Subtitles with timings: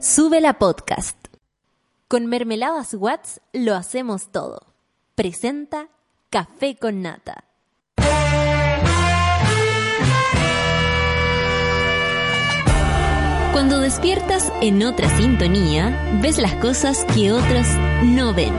[0.00, 1.16] Sube la podcast.
[2.06, 4.74] Con mermeladas Watts lo hacemos todo.
[5.14, 5.88] Presenta
[6.28, 7.44] Café con Nata.
[13.52, 17.66] Cuando despiertas en otra sintonía, ves las cosas que otros
[18.02, 18.54] no ven.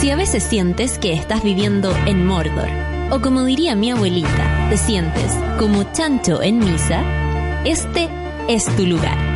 [0.00, 2.68] Si a veces sientes que estás viviendo en Mordor,
[3.10, 7.04] o como diría mi abuelita, te sientes como chancho en misa,
[7.66, 8.08] este
[8.48, 9.35] es tu lugar.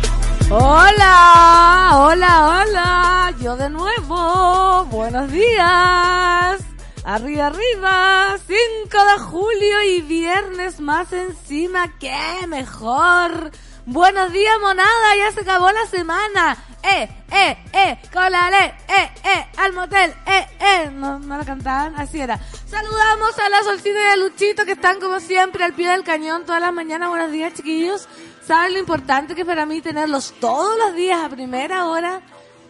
[0.53, 6.59] Hola, hola, hola, yo de nuevo, buenos días.
[7.05, 13.51] Arriba, arriba, 5 de julio y viernes más encima, qué mejor.
[13.85, 16.57] Buenos días, monada, ya se acabó la semana.
[16.83, 20.89] Eh, eh, eh, colale, eh, eh, al motel, eh, eh.
[20.91, 22.37] No, no la cantaban, así era.
[22.65, 26.45] Saludamos a la Solcita y a Luchito que están como siempre al pie del cañón
[26.45, 27.07] todas las mañanas.
[27.07, 28.09] Buenos días, chiquillos.
[28.45, 32.21] ¿Saben lo importante que es para mí tenerlos todos los días a primera hora?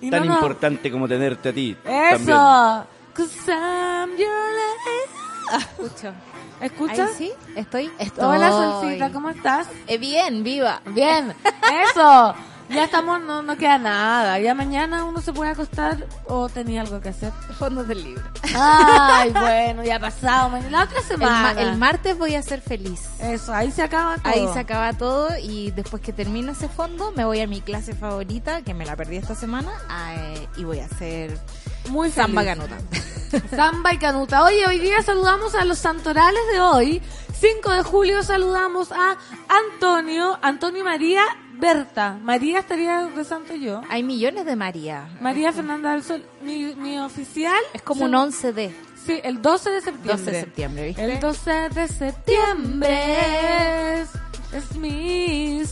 [0.01, 1.77] Y Tan no nos- importante como tenerte a ti.
[1.85, 2.25] Eso.
[2.25, 3.01] también.
[3.13, 5.63] 'Cause I'm your lady.
[5.63, 6.13] Escucho.
[6.61, 6.99] ¿Escuchas?
[7.09, 7.91] Ahí sí, estoy.
[7.99, 8.23] estoy.
[8.25, 9.67] Hola, Solcita, ¿cómo estás?
[9.87, 10.81] Eh, bien, viva.
[10.85, 11.33] Bien,
[11.95, 12.35] eso.
[12.73, 14.39] Ya estamos, no, no queda nada.
[14.39, 17.31] Ya mañana uno se puede acostar o tenía algo que hacer.
[17.59, 18.23] Fondos del libro.
[18.55, 20.49] Ay, bueno, ya ha pasado.
[20.49, 21.53] mañana- La otra El, semana.
[21.53, 23.01] ma- el martes voy a ser feliz.
[23.19, 24.33] Eso, ahí se acaba todo.
[24.33, 27.93] Ahí se acaba todo y después que termine ese fondo me voy a mi clase
[27.93, 31.37] favorita, que me la perdí esta semana, a, eh, y voy a hacer
[31.89, 32.55] Muy samba feliz.
[32.67, 32.77] canuta.
[33.55, 34.43] Samba y Canuta.
[34.43, 37.01] Oye, hoy día saludamos a los santorales de hoy.
[37.39, 39.15] 5 de julio saludamos a
[39.47, 41.23] Antonio, Antonio María
[41.61, 42.17] Berta.
[42.21, 43.81] María estaría de santo yo.
[43.89, 45.07] Hay millones de María.
[45.21, 47.61] María Fernanda del Sol, mi, mi oficial.
[47.73, 50.11] Es como un se- 11 de Sí, el 12 de septiembre.
[50.17, 51.03] 12 de septiembre, ¿viste?
[51.05, 54.09] El 12 de septiembre es,
[54.53, 55.63] es mi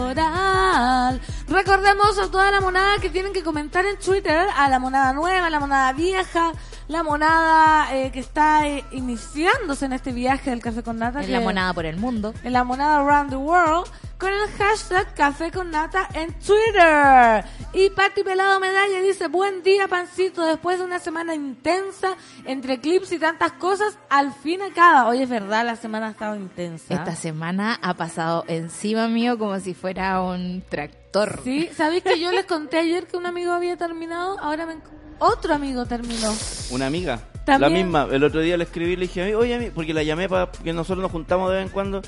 [0.00, 1.20] santoral.
[1.50, 5.50] Recordemos a toda la monada que tienen que comentar en Twitter, a la monada nueva,
[5.50, 6.52] la monada vieja,
[6.86, 11.20] la monada eh, que está eh, iniciándose en este viaje del café con nata.
[11.22, 12.32] en la monada por el mundo.
[12.44, 17.44] en la monada Around the World con el hashtag Café con Nata en Twitter.
[17.72, 23.10] Y Pati Pelado Medalla dice, buen día pancito, después de una semana intensa, entre clips
[23.12, 25.08] y tantas cosas, al fin acaba.
[25.08, 26.94] Oye, es verdad, la semana ha estado intensa.
[26.94, 30.99] Esta semana ha pasado encima mío como si fuera un tractor.
[31.44, 34.38] Sí, ¿sabéis que yo les conté ayer que un amigo había terminado?
[34.40, 34.76] Ahora me...
[35.18, 36.32] otro amigo terminó.
[36.70, 37.20] Una amiga.
[37.44, 37.60] También.
[37.60, 38.08] La misma.
[38.14, 40.72] El otro día le escribí y le dije, oye, ami- porque la llamé para que
[40.72, 42.02] nosotros nos juntamos de vez en cuando.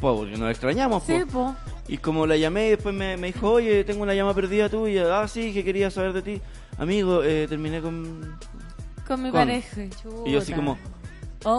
[0.00, 1.12] po, porque nos extrañamos, po.
[1.12, 1.54] Sí, po.
[1.88, 5.20] Y como la llamé y después me, me dijo, oye, tengo una llamada perdida tuya.
[5.20, 6.40] Ah, sí, que quería saber de ti.
[6.78, 8.38] Amigo, eh, terminé con...
[9.06, 9.82] Con mi Con- pareja.
[10.26, 10.78] Y yo así como,
[11.44, 11.50] Oh,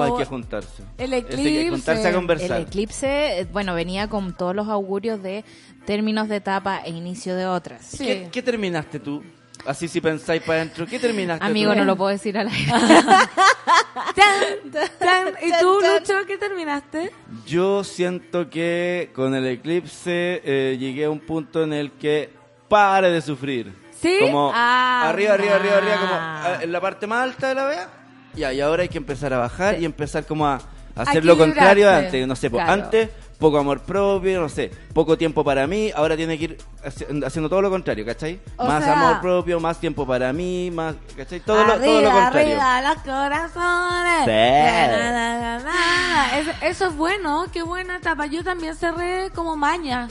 [0.00, 0.82] oh, hay que juntarse.
[0.98, 1.70] El Este, que eclipse.
[1.70, 2.60] juntarse a El conversar.
[2.60, 5.44] eclipse, eh, bueno, venía con todos los augurios de
[5.88, 7.80] términos de etapa e inicio de otras.
[7.82, 8.04] Sí.
[8.04, 9.24] ¿Qué, qué terminaste tú?
[9.64, 11.78] Así si pensáis para adentro, ¿qué terminaste Amigo, tú?
[11.78, 12.72] no lo puedo decir al aire.
[15.46, 17.10] ¿Y tú, Lucho, qué terminaste?
[17.46, 22.28] Yo siento que con el eclipse eh, llegué a un punto en el que
[22.68, 23.72] pare de sufrir.
[23.98, 24.18] ¿Sí?
[24.20, 26.56] Como Ah, arriba, arriba, arriba, arriba, como ah.
[26.60, 27.88] eh, en la parte más alta de la vea.
[28.34, 30.60] Ya, y ahora hay que empezar a bajar y empezar como a,
[30.94, 32.26] hacer lo contrario antes.
[32.26, 32.72] No sé, po, Claro.
[32.72, 37.24] antes poco amor propio, no sé, poco tiempo para mí, ahora tiene que ir haci-
[37.24, 38.40] haciendo todo lo contrario, ¿cachai?
[38.56, 41.40] O más sea- amor propio, más tiempo para mí, más, ¿cachai?
[41.40, 42.60] Todo, lo, todo lo arriba, contrario.
[42.60, 44.24] arriba, los corazones.
[44.24, 44.96] Sí.
[44.96, 46.38] Na, na, na, na.
[46.38, 48.26] Eso, eso es bueno, qué buena etapa.
[48.26, 50.08] Yo también cerré como maña.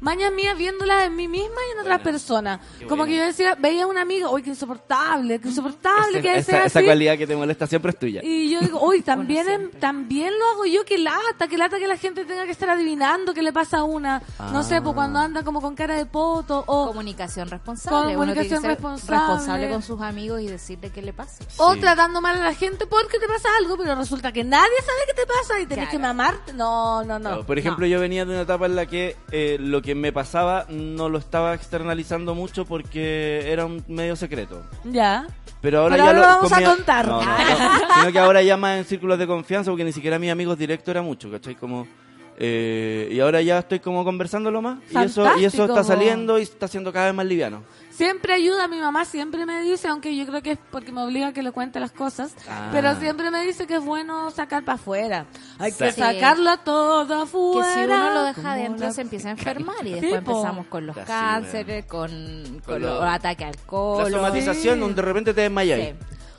[0.00, 2.60] Mañas mías viéndolas en mí misma y en otras personas.
[2.88, 3.06] Como buena.
[3.06, 6.82] que yo decía, veía a un amigo, uy, qué insoportable, qué insoportable que esa, esa
[6.82, 8.20] cualidad que te molesta siempre es tuya.
[8.22, 11.86] Y yo digo, uy, también, Bueno, también lo hago yo, que lata, que lata que
[11.86, 14.22] la gente tenga que estar adivinando qué le pasa a una.
[14.52, 16.86] No sé, pues cuando anda como con cara de poto o...
[16.88, 18.14] Comunicación responsable.
[18.14, 19.18] Comunicación responsable.
[19.18, 21.44] responsable con sus amigos y decirle qué le pasa.
[21.58, 24.98] O tratando mal a la gente porque te pasa algo, pero resulta que nadie sabe
[25.08, 25.90] qué te pasa y tenés Claro.
[25.90, 26.52] que mamarte.
[26.52, 27.28] No, no, no.
[27.28, 30.12] Claro, Por ejemplo, yo venía de una etapa en la que eh, lo que me
[30.12, 34.62] pasaba no lo estaba externalizando mucho porque era un medio secreto.
[34.84, 35.26] Ya.
[35.60, 37.06] Pero ahora Pero ya ahora lo vamos a contar.
[37.08, 37.94] No, no, no.
[38.00, 40.88] Sino que ahora ya más en círculos de confianza porque ni siquiera mis amigos directos
[40.88, 41.54] era mucho, ¿cachai?
[41.54, 41.86] Como
[42.40, 44.78] Eh, y ahora ya estoy como conversándolo más.
[44.90, 47.62] Y eso, y eso está saliendo y está siendo cada vez más liviano.
[47.90, 51.26] Siempre ayuda, mi mamá siempre me dice, aunque yo creo que es porque me obliga
[51.28, 52.68] a que le cuente las cosas, Ah.
[52.70, 55.26] pero siempre me dice que es bueno sacar para afuera.
[55.58, 55.98] Hay que Sí.
[56.00, 57.74] sacarlo todo Que afuera.
[57.74, 59.30] si uno lo deja adentro la- se empieza a
[59.72, 63.54] enfermar y después empezamos con los Casi, cánceres, con, con Con los lo- ataques al
[63.54, 64.04] alcohol.
[64.12, 64.80] La somatización, Sí.
[64.80, 65.80] donde de repente te desmayas.
[65.80, 65.94] Sí.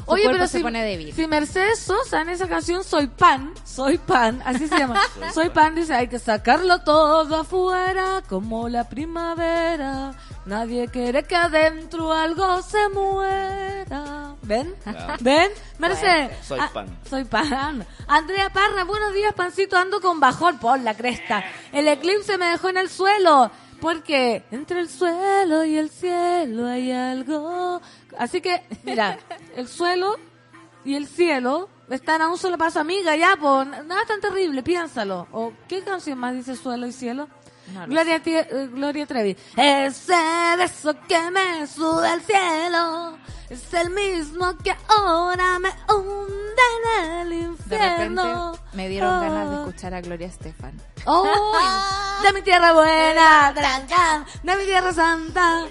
[0.09, 1.13] Su Oye, cuerpo pero se si, pone débil.
[1.13, 4.99] si Mercedes Sosa en esa canción Soy Pan, Soy Pan, así se llama.
[5.35, 10.13] soy pan dice, hay que sacarlo todo afuera como la primavera.
[10.47, 14.35] Nadie quiere que adentro algo se muera.
[14.41, 14.73] ¿Ven?
[15.19, 15.51] ¿Ven?
[15.77, 16.31] Mercedes.
[16.43, 16.87] Soy ah, pan.
[17.07, 17.85] soy pan.
[18.07, 19.77] Andrea Parra, buenos días, pancito.
[19.77, 21.43] Ando con bajón por la cresta.
[21.71, 23.51] El eclipse me dejó en el suelo.
[23.79, 27.79] Porque entre el suelo y el cielo hay algo.
[28.17, 29.17] Así que, mira,
[29.55, 30.17] el suelo
[30.85, 35.27] y el cielo están a un solo paso, amiga, ya, pues, nada tan terrible, piénsalo.
[35.31, 37.27] ¿O qué canción más dice suelo y cielo?
[37.73, 39.37] No Gloria, eh, Gloria Trevi.
[39.55, 40.15] Ese
[40.57, 43.17] beso que me sube al cielo
[43.49, 46.61] es el mismo que ahora me hunde
[46.93, 48.51] en el De infierno.
[48.53, 49.59] repente me dieron ganas de Oh.
[49.67, 50.73] escuchar a Gloria Estefan.
[51.05, 51.25] ¡Oh!
[52.23, 53.53] De mi tierra buena,
[54.43, 55.63] de mi tierra santa.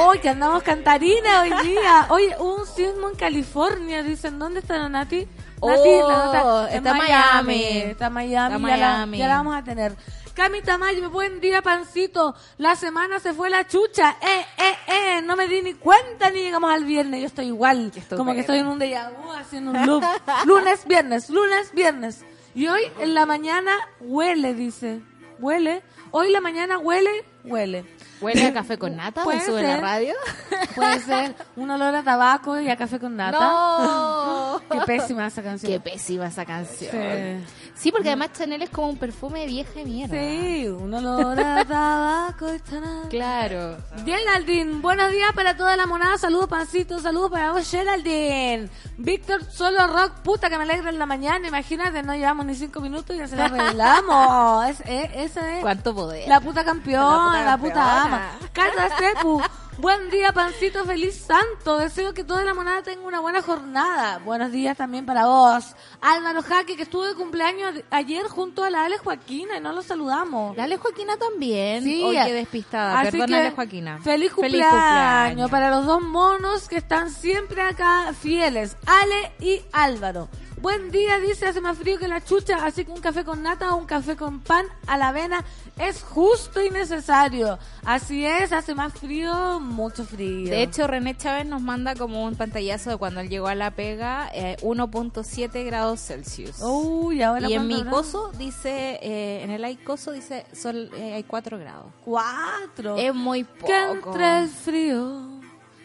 [0.00, 2.06] ¡Hoy que andamos cantarina hoy día!
[2.08, 5.28] Oye, hubo un sismo en California, dicen, ¿dónde está la Nati?
[5.60, 7.62] Oh, Nati, la nota- está en Miami.
[7.76, 9.18] Está en Miami, Está ya, la, Miami.
[9.18, 9.94] ya la vamos a tener.
[10.34, 12.34] Cami Tamayo, buen día, pancito.
[12.56, 14.16] La semana se fue la chucha.
[14.22, 15.22] Eh, eh, eh.
[15.22, 17.20] No me di ni cuenta ni llegamos al viernes.
[17.20, 17.92] Yo estoy igual.
[18.16, 20.02] Como que estoy en un déjà vu, haciendo un loop.
[20.46, 22.24] lunes, viernes, lunes, viernes.
[22.54, 25.02] Y hoy en la mañana huele, dice.
[25.38, 25.82] Huele.
[26.12, 27.10] Hoy la mañana huele,
[27.44, 27.84] huele.
[28.20, 29.24] ¿Huele a café con nata?
[29.24, 29.80] Puede ¿Me sube la ser.
[29.80, 30.14] radio?
[30.74, 33.38] Puede ser un olor a tabaco y a café con nata.
[33.38, 34.62] ¡No!
[34.70, 35.72] Qué pésima esa canción.
[35.72, 36.90] Qué pésima esa canción.
[36.90, 37.61] Sí.
[37.82, 40.14] Sí, porque además Chanel es como un perfume de vieja mierda.
[40.14, 43.08] Sí, un olor a tabaco y tanal.
[43.10, 43.76] Claro.
[44.04, 48.68] Geraldine, buenos días para toda la monada, saludos pancito, saludos para vos Geraldine.
[48.98, 52.80] Víctor Solo Rock, puta que me alegra en la mañana, imagínate, no llevamos ni cinco
[52.80, 54.64] minutos y ya se la arreglamos.
[54.70, 56.28] Es, es- esa es ¿Cuánto poder?
[56.28, 58.22] la puta campeona, la puta ama.
[58.52, 59.42] Cata Sepu,
[59.78, 64.18] buen día pancito, feliz santo, deseo que toda la monada tenga una buena jornada.
[64.18, 65.74] Buenos días también para vos.
[66.00, 69.82] Álvaro Jaque, que estuvo de cumpleaños ayer junto a la Ale Joaquina y no lo
[69.82, 70.56] saludamos.
[70.56, 71.84] Dale Joaquina también.
[71.84, 73.00] Sí, qué despistada.
[73.00, 73.98] Así Perdónale, que, Joaquina.
[74.02, 80.28] Feliz cumpleaños, para los dos monos que están siempre acá fieles, Ale y Álvaro.
[80.62, 83.74] Buen día, dice, hace más frío que la chucha, así que un café con nata
[83.74, 85.44] o un café con pan a la avena
[85.76, 87.58] es justo y necesario.
[87.84, 90.48] Así es, hace más frío, mucho frío.
[90.48, 93.72] De hecho, René Chávez nos manda como un pantallazo de cuando él llegó a la
[93.72, 96.60] pega, eh, 1.7 grados Celsius.
[96.62, 101.24] Uy, ahora y en mi coso dice, eh, en el icoso dice, sol, eh, hay
[101.24, 101.86] 4 grados.
[102.04, 102.96] Cuatro.
[102.96, 103.66] Es muy poco.
[103.66, 105.31] Que entre el frío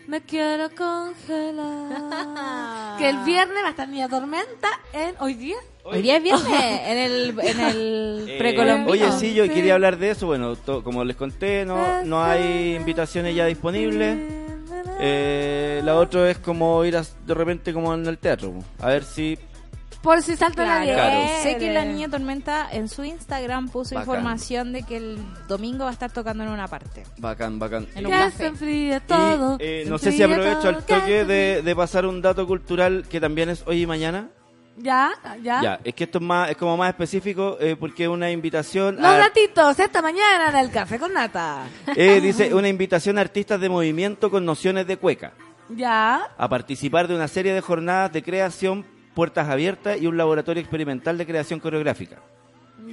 [0.08, 2.96] me quiero congelar.
[2.98, 5.58] que el viernes va a estar Niña Tormenta en hoy día.
[5.84, 8.92] Hoy día es viernes, en el, en el Eh, precolombino.
[8.92, 10.28] Oye, sí, yo quería hablar de eso.
[10.28, 14.18] Bueno, to- como les conté, no, no hay invitaciones ya disponibles.
[15.00, 18.54] Eh, la otra es como ir a- de repente como en el teatro.
[18.80, 19.38] A ver si...
[20.08, 20.86] Por si salta la Claro.
[21.20, 21.42] liebre.
[21.44, 24.08] Sé que la niña Tormenta en su Instagram puso Bacán.
[24.10, 25.18] información de que el
[25.50, 27.04] domingo va a estar tocando en una parte.
[27.18, 27.88] Bacán, bacán.
[27.94, 28.54] En un café.
[28.62, 29.58] Y, todo.
[29.60, 33.50] eh, no sé si aprovecho al que toque de pasar un dato cultural que también
[33.50, 34.30] es hoy y mañana.
[34.78, 35.12] Ya,
[35.44, 35.62] ya.
[35.62, 38.96] Ya, es que esto es más es como más específico eh, porque es una invitación
[38.96, 41.64] Los a, ratitos esta mañana en el café con nata.
[41.98, 45.34] eh, dice una invitación a artistas de movimiento con nociones de cueca
[45.70, 46.28] Ya.
[46.38, 48.86] a participar de una serie de jornadas de creación,
[49.18, 52.18] puertas abiertas y un laboratorio experimental de creación coreográfica.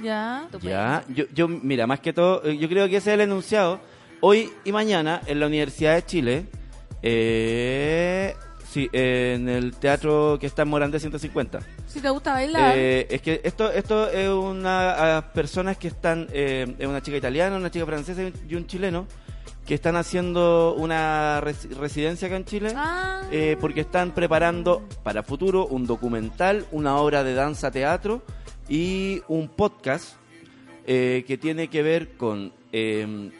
[0.01, 0.47] Ya.
[0.59, 3.79] Ya, yo, yo mira, más que todo, eh, yo creo que ese es el enunciado.
[4.21, 6.45] Hoy y mañana en la Universidad de Chile,
[7.03, 8.33] eh,
[8.67, 11.59] sí, en el teatro que está en Morandé 150.
[11.85, 12.73] Si te gusta bailar.
[12.75, 17.17] Eh, es que esto esto es una a personas que están eh, es una chica
[17.17, 19.05] italiana, una chica francesa y un, y un chileno
[19.65, 23.21] que están haciendo una res- residencia acá en Chile Ah.
[23.31, 28.21] eh, porque están preparando para futuro un documental, una obra de danza teatro
[28.69, 30.15] y un podcast
[30.85, 33.31] eh, que tiene que ver con eh,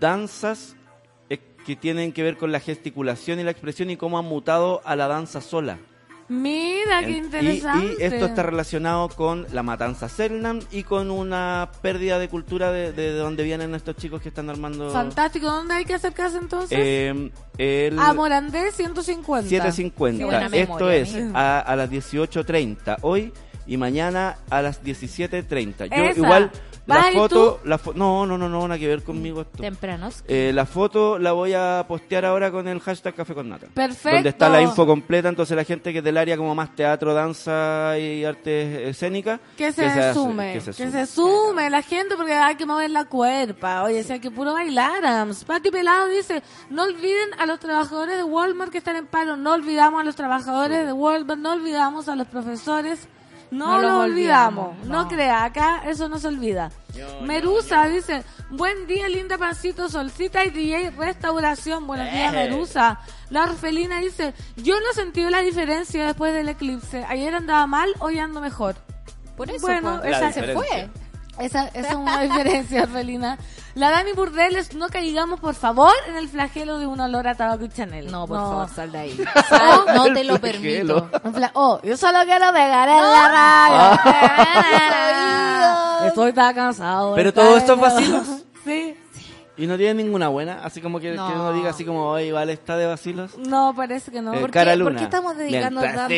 [0.00, 0.74] danzas
[1.28, 4.80] eh, que tienen que ver con la gesticulación y la expresión y cómo han mutado
[4.84, 5.78] a la danza sola.
[6.30, 7.96] Mira, qué En- y- interesante.
[7.98, 12.92] Y, esto está relacionado con la matanza Selnam y con una pérdida de cultura de,
[12.92, 14.90] de donde vienen estos chicos que están armando.
[14.92, 15.46] Fantástico.
[15.50, 16.78] ¿Dónde hay que acercarse entonces?
[16.80, 19.48] Eh, el a Morandé 150.
[19.48, 20.18] 750.
[20.18, 23.32] Qué buena Esto es a, a las 18.30 hoy
[23.66, 25.86] y mañana a las 17.30.
[25.88, 26.16] Yo Esa.
[26.20, 29.62] igual ¿Vas la foto, la fo- no, no, no, no, nada que ver conmigo esto.
[29.62, 30.22] Tempranos.
[30.28, 33.66] Eh, la foto la voy a postear ahora con el hashtag Café con Nata.
[33.74, 34.16] Perfecto.
[34.16, 37.14] Donde está la info completa, entonces la gente que es del área como más teatro,
[37.14, 39.40] danza y artes escénicas.
[39.56, 40.90] Que se, hace- sume, que se que sume.
[40.90, 43.82] se sume la gente porque hay que mover la cuerpa.
[43.84, 45.04] Oye, hay que puro bailar.
[45.04, 45.44] ams.
[45.44, 49.52] Pati Pelado dice, no olviden a los trabajadores de Walmart que están en paro, no
[49.54, 53.08] olvidamos a los trabajadores de Walmart, no olvidamos a los profesores,
[53.50, 54.68] no, los olvidamos.
[54.70, 55.02] olvidamos, No.
[55.04, 55.08] no.
[55.08, 56.70] crea, acá eso no se olvida.
[57.22, 61.86] Merusa dice, buen día linda pancito, solcita y DJ restauración.
[61.86, 62.36] Buenos días Eh.
[62.48, 63.00] Merusa.
[63.30, 67.04] La Orfelina dice, yo no sentí la diferencia después del eclipse.
[67.08, 68.76] Ayer andaba mal, hoy ando mejor.
[69.36, 70.90] Por eso Bueno, pues, esa se fue.
[71.38, 73.38] Esa, esa es una diferencia, Orfelina.
[73.74, 77.64] La Dani Burdeles, no caigamos, por favor, en el flagelo de un olor a tabaco
[77.64, 78.10] y Chanel.
[78.10, 79.16] No, por favor, sal de ahí.
[79.34, 79.42] No.
[79.58, 81.08] Sal, no te lo El permito.
[81.08, 81.20] flagelo.
[81.24, 84.00] Un fla- oh, yo solo quiero pegar en la radio.
[86.08, 87.14] Estoy tan cansado.
[87.14, 88.26] Pero todo esto es vacilos.
[88.64, 88.96] Sí.
[89.60, 91.28] Y no tiene ninguna buena, así como que, No.
[91.28, 93.36] que uno diga así como, oye, vale, está de vacilos.
[93.36, 94.32] No, parece que no.
[94.32, 94.90] Eh, ¿Por cara qué- luna.
[94.92, 96.14] por qué estamos dedicando Mientras tanto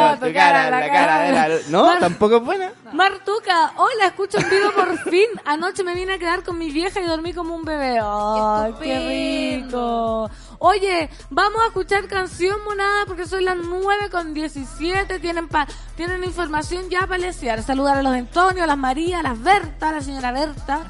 [0.00, 1.60] a- tu cara, la cara de la luna.
[1.70, 2.72] No, Mar- tampoco es buena.
[2.92, 5.26] Martuca, hola, escucho en vivo por fin.
[5.44, 7.98] Anoche me vine a quedar con mi vieja y dormí como un bebé.
[8.02, 10.28] ¡Ay, qué rico!
[10.58, 15.18] Oye, vamos a escuchar canción monada porque son las 9 con 17.
[15.20, 17.62] Tienen pa tienen información ya para lesear.
[17.62, 20.84] Saludar a los Antonio, a las María, a las Berta, a la señora Berta.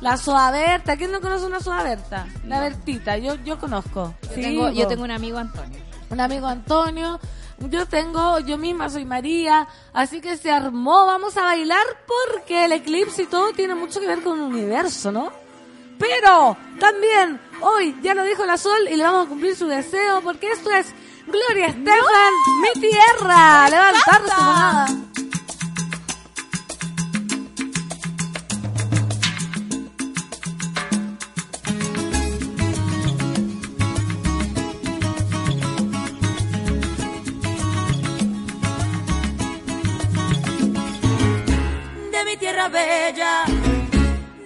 [0.00, 0.96] La Soa Berta.
[0.96, 2.26] ¿Quién no conoce una Soa Berta?
[2.44, 3.16] La Bertita.
[3.18, 4.14] Yo, yo conozco.
[4.22, 5.80] Yo, Sí, tengo, yo tengo un amigo Antonio.
[6.10, 7.18] un amigo Antonio.
[7.70, 12.72] Yo tengo, yo misma soy María, así que se armó, vamos a bailar porque el
[12.72, 15.30] eclipse y todo tiene mucho que ver con el universo, ¿no?
[15.98, 20.20] Pero también hoy ya lo dijo la Sol y le vamos a cumplir su deseo
[20.22, 20.92] porque esto es
[21.26, 24.86] Gloria Estefan, mi tierra, levantarse monada.
[42.10, 43.44] de mi tierra bella,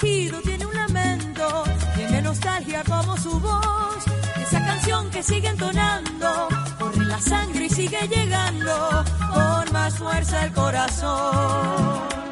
[0.00, 1.64] Tiene un lamento,
[1.94, 4.04] tiene nostalgia como su voz.
[4.40, 10.52] Esa canción que sigue entonando, corre la sangre y sigue llegando con más fuerza el
[10.52, 12.29] corazón.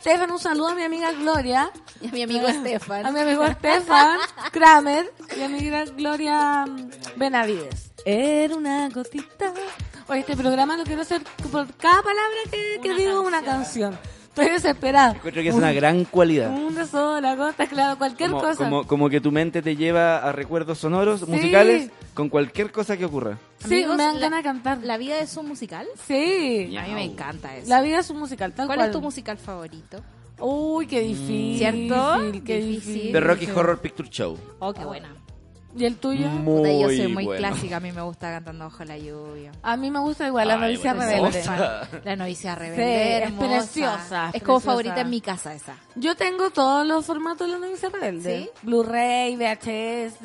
[0.00, 0.30] Estefan.
[0.30, 1.70] Un saludo a mi amiga Gloria.
[2.00, 3.04] Y a mi amigo Estefan.
[3.04, 4.18] A mi amigo Estefan
[4.50, 7.92] Kramer y a mi gran Gloria mm, Benavides.
[8.06, 9.52] Era una gotita.
[10.08, 11.20] Oye, este programa lo quiero hacer
[11.52, 13.98] por cada palabra que, que digo una canción.
[14.28, 15.12] Estoy desesperada.
[15.12, 16.50] Encuentro que es una gran cualidad.
[16.50, 16.69] Una
[17.50, 18.64] sola gota, claro, cualquier Como, cosa.
[18.64, 23.04] como, como que tu mente te lleva a recuerdos sonoros, musicales, con cualquier cosa que
[23.04, 23.38] ocurra.
[23.58, 24.78] Sí, Amigos, me dan la- ganas de cantar.
[24.82, 25.86] ¿La vida es un musical?
[26.06, 26.76] Sí.
[26.76, 27.68] A mí me encanta eso.
[27.68, 28.88] La vida es un musical, tal ¿Cuál cual.
[28.90, 30.02] es tu musical favorito?
[30.38, 31.58] Uy, qué difícil.
[31.58, 32.18] ¿Cierto?
[32.44, 32.70] Qué Difícil.
[32.94, 33.12] difícil.
[33.12, 34.38] The Rocky Horror Picture Show.
[34.58, 35.14] Oh, qué buena.
[35.76, 36.28] ¿Y el tuyo?
[36.44, 37.38] Puta, yo soy muy bueno.
[37.48, 39.52] clásica, a mí me gusta cantando bajo la lluvia.
[39.62, 41.44] A mí me gusta igual, la Ay, novicia bueno, rebelde.
[42.04, 43.48] La novicia Sí, rebelde, es hermosa.
[43.48, 44.60] preciosa, Es como preciosa.
[44.62, 45.76] favorita en mi casa esa.
[45.94, 48.42] Yo tengo todos los formatos de la novicia rebelde.
[48.44, 48.50] ¿Sí?
[48.62, 50.18] Blu-ray, VHS.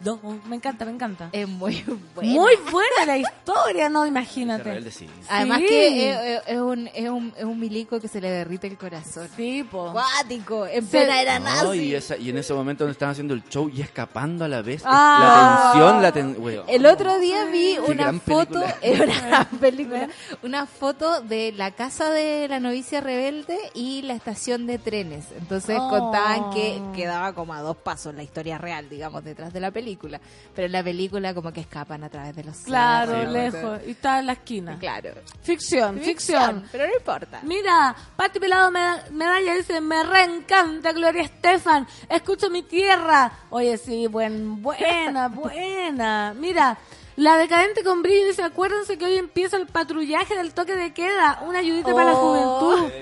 [0.00, 1.28] No, me encanta, me encanta.
[1.32, 1.82] Es muy
[2.14, 2.32] buena.
[2.32, 4.62] Muy buena la historia, no, imagínate.
[4.64, 5.08] Rebelde, sí.
[5.28, 5.66] Además Sí.
[5.66, 8.78] que es, es- es un, es, un, es un milico que se le derrite el
[8.78, 9.28] corazón.
[9.36, 9.90] Sí, po.
[9.92, 11.78] Cuático, en plena era No, nazi.
[11.80, 14.62] y, esa- y en ese momento donde estaban haciendo el show y escapando a la
[14.62, 14.82] vez.
[14.84, 15.72] Ah.
[15.72, 16.64] La tensión, la tensión.
[16.68, 18.76] El otro día vi Qué una gran foto, película.
[18.82, 20.08] es una gran película,
[20.42, 25.26] una foto de la casa de la novicia rebelde y la estación de trenes.
[25.38, 25.88] Entonces Oh.
[25.90, 29.87] contaban que quedaba como a dos pasos la historia real, digamos, detrás de la película.
[29.96, 33.32] Pero en la película como que escapan a través de los Claro, cerros.
[33.32, 33.80] lejos.
[33.86, 34.78] Y está en la esquina.
[34.78, 35.10] Claro.
[35.42, 36.64] Ficción, ficción.
[36.70, 37.40] Pero no importa.
[37.42, 43.30] Mira, Pati Pelado Meda- Medalla dice, me reencanta Gloria Estefan, escucho mi tierra.
[43.50, 46.34] Oye, sí, buen, buena, buena.
[46.38, 46.76] Mira,
[47.18, 51.42] la decadente con brillo dice, acuérdense que hoy empieza el patrullaje del toque de queda,
[51.46, 52.76] una ayudita para la Oh.
[52.78, 52.92] juventud.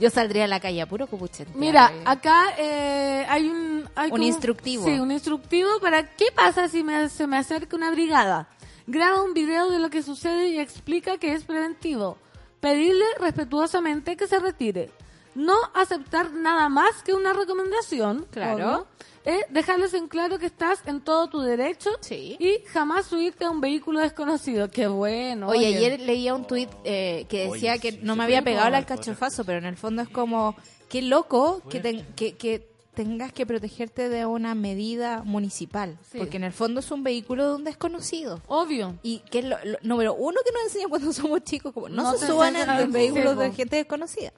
[0.00, 1.50] Yo saldría a la calle a puro cupuchete.
[1.54, 3.88] Mira, acá eh, hay un...
[3.94, 4.84] hay Un como- instructivo.
[4.84, 8.48] Sí, un instructivo para qué pasa si me, se me acerca una brigada.
[8.86, 12.18] Graba un video de lo que sucede y explica que es preventivo.
[12.60, 14.90] Pedirle respetuosamente que se retire.
[15.38, 18.26] No aceptar nada más que una recomendación.
[18.30, 18.86] Claro.
[19.24, 22.36] Eh, dejarles en claro que estás en todo tu derecho Sí.
[22.40, 24.70] y jamás subirte a un vehículo desconocido.
[24.70, 25.48] Qué bueno.
[25.48, 28.74] Oye, ayer leía un tuit eh, que decía Oye, que sí, no me había pegado
[28.74, 30.56] al cachofazo, pero en el fondo es como,
[30.88, 36.18] qué loco que, ten- que, que tengas que protegerte de una medida municipal, Sí.
[36.18, 38.40] porque en el fondo es un vehículo de un desconocido.
[38.48, 38.98] Obvio.
[39.04, 42.02] Y que es lo, lo- número uno que nos enseña cuando somos chicos, como no,
[42.02, 44.32] No se suban a- vehículos de gente desconocida.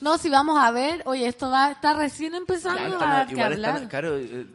[0.00, 3.74] No, si vamos a ver, oye, esto va está recién empezando Claro, a que hablar.
[3.76, 4.46] están- claro, eh,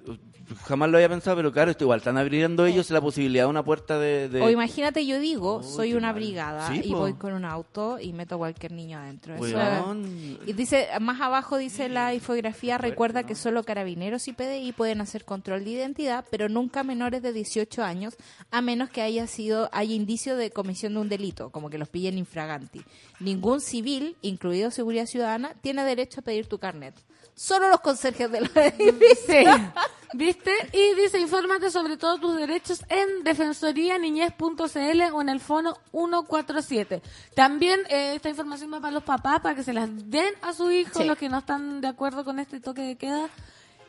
[0.65, 3.63] jamás lo había pensado, pero claro, esto igual están abriendo ellos la posibilidad de una
[3.63, 4.29] puerta de...
[4.29, 6.99] de- O imagínate, yo digo, Oh, soy una brigada Sí, y po.
[6.99, 9.35] voy con un auto y meto a cualquier niño adentro.
[9.35, 9.95] Eso-.
[10.45, 15.25] Y dice, más abajo dice la infografía, recuerda que solo carabineros y PDI pueden hacer
[15.25, 18.15] control de identidad, pero nunca menores de 18 años,
[18.51, 21.89] a menos que haya sido, haya indicio de comisión de un delito, como que los
[21.89, 22.81] pillen infraganti.
[23.19, 26.93] Ningún civil, incluido seguridad ciudadana, tiene derecho a pedir tu carnet.
[27.35, 29.43] Solo los conserjes de la Sí.
[30.15, 30.51] ¿Viste?
[30.73, 37.01] Y dice, infórmate sobre todos tus derechos en defensorianiñez.cl o en el fono 147.
[37.33, 40.71] También eh, esta información va para los papás, para que se las den a sus
[40.71, 41.05] hijos, Sí.
[41.05, 43.27] los que no están de acuerdo con este toque de queda.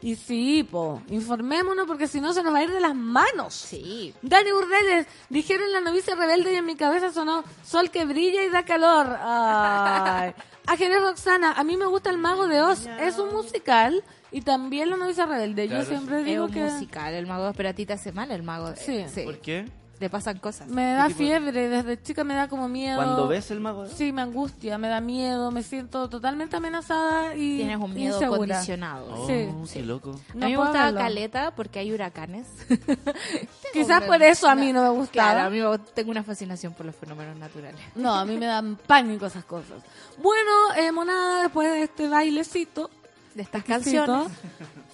[0.05, 3.55] Y sí, po, informémonos porque si no se nos va a ir de las manos.
[3.55, 4.13] Sí.
[4.21, 8.51] Dani Burdeles, dijeron la novicia rebelde y en mi cabeza sonó sol que brilla y
[8.51, 9.17] da calor.
[9.19, 10.35] Ay.
[10.67, 14.91] Ángeles Roxana, a mí me gusta el mago de Oz, es un musical y también
[14.91, 15.69] la novicia rebelde.
[15.69, 18.31] Yo siempre Es digo un que musical, el mago, pero a ti te hace mal
[18.31, 18.73] el mago.
[18.73, 18.77] de-
[19.09, 19.23] Sí.
[19.25, 19.65] ¿Por qué?
[20.01, 20.67] Le pasan cosas.
[20.69, 22.97] me da fiebre, desde chica me da como miedo.
[22.97, 23.87] Cuando ves el mago...
[23.87, 28.39] Sí, me angustia, me da miedo, me siento totalmente amenazada y Tienes un miedo insegura.
[28.57, 29.07] condicionado.
[29.15, 29.83] Oh, Sí.
[29.83, 30.11] loco.
[30.35, 31.01] No a mí me puedo gustaba verlo.
[31.01, 32.47] Caleta porque hay huracanes.
[33.73, 35.33] Quizás por eso a mí no me gustaba.
[35.33, 37.81] Claro, a mí me- tengo una fascinación por los fenómenos naturales.
[37.95, 39.83] No, a mí me dan pánico esas cosas.
[40.19, 42.91] Bueno, eh, monada, después de este bailecito,
[43.35, 44.31] De estas exquisito,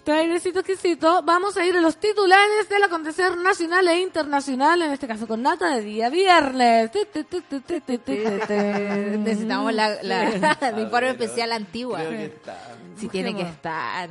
[0.07, 0.47] canciones.
[0.47, 5.07] este exquisito, vamos a ir a los titulares del acontecer nacional e internacional, en este
[5.07, 6.91] caso con nata de día viernes.
[9.19, 11.99] Necesitamos la, la, el informe especial antigua.
[11.99, 12.57] Creo que está.
[12.97, 14.09] Si tiene que estar.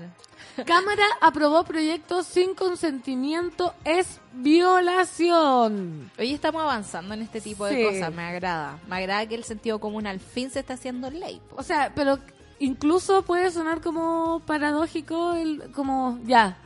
[0.65, 6.11] Cámara aprobó proyecto sin consentimiento es violación.
[6.19, 8.77] Hoy estamos avanzando en este tipo de cosas, me agrada.
[8.87, 11.41] Me agrada que el sentido común al fin se está haciendo ley.
[11.49, 11.57] po.
[11.57, 12.19] O sea, pero
[12.59, 16.57] incluso puede sonar como paradójico, el, como ya,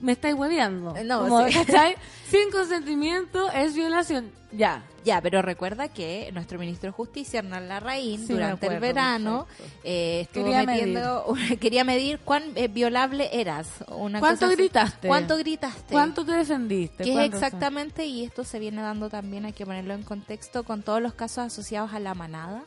[0.00, 0.94] me estáis hueveando.
[1.04, 1.46] No, Como.
[1.48, 4.30] Sin consentimiento es violación.
[4.52, 4.82] Ya.
[5.04, 9.48] Ya, pero recuerda que nuestro ministro de Justicia, Hernán Larraín, Sí, durante el verano,
[9.82, 13.68] eh, estuvo Quería metiendo, quería medir cuán eh, violable eras.
[13.88, 15.08] Una ¿Cuánto cosa gritaste?
[15.08, 15.92] ¿Cuánto gritaste?
[15.92, 17.02] ¿Cuánto te defendiste?
[17.02, 20.62] Que es ¿Cuánto- exactamente, y esto se viene dando también, hay que ponerlo en contexto,
[20.62, 22.62] con todos los casos asociados a la manada,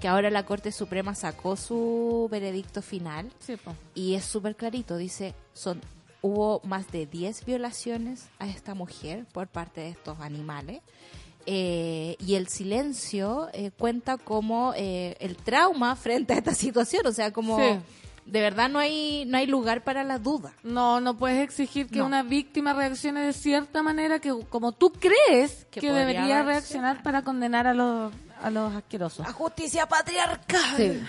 [0.00, 3.54] que ahora la Corte Suprema sacó su veredicto final Sí,
[3.94, 5.80] y es súper clarito, dice, son
[6.22, 10.80] hubo más de 10 violaciones a esta mujer por parte de estos animales.
[11.46, 17.12] eh, y el silencio eh, cuenta como eh, el trauma frente a esta situación, o
[17.12, 17.78] sea, como Sí.
[18.26, 20.52] de verdad no hay no hay lugar para la duda.
[20.62, 22.06] No, no puedes exigir que No.
[22.06, 26.46] una víctima reaccione de cierta manera que como tú crees Que debería reaccionar.
[26.46, 29.26] reaccionar para condenar a los, a los asquerosos.
[29.32, 30.76] justicia patriarcal.
[30.76, 31.00] Sí.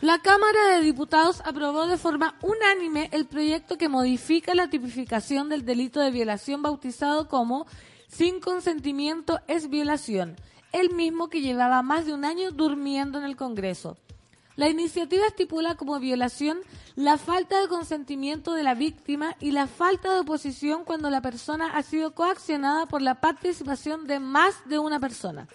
[0.00, 5.64] La Cámara de Diputados aprobó de forma unánime el proyecto que modifica la tipificación del
[5.64, 7.66] delito de violación bautizado como
[8.08, 10.36] sin consentimiento es violación,
[10.72, 13.96] el mismo que llevaba más de un año durmiendo en el Congreso.
[14.56, 16.58] La iniciativa estipula como violación
[16.94, 21.76] la falta de consentimiento de la víctima y la falta de oposición cuando la persona
[21.76, 25.48] ha sido coaccionada por la participación de más de una persona.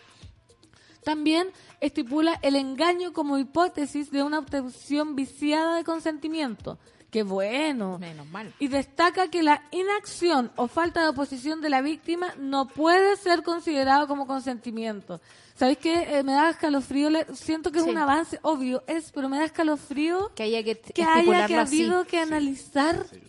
[1.03, 1.47] También
[1.79, 6.77] estipula el engaño como hipótesis de una obtención viciada de consentimiento.
[7.11, 7.97] ¡Qué bueno!
[7.97, 8.53] Menos mal.
[8.59, 13.41] Y destaca que la inacción o falta de oposición de la víctima no puede ser
[13.41, 15.19] considerado como consentimiento.
[15.55, 16.19] ¿Sabéis qué?
[16.19, 17.09] Eh, me da escalofrío.
[17.09, 17.89] le- siento que es Sí.
[17.89, 21.81] un avance, obvio es, pero me da escalofrío Que haya que, que haya que así.
[21.81, 23.19] habido que analizar Sí.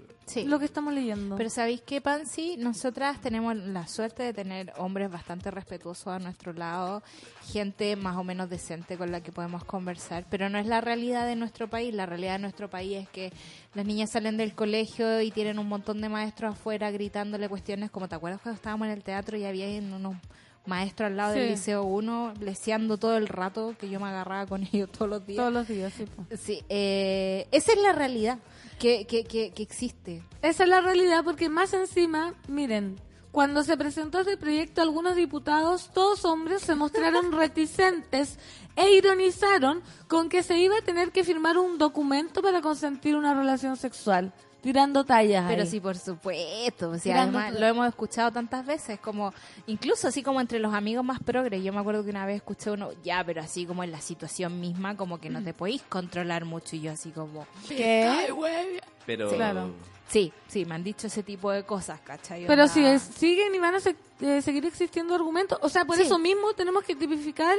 [0.45, 1.37] Lo que estamos leyendo.
[1.37, 2.57] Pero ¿sabéis qué, Pansy?
[2.57, 7.03] Nosotras tenemos la suerte de tener hombres bastante respetuosos a nuestro lado,
[7.53, 11.27] gente más o menos decente con la que podemos conversar, pero no es la realidad
[11.27, 11.95] de nuestro país.
[11.95, 13.33] La realidad de nuestro país es que
[13.75, 18.09] las niñas salen del colegio y tienen un montón de maestros afuera gritándole cuestiones como,
[18.09, 20.17] ¿te acuerdas cuando estábamos en el teatro y había unos
[20.71, 21.51] maestros al lado del Sí.
[21.51, 25.37] Liceo 1 leseando todo el rato que yo me agarraba con ellos todos los días?
[25.37, 26.05] Todos los días, sí.
[26.43, 28.39] Sí, eh, esa es la realidad
[28.79, 30.23] que, que, que, que existe.
[30.41, 32.97] Esa es la realidad porque más encima, miren,
[33.33, 38.39] cuando se presentó este proyecto, algunos diputados, todos hombres, se mostraron reticentes
[38.77, 43.35] e ironizaron con que se iba a tener que firmar un documento para consentir una
[43.35, 45.47] relación sexual, tirando tallas.
[45.49, 45.69] Pero ahí.
[45.69, 46.91] sí, por supuesto.
[46.91, 49.33] O sea, además lo hemos escuchado tantas veces, como
[49.67, 51.63] incluso así como entre los amigos más progres.
[51.63, 54.61] Yo me acuerdo que una vez escuché uno, ya, pero así como en la situación
[54.61, 56.77] misma, como que no te podéis controlar mucho.
[56.77, 58.27] Y yo así como, ¿Qué?
[59.07, 59.75] Pero Claro.
[60.11, 62.47] Sí, sí, me han dicho ese tipo de cosas, ¿cachai?
[62.47, 65.97] Pero si es- siguen y van a se- eh, seguir existiendo argumentos, o sea, por
[65.97, 66.03] Sí.
[66.03, 67.57] eso mismo tenemos que tipificar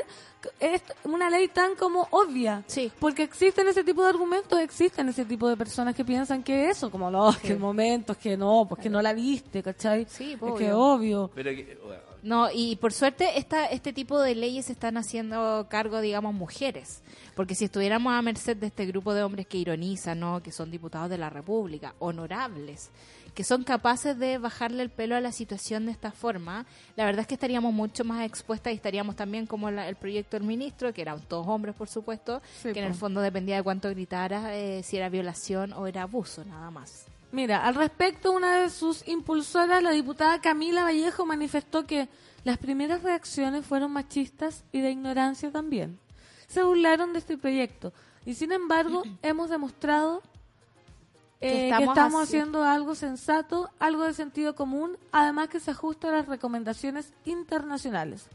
[0.60, 2.64] esto- una ley tan como obvia.
[2.68, 2.92] Sí.
[3.00, 6.92] Porque existen ese tipo de argumentos, existen ese tipo de personas que piensan que eso,
[6.92, 10.06] como no, es que el momento, es que no, pues que no la viste, ¿cachai?
[10.10, 10.56] Sí, es obvio.
[10.56, 11.32] que obvio.
[11.34, 15.66] Pero que- bueno, No, y por suerte esta, este tipo de leyes se están haciendo
[15.70, 17.02] cargo, digamos, mujeres.
[17.36, 20.44] Porque si estuviéramos a merced de este grupo de hombres que ironizan, ¿no?
[20.44, 22.92] que son diputados de la República, honorables,
[23.34, 26.66] que son capaces de bajarle el pelo a la situación de esta forma,
[26.98, 30.38] la verdad es que estaríamos mucho más expuestas y estaríamos también como la- el proyecto
[30.38, 33.64] del ministro, que eran todos hombres, por supuesto, Sí, que en el fondo dependía de
[33.64, 37.06] cuánto gritaras, eh, si era violación o era abuso, nada más.
[37.32, 42.10] Mira, al respecto, una de sus impulsoras, la diputada Camila Vallejo, manifestó que
[42.44, 45.98] las primeras reacciones fueron machistas y de ignorancia también.
[46.48, 47.94] Se burlaron de este proyecto
[48.26, 50.22] y, sin embargo, hemos demostrado
[51.40, 55.60] eh, Que que estamos estamos, haci- haciendo algo sensato, algo de sentido común, además que
[55.62, 58.26] se ajusta a las recomendaciones internacionales.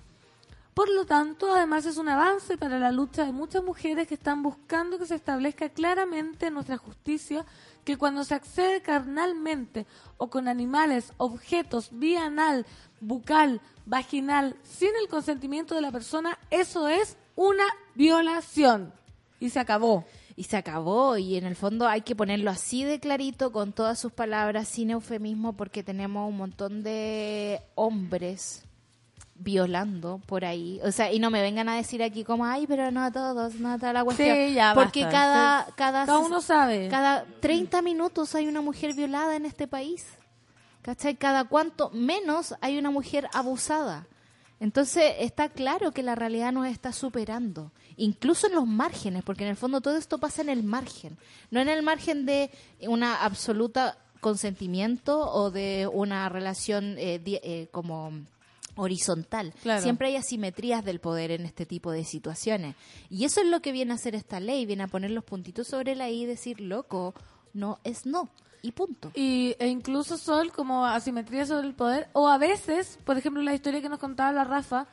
[0.75, 4.43] Por lo tanto, además es un avance para la lucha de muchas mujeres que están
[4.43, 7.47] buscando que se establezca claramente en nuestra justicia
[7.87, 9.87] que cuando se accede carnalmente
[10.19, 12.67] o con animales, objetos, vía anal,
[13.01, 18.93] bucal, vaginal, sin el consentimiento de la persona, eso es una violación.
[19.39, 20.05] Y se acabó.
[20.35, 24.01] Y se acabó, y en el fondo hay que ponerlo así de clarito, con todas
[24.01, 28.66] sus palabras, sin eufemismo, porque tenemos un montón de hombres
[29.39, 30.81] violando por ahí.
[30.85, 33.55] O sea, y no me vengan a decir aquí como, ay, pero no a todos,
[33.57, 34.35] no a toda la cuestión.
[34.37, 35.19] Sí, ya porque basta.
[35.19, 35.73] cada, Sí.
[35.77, 36.89] cada, Cada uno sabe.
[36.89, 40.07] cada 30 minutos hay una mujer violada en este país.
[40.83, 41.17] ¿Cachai?
[41.17, 44.07] Cada cuanto menos hay una mujer abusada.
[44.61, 49.51] Entonces está claro que la realidad nos está superando, incluso en los márgenes, porque en
[49.51, 51.19] el fondo todo esto pasa en el margen,
[51.51, 52.51] no en el margen de
[52.89, 58.13] una absoluta consentimiento o de una relación eh, eh, como
[58.77, 59.53] horizontal.
[59.63, 59.83] Claro.
[59.83, 62.77] Siempre hay asimetrías del poder en este tipo de situaciones.
[63.11, 65.67] Y eso es lo que viene a hacer esta ley, viene a poner los puntitos
[65.67, 67.15] sobre la I y decir, loco,
[67.55, 68.29] no es no.
[68.63, 69.13] Y punto.
[69.15, 72.09] Y, e incluso son como asimetría sobre el poder.
[72.15, 74.87] O a veces, por ejemplo, la historia que nos contaba la Rafa,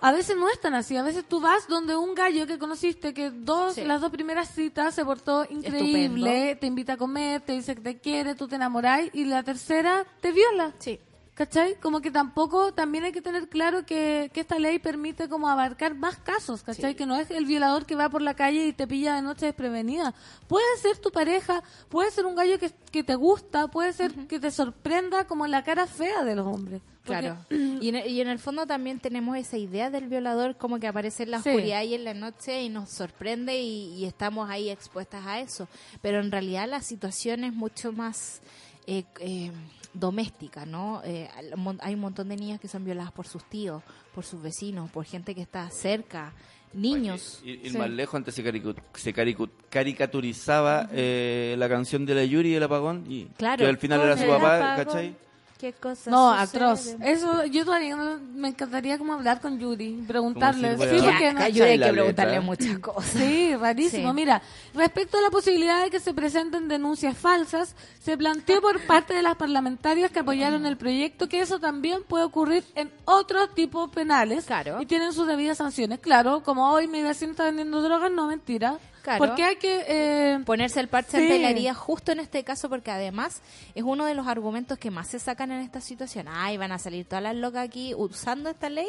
[0.00, 0.96] a veces no es tan así.
[0.96, 3.84] A veces tú vas donde un gallo que conociste, que dos, Sí.
[3.84, 6.04] las dos primeras citas se portó increíble,
[6.52, 6.60] Estupendo.
[6.60, 10.04] te invita a comer, te dice que te quiere, tú te enamoráis, y la tercera
[10.20, 10.72] te viola.
[10.78, 10.98] Sí.
[11.34, 11.76] ¿Cachai?
[11.80, 15.94] Como que tampoco, también hay que tener claro que, que esta ley permite como abarcar
[15.94, 16.90] más casos, ¿cachai?
[16.92, 16.96] Sí.
[16.96, 19.46] Que no es el violador que va por la calle y te pilla de noche
[19.46, 20.12] desprevenida.
[20.46, 24.38] Puede ser tu pareja, puede ser un gallo que, que te gusta, puede ser que
[24.38, 26.82] te sorprenda como la cara fea de los hombres.
[27.02, 27.38] Porque- Claro.
[27.48, 30.86] Y en, el, y en el fondo también tenemos esa idea del violador como que
[30.86, 31.48] aparece en la Sí.
[31.48, 35.66] oscuridad y en la noche y nos sorprende y, y estamos ahí expuestas a eso.
[36.02, 38.40] Pero en realidad la situación es mucho más
[38.86, 39.50] eh, eh,
[39.94, 41.02] doméstica, ¿no?
[41.04, 41.28] Eh,
[41.80, 43.82] hay un montón de niñas que son violadas por sus tíos,
[44.14, 46.32] por sus vecinos, por gente que está cerca,
[46.72, 47.40] niños.
[47.42, 47.60] Sí.
[47.76, 52.54] más lejos, antes se, caricu- se caricu- caricaturizaba eh, la canción de la Yuri y
[52.54, 53.04] el apagón.
[53.08, 53.58] Y Claro.
[53.64, 55.16] que al final era su papá, apagón, ¿cachai?
[55.62, 56.64] ¿Qué cosas No, suceden?
[56.64, 56.86] atroz.
[57.04, 60.72] Eso, yo todavía no- me encantaría como hablar con Yuri, preguntarle.
[60.72, 61.92] Sí, porque no- a Yuri hay que letra.
[61.92, 63.04] preguntarle muchas cosas.
[63.12, 64.08] Sí, rarísimo.
[64.08, 64.14] Sí.
[64.16, 64.42] Mira,
[64.74, 69.22] respecto a la posibilidad de que se presenten denuncias falsas, se planteó por parte de
[69.22, 74.46] las parlamentarias que apoyaron el proyecto que eso también puede ocurrir en otros tipos penales
[74.46, 74.82] Claro.
[74.82, 76.00] y tienen sus debidas sanciones.
[76.00, 78.78] Claro, como hoy mi vecino está vendiendo drogas, no mentira.
[79.02, 79.24] Claro.
[79.24, 79.84] Porque hay que...
[79.88, 81.24] eh, ponerse el parche Sí.
[81.24, 83.42] ante la herida justo en este caso porque además
[83.74, 86.26] es uno de los argumentos que más se sacan en esta situación.
[86.28, 88.86] Ay, van a salir todas las locas aquí usando esta ley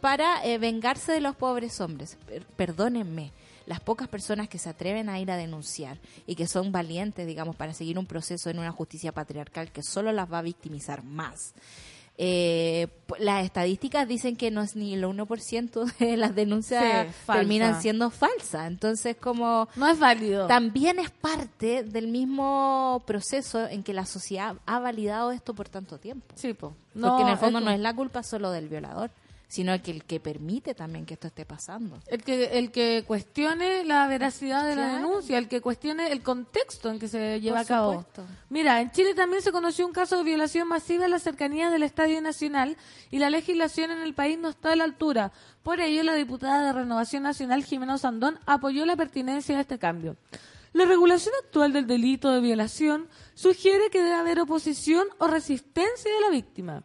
[0.00, 2.16] para eh, vengarse de los pobres hombres.
[2.26, 3.32] Per- perdónenme.
[3.66, 5.98] Las pocas personas que se atreven a ir a denunciar
[6.28, 10.12] y que son valientes, digamos, para seguir un proceso en una justicia patriarcal que solo
[10.12, 11.52] las va a victimizar más.
[12.18, 17.80] Eh, las estadísticas dicen que no es ni el 1% de las denuncias Sí, terminan
[17.82, 18.66] siendo falsas.
[18.66, 20.46] Entonces, como no es válido.
[20.46, 25.98] también es parte del mismo proceso en que la sociedad ha validado esto por tanto
[25.98, 26.26] tiempo.
[26.34, 26.74] Sí, po.
[26.98, 29.10] Porque en el fondo no es la culpa solo del violador,
[29.48, 32.00] sino que el que permite también que esto esté pasando.
[32.06, 36.90] El que, el que cuestione la veracidad de la denuncia, el que cuestione el contexto
[36.90, 37.92] en que se lleva Por a cabo.
[37.92, 38.26] supuesto.
[38.50, 41.84] Mira, en Chile también se conoció un caso de violación masiva en las cercanías del
[41.84, 42.76] Estadio Nacional
[43.10, 45.32] y la legislación en el país no está a la altura.
[45.62, 50.16] Por ello, la diputada de Renovación Nacional, Jimena Sandón, apoyó la pertinencia de este cambio.
[50.72, 56.20] La regulación actual del delito de violación sugiere que debe haber oposición o resistencia de
[56.20, 56.82] la víctima.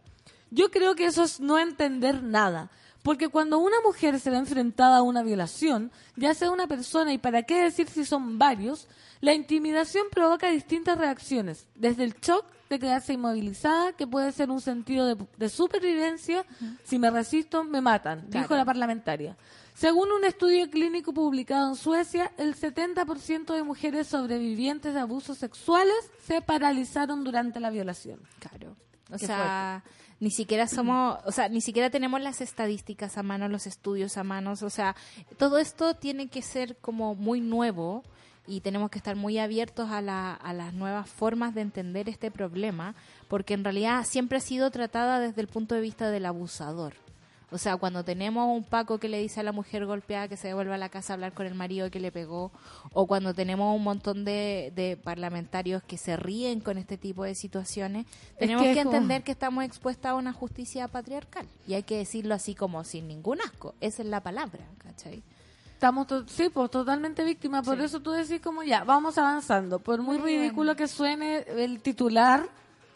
[0.51, 2.69] Yo creo que eso es no entender nada.
[3.03, 7.17] Porque cuando una mujer se ve enfrentada a una violación, ya sea una persona y
[7.17, 8.87] para qué decir si son varios,
[9.21, 11.65] la intimidación provoca distintas reacciones.
[11.73, 16.45] Desde el shock de quedarse inmovilizada, que puede ser un sentido de, de supervivencia,
[16.83, 19.35] si me resisto, me matan, dijo la parlamentaria.
[19.73, 26.11] Según un estudio clínico publicado en Suecia, el 70% de mujeres sobrevivientes de abusos sexuales
[26.25, 28.19] se paralizaron durante la violación.
[28.39, 28.75] Claro.
[29.09, 29.83] O Qué sea,
[30.21, 34.23] ni siquiera somos, o sea, ni siquiera tenemos las estadísticas a mano, los estudios a
[34.23, 34.95] manos, o sea,
[35.38, 38.03] todo esto tiene que ser como muy nuevo
[38.45, 42.29] y tenemos que estar muy abiertos a, la, a las nuevas formas de entender este
[42.29, 42.93] problema,
[43.27, 46.93] porque en realidad siempre ha sido tratada desde el punto de vista del abusador.
[47.53, 50.47] O sea, cuando tenemos un Paco que le dice a la mujer golpeada que se
[50.47, 52.51] devuelva a la casa a hablar con el marido que le pegó,
[52.93, 57.35] o cuando tenemos un montón de, de parlamentarios que se ríen con este tipo de
[57.35, 58.05] situaciones,
[58.39, 61.45] tenemos que que, es como- entender que estamos expuestas a una justicia patriarcal.
[61.67, 63.75] Y hay que decirlo así como sin ningún asco.
[63.81, 65.21] Esa es la palabra, ¿cachai?
[65.73, 67.65] Estamos, sí, pues totalmente víctimas.
[67.65, 67.83] Por Sí.
[67.85, 69.79] eso tú decís como ya, vamos avanzando.
[69.79, 70.41] Por muy Muy bien.
[70.43, 72.47] ridículo que suene el titular,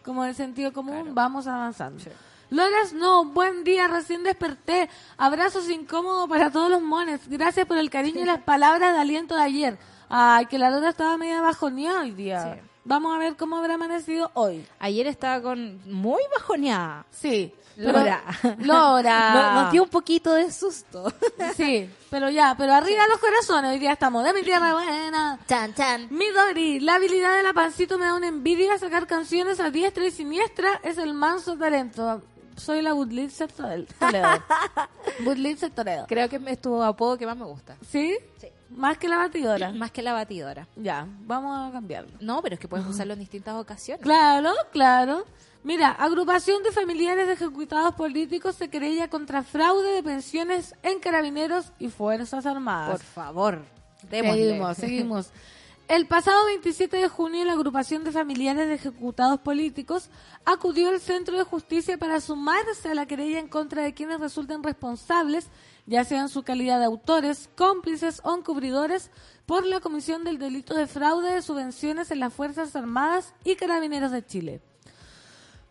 [0.05, 1.13] como de sentido común, Claro.
[1.15, 2.03] vamos avanzando.
[2.49, 4.89] Loras, no, buen día, recién desperté.
[5.17, 7.21] Abrazos incómodos para todos los mones.
[7.27, 9.77] Gracias por el cariño y las palabras de aliento de ayer.
[10.10, 12.53] Ay, que la Lora estaba media bajoneada hoy día.
[12.55, 12.62] Sí.
[12.84, 14.65] Vamos a ver cómo habrá amanecido hoy.
[14.79, 17.05] Ayer estaba con muy bajoneada.
[17.10, 17.51] Sí.
[17.77, 18.21] Lora.
[18.60, 19.34] Lora.
[19.55, 21.12] No- Nos dio un poquito de susto.
[21.58, 23.71] Sí, pero ya, pero arriba los corazones.
[23.71, 25.39] Hoy día estamos de mi tierra buena.
[25.49, 26.08] Chan, chan.
[26.12, 30.05] Mi Dori, la habilidad de la pancito me da una envidia sacar canciones a diestra
[30.05, 32.21] y siniestra es el manso talento.
[32.55, 33.85] Soy la Budlitzer Toledo.
[35.23, 36.05] Budlitzer Toledo.
[36.07, 37.75] Creo que es tu apodo que más me gusta.
[37.89, 38.17] ¿Sí?
[38.37, 38.47] Sí.
[38.69, 39.71] Más que la batidora.
[39.71, 40.67] Más que la batidora.
[40.75, 42.11] Ya, vamos a cambiarlo.
[42.19, 44.03] No, pero es que puedes usarlo en distintas ocasiones.
[44.03, 45.25] Claro, claro.
[45.63, 51.71] Mira, agrupación de familiares de ejecutados políticos se querella contra fraude de pensiones en carabineros
[51.79, 52.91] y fuerzas armadas.
[52.91, 53.61] Por favor,
[54.09, 54.43] démosle.
[54.43, 55.29] Seguimos, seguimos.
[55.87, 60.09] El pasado 27 de junio, la agrupación de familiares de ejecutados políticos
[60.43, 64.63] acudió al Centro de Justicia para sumarse a la querella en contra de quienes resulten
[64.63, 65.47] responsables
[65.85, 69.11] ya sea en su calidad de autores, cómplices o encubridores,
[69.45, 74.11] por la comisión del delito de fraude de subvenciones en las Fuerzas Armadas y Carabineros
[74.11, 74.61] de Chile.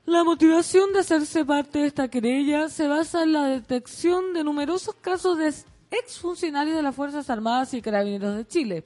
[0.06, 4.94] La motivación de hacerse parte de esta querella se basa en la detección de numerosos
[4.96, 5.52] casos de
[5.90, 8.84] exfuncionarios de las Fuerzas Armadas y Carabineros de Chile,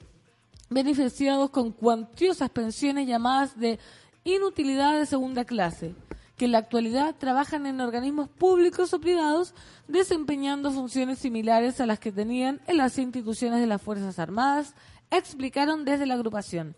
[0.69, 3.79] beneficiados con cuantiosas pensiones llamadas de
[4.23, 5.95] inutilidad de segunda clase,
[6.37, 9.53] que en la actualidad trabajan en organismos públicos o privados
[9.87, 14.75] desempeñando funciones similares a las que tenían en las instituciones de las Fuerzas Armadas,
[15.11, 16.75] explicaron desde la agrupación.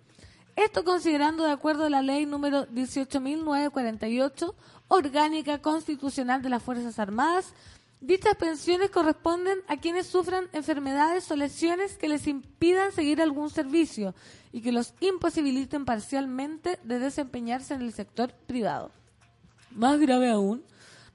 [0.55, 4.53] Esto considerando de acuerdo a la ley número 18.948,
[4.89, 7.53] orgánica constitucional de las Fuerzas Armadas,
[8.01, 14.13] dichas pensiones corresponden a quienes sufran enfermedades o lesiones que les impidan seguir algún servicio
[14.51, 18.91] y que los imposibiliten parcialmente de desempeñarse en el sector privado.
[19.71, 20.63] Más grave aún,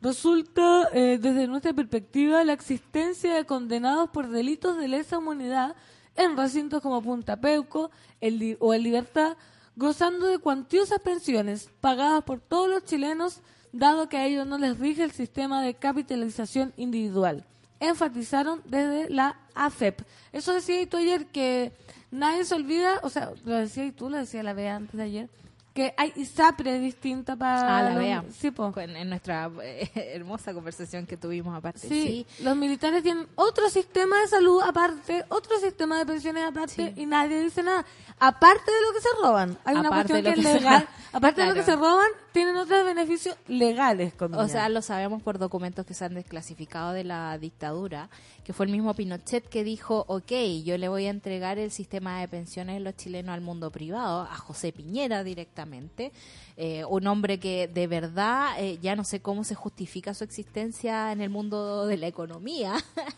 [0.00, 5.74] resulta eh, desde nuestra perspectiva la existencia de condenados por delitos de lesa humanidad
[6.14, 9.36] en recintos como Punta Peuco el o en Libertad,
[9.74, 13.42] gozando de cuantiosas pensiones pagadas por todos los chilenos,
[13.78, 17.44] dado que a ellos no les rige el sistema de capitalización individual.
[17.80, 20.00] Enfatizaron desde la AFEP.
[20.32, 21.72] Eso decía tú ayer que
[22.10, 25.28] nadie se olvida, o sea, lo decía tú, lo decía la Bea antes de ayer,
[25.74, 27.76] que hay ISAPRE distinta para...
[27.78, 28.24] Ah, la vea.
[28.32, 28.72] Sí, po.
[28.78, 31.80] En, nuestra eh, hermosa conversación que tuvimos aparte.
[31.80, 32.44] Sí, Sí.
[32.44, 37.02] los militares tienen otro sistema de salud aparte, otro sistema de pensiones aparte Sí.
[37.02, 37.84] y nadie dice nada.
[38.18, 40.88] Aparte de lo que se roban, hay una cuestión que es que se- legal.
[41.12, 44.12] Aparte de lo que se roban, tienen otros beneficios legales.
[44.12, 44.52] O comillas.
[44.52, 48.10] sea, lo sabemos por documentos que se han desclasificado de la dictadura,
[48.44, 52.20] que fue el mismo Pinochet que dijo, ok, yo le voy a entregar el sistema
[52.20, 56.12] de pensiones de los chilenos al mundo privado, a José Piñera directamente,
[56.56, 61.12] eh, un hombre que de verdad eh, ya no sé cómo se justifica su existencia
[61.12, 62.74] en el mundo de la economía.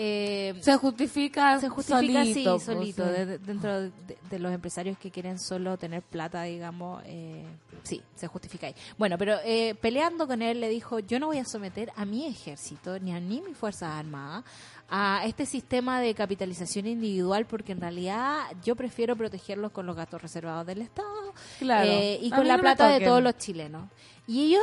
[0.00, 3.10] Eh, se justifica, se justifica solito, así, pues, solito, sí.
[3.12, 3.90] de- de- dentro de,
[4.30, 7.44] de los empresarios que quieren solo tener plata, digamos, eh,
[7.82, 8.74] sí, se justifica ahí.
[8.96, 12.26] Bueno, pero eh, peleando con él le dijo, yo no voy a someter a mi
[12.26, 14.44] ejército ni a ni mis fuerzas armadas
[14.88, 20.22] a este sistema de capitalización individual porque en realidad yo prefiero protegerlos con los gastos
[20.22, 21.88] reservados del Estado Claro.
[21.90, 23.88] eh, y A con la no plata de todos los chilenos.
[24.26, 24.62] Y ellos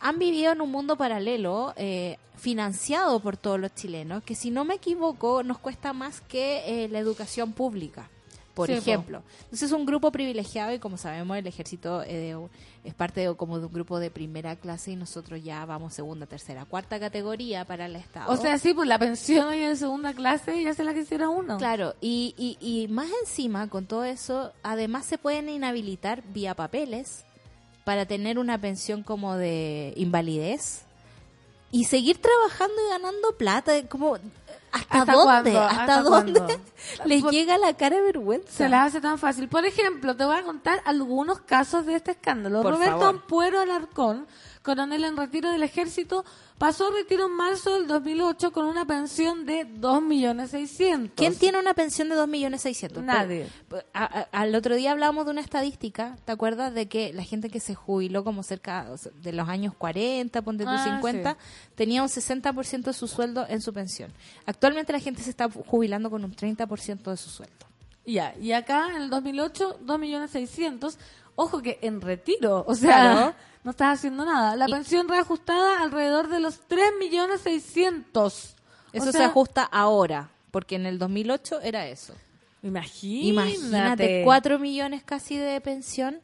[0.00, 4.64] han vivido en un mundo paralelo eh, financiado por todos los chilenos, que si no
[4.64, 8.10] me equivoco nos cuesta más que eh, la educación pública,
[8.56, 8.78] por Sí, po.
[8.80, 9.22] ejemplo.
[9.44, 12.34] Entonces es un grupo privilegiado y como sabemos el ejército eh,
[12.84, 16.24] es parte de, como de un grupo de primera clase y nosotros ya vamos segunda,
[16.26, 18.32] tercera, cuarta categoría para el Estado.
[18.32, 21.58] O sea, sí, pues la pensión hoy en segunda clase ya se la quisiera uno.
[21.58, 27.24] Claro, y, y, y más encima, con todo eso, además se pueden inhabilitar vía papeles
[27.84, 30.82] para tener una pensión como de invalidez
[31.72, 33.72] y seguir trabajando y ganando plata.
[33.88, 34.16] Como,
[34.72, 35.52] ¿Hasta, ¿Hasta dónde?
[35.52, 35.62] cuándo?
[35.62, 36.60] ¿Hasta, ¿Hasta dónde cuándo?
[37.06, 38.50] les Por- llega la cara de vergüenza?
[38.52, 39.48] Se las hace tan fácil.
[39.48, 42.62] Por ejemplo, te voy a contar algunos casos de este escándalo.
[42.62, 43.08] Por Roberto favor.
[43.14, 44.26] Ampuero Alarcón,
[44.62, 46.24] coronel en retiro del ejército,
[46.58, 51.10] pasó retiro en marzo del 2008 con una pensión de 2.600.000.
[51.14, 53.02] ¿Quién tiene una pensión de 2.600.000?
[53.04, 53.48] Nadie.
[53.68, 56.72] Pero, a- a- al otro día hablábamos de una estadística, ¿te acuerdas?
[56.74, 60.42] De que la gente que se jubiló como cerca o sea, de los años 40,
[60.42, 61.36] ponte tú Ah, 50,
[61.74, 64.12] tenía un 60% de su sueldo en su pensión.
[64.46, 67.54] Actualmente la gente se está jubilando con un 30% de su sueldo.
[68.06, 70.96] Ya, y acá en el 2008, 2.600.000.
[71.38, 73.34] Ojo que en retiro, o sea, Claro.
[73.66, 74.56] no estás haciendo nada.
[74.56, 78.54] La Y- pensión reajustada alrededor de los 3.600.000.
[78.92, 82.14] Eso O se sea, ajusta ahora, porque en el 2008 era eso.
[82.62, 83.50] Imagínate.
[83.52, 86.20] Imagínate, 4 millones casi de pensión.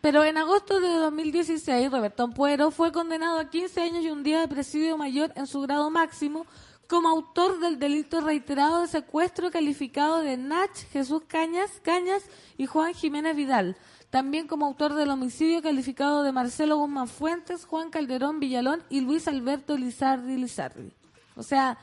[0.00, 4.40] Pero en agosto de 2016, Roberto Ampuero fue condenado a 15 años y un día
[4.40, 6.44] de presidio mayor en su grado máximo
[6.88, 12.22] como autor del delito reiterado de secuestro calificado de Nach, Jesús Cañas, Cañas
[12.58, 13.76] y Juan Jiménez Vidal.
[14.12, 19.26] También como autor del homicidio calificado de Marcelo Guzmán Fuentes, Juan Calderón Villalón y Luis
[19.26, 20.92] Alberto Lizardi Lizardi.
[21.34, 21.78] O sea,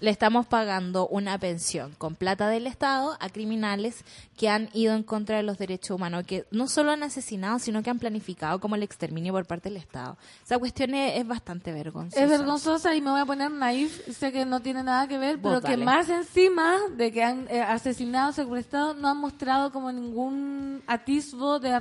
[0.00, 4.04] Le estamos pagando una pensión con plata del Estado a criminales
[4.36, 7.82] que han ido en contra de los derechos humanos, que no solo han asesinado, sino
[7.82, 10.18] que han planificado como el exterminio por parte del Estado.
[10.44, 12.22] Esa cuestión es, es bastante vergonzosa.
[12.22, 15.38] Es vergonzosa y me voy a poner naif, sé que no tiene nada que ver,
[15.38, 19.90] Vos pero que más encima de que han eh, asesinado, secuestrado, no han mostrado como
[19.92, 21.72] ningún atisbo de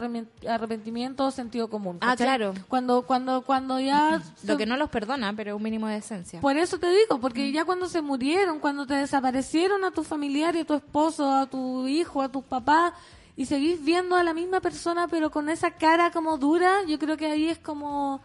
[0.48, 1.98] arrepentimiento o sentido común.
[2.02, 2.54] Ah, claro.
[2.70, 4.22] Cuando, cuando, cuando ya...
[4.44, 6.40] Lo se- que no los perdona, pero un mínimo de decencia.
[6.42, 7.22] Por eso te digo, Mm.
[7.22, 11.30] porque ya cuando se murieron, cuando te desaparecieron a tu familiar y a tu esposo,
[11.34, 12.94] a tu hijo, a tus papás,
[13.36, 17.18] y seguís viendo a la misma persona pero con esa cara como dura, yo creo
[17.18, 18.22] que ahí es como...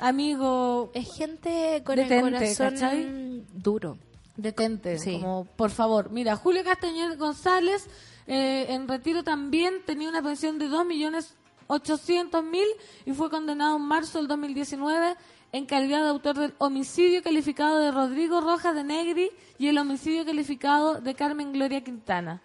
[0.00, 3.44] Amigo, es gente con Detente, el corazón ¿cachai?
[3.54, 3.98] duro.
[4.36, 5.14] detente, Sí.
[5.18, 6.10] como por favor.
[6.10, 7.88] Mira, Julio Castañer González
[8.28, 12.64] eh, en retiro también tenía una pensión de 2.800.000
[13.06, 15.16] y fue condenado en marzo del 2019
[15.52, 20.24] en calidad de autor del homicidio calificado de Rodrigo Rojas de Negri y el homicidio
[20.24, 22.40] calificado de Carmen Gloria Quintana.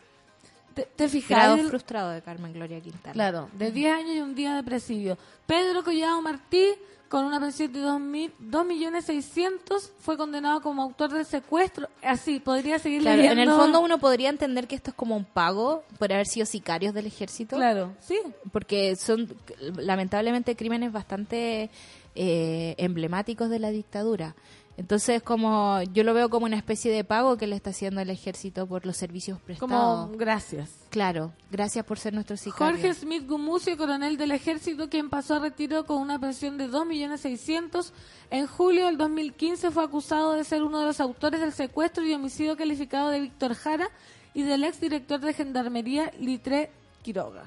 [0.74, 1.60] ¿Te, te fijas?
[1.60, 3.14] El- frustrado de Carmen Gloria Quintana.
[3.14, 5.18] Claro, de 10 años y un día de presidio.
[5.45, 6.70] Pedro Collado Martí,
[7.10, 11.88] con una pensión de 2.600.000, fue condenado como autor del secuestro.
[12.01, 13.41] Así, podría seguir Claro, leyendo.
[13.43, 16.45] en el fondo uno podría entender que esto es como un pago por haber sido
[16.45, 17.56] sicarios del ejército.
[17.56, 18.18] Claro, sí.
[18.51, 19.30] Porque son
[19.78, 21.70] lamentablemente crímenes bastante
[22.16, 24.36] eh, emblemáticos de la dictadura.
[24.76, 28.09] Entonces, como yo lo veo como una especie de pago que le está haciendo el
[28.09, 30.07] ejército por los servicios prestados.
[30.07, 30.72] Como gracias.
[30.89, 32.76] Claro, gracias por ser nuestro sicario.
[32.76, 37.91] Jorge Smith Gumucio, coronel del ejército, quien pasó a retiro con una pensión de 2.600.000.
[38.32, 42.14] En julio del 2015 fue acusado de ser uno de los autores del secuestro y
[42.14, 43.89] homicidio calificado de Víctor Jara
[44.34, 46.72] y del exdirector de Gendarmería Litre
[47.03, 47.43] Quiroga.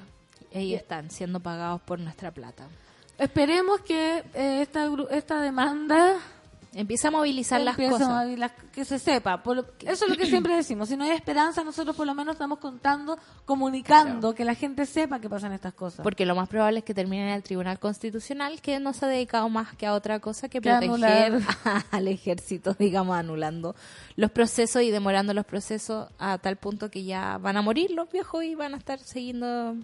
[0.55, 2.69] Ahí están siendo pagados por nuestra plata.
[3.17, 6.17] Esperemos que eh, esta, esta demanda
[6.77, 8.51] Empieza a movilizar las a cosas.
[8.71, 9.41] que se sepa.
[9.41, 10.89] Por lo- eso es lo que siempre decimos.
[10.89, 15.19] Si no hay esperanza, nosotros por lo menos estamos contando, comunicando, que la gente sepa
[15.19, 16.03] que pasan estas cosas.
[16.03, 19.07] Porque lo más probable es que termine en el Tribunal Constitucional, que no se ha
[19.07, 21.39] dedicado más que a otra cosa que Que proteger
[21.91, 23.75] al ejército, digamos, anulando
[24.15, 28.11] los procesos y demorando los procesos a tal punto que ya van a morir los
[28.11, 29.75] viejos y van a estar siguiendo.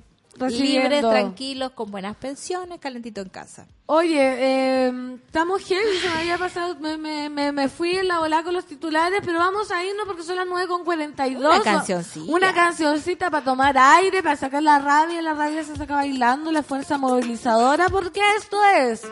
[0.49, 3.67] Libres, tranquilos, con buenas pensiones, calentito en casa.
[3.85, 8.19] Oye, eh, estamos heavy, se me había pasado, me, me, me, me fui en la
[8.19, 11.53] bola con los titulares, pero vamos a irnos porque son las 9 con 42.
[11.53, 12.31] Una cancioncita.
[12.31, 16.63] Una cancioncita para tomar aire, para sacar la rabia, la rabia se saca bailando, la
[16.63, 19.03] fuerza movilizadora, porque esto es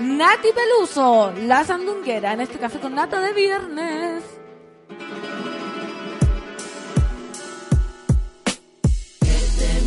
[0.00, 4.22] Nati Peluso, la sandunguera, en este café con nata de viernes.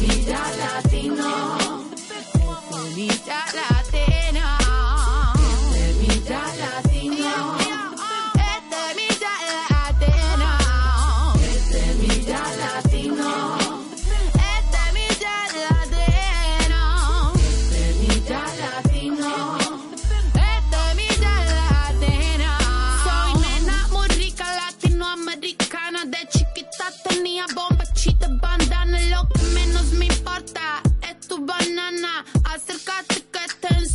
[0.09, 1.57] Semilla latina.
[2.71, 3.41] Semilla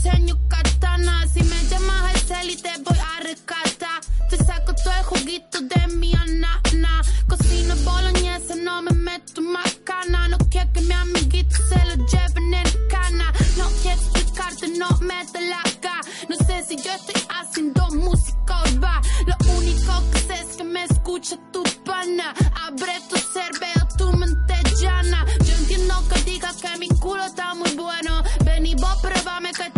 [0.04, 1.26] te enseño katana.
[1.32, 4.00] Si me llamas al cel y te voy a rescatar.
[4.28, 7.02] Te saco todo el juguito de mi anana.
[7.26, 10.28] Cocino boloñesa, no me meto más cana.
[10.28, 13.32] No quiero que mi amiguito se lo lleven en cana.
[13.56, 16.00] No quiero explicarte, no me te la ca.
[16.28, 19.00] No sé si yo estoy haciendo música urbana.
[19.26, 22.34] Lo único que sé es que me escucha tu pana.
[22.66, 25.24] Abre tu cerebro, tu mente llana.
[25.44, 28.22] Yo entiendo que digas que mi culo está muy bueno.
[28.44, 29.73] Ven y vos pruébame que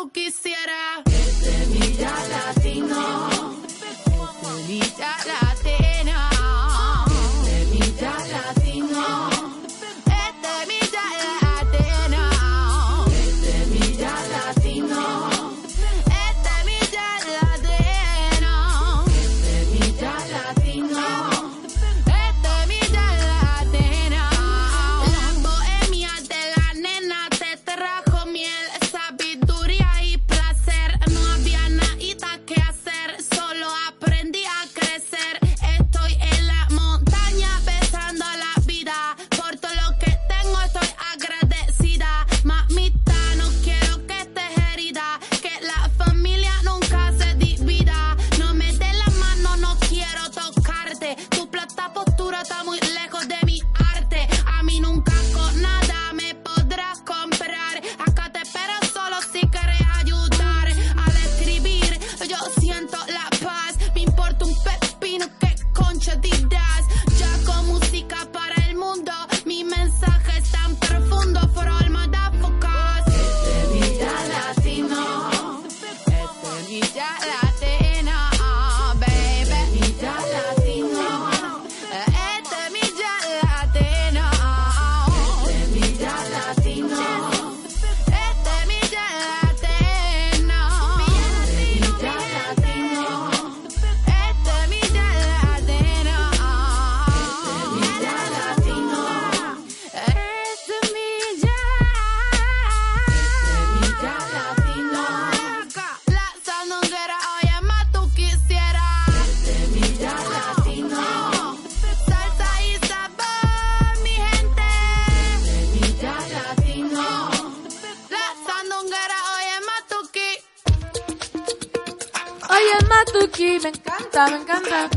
[0.00, 1.02] oye, más tú quisieras.
[1.40, 3.28] Semilla latino.
[4.66, 5.49] Semilla latina.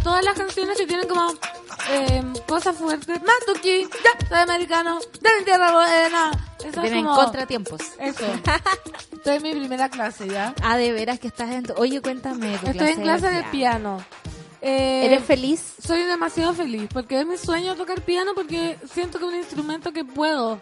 [0.03, 1.31] Todas las canciones que tienen como
[1.89, 3.19] eh, cosas fuertes.
[3.21, 6.31] Matuki, ya, soy americano, de mi tierra buena.
[6.59, 7.15] Eso es Tienen como...
[7.15, 7.81] contratiempos.
[7.99, 8.25] Eso.
[9.13, 10.53] Estoy en mi primera clase ya.
[10.61, 11.65] Ah, de veras que estás en...
[11.77, 13.97] Oye, cuéntame tu Estoy en clase de piano.
[13.97, 14.05] piano.
[14.61, 15.73] Eh, ¿Eres feliz?
[15.85, 19.91] Soy demasiado feliz porque es mi sueño tocar piano porque siento que es un instrumento
[19.91, 20.57] que puedo.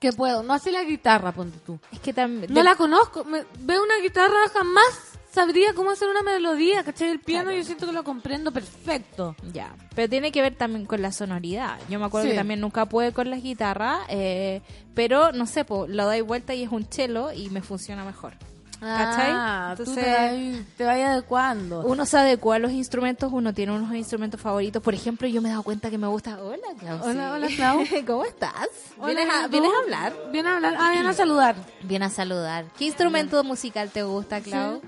[0.00, 0.42] Que puedo.
[0.42, 1.78] No así la guitarra, ponte tú.
[1.92, 2.52] Es que también...
[2.52, 3.22] No la conozco.
[3.24, 7.08] Me- veo una guitarra, jamás sabría cómo hacer una melodía, ¿cachai?
[7.10, 9.36] El piano yo siento que lo comprendo perfecto.
[9.52, 11.78] Ya, pero tiene que ver también con la sonoridad.
[11.88, 12.32] Yo me acuerdo Sí.
[12.32, 14.62] que también nunca pude con las guitarras, eh,
[14.94, 18.34] pero no sé, po, lo doy vuelta y es un chelo y me funciona mejor.
[18.80, 19.30] ¿Cachai?
[19.30, 21.82] Ah, tú Entonces, te vas, te vas adecuando.
[21.82, 24.82] uno se adecua a los instrumentos, uno tiene unos instrumentos favoritos.
[24.82, 26.38] Por ejemplo, yo me he dado cuenta que me gusta.
[26.42, 26.98] Hola, Clau.
[27.04, 27.84] Hola, hola, Clau.
[28.06, 28.68] ¿Cómo estás?
[28.98, 29.50] Hola, ¿Vienes, a, ¿y tú?
[29.50, 30.12] vienes a hablar?
[30.32, 30.74] Vienes a hablar.
[30.78, 31.56] Ah, vienes a saludar.
[31.82, 32.64] Viene a saludar.
[32.78, 34.80] ¿Qué instrumento musical te gusta, Clau?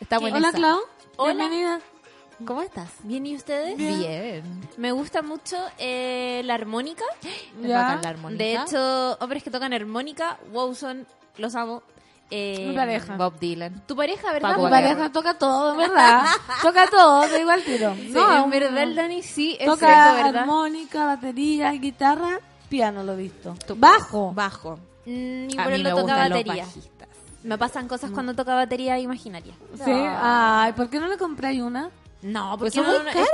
[0.00, 0.52] Está buena Hola.
[0.52, 0.78] Clau.
[1.16, 1.34] Hola.
[1.34, 1.80] Bienvenida.
[2.44, 2.90] ¿Cómo estás?
[3.02, 3.76] Bien, ¿y ustedes?
[3.78, 4.60] Bien.
[4.76, 7.04] Me gusta mucho eh, la armónica.
[7.22, 7.98] Es Ya.
[8.02, 8.44] la armónica.
[8.44, 11.06] De hecho, hombres que tocan armónica, wow, son,
[11.38, 11.82] los amo.
[12.30, 13.16] Eh, Mi pareja.
[13.16, 13.86] Bob Dylan.
[13.86, 14.50] Tu pareja, ¿verdad?
[14.50, 16.24] Paco Mi pareja toca todo, en verdad.
[16.62, 17.94] toca todo, te digo al tiro.
[17.94, 20.42] Sí, No, en verdad, el Dani sí, es Toca cierto, ¿verdad?
[20.42, 23.54] armónica, batería, guitarra, piano lo he visto.
[23.76, 24.32] Bajo.
[24.34, 24.76] Bajo.
[25.06, 26.66] Mm, y por mí él me lo toca los batería.
[27.46, 29.54] Me pasan cosas cuando toca batería imaginaria.
[29.76, 29.90] Sí.
[29.94, 31.90] Ay, ¿por qué no le compráis una?
[32.22, 33.28] No, Pues porque no, muy no, es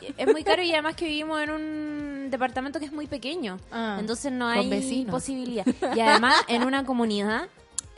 [0.00, 3.58] que es muy caro y además que vivimos en un departamento que es muy pequeño.
[3.70, 3.96] Ah.
[4.00, 5.10] entonces no hay vecinos.
[5.10, 5.66] posibilidad.
[5.94, 7.48] Y además en una comunidad,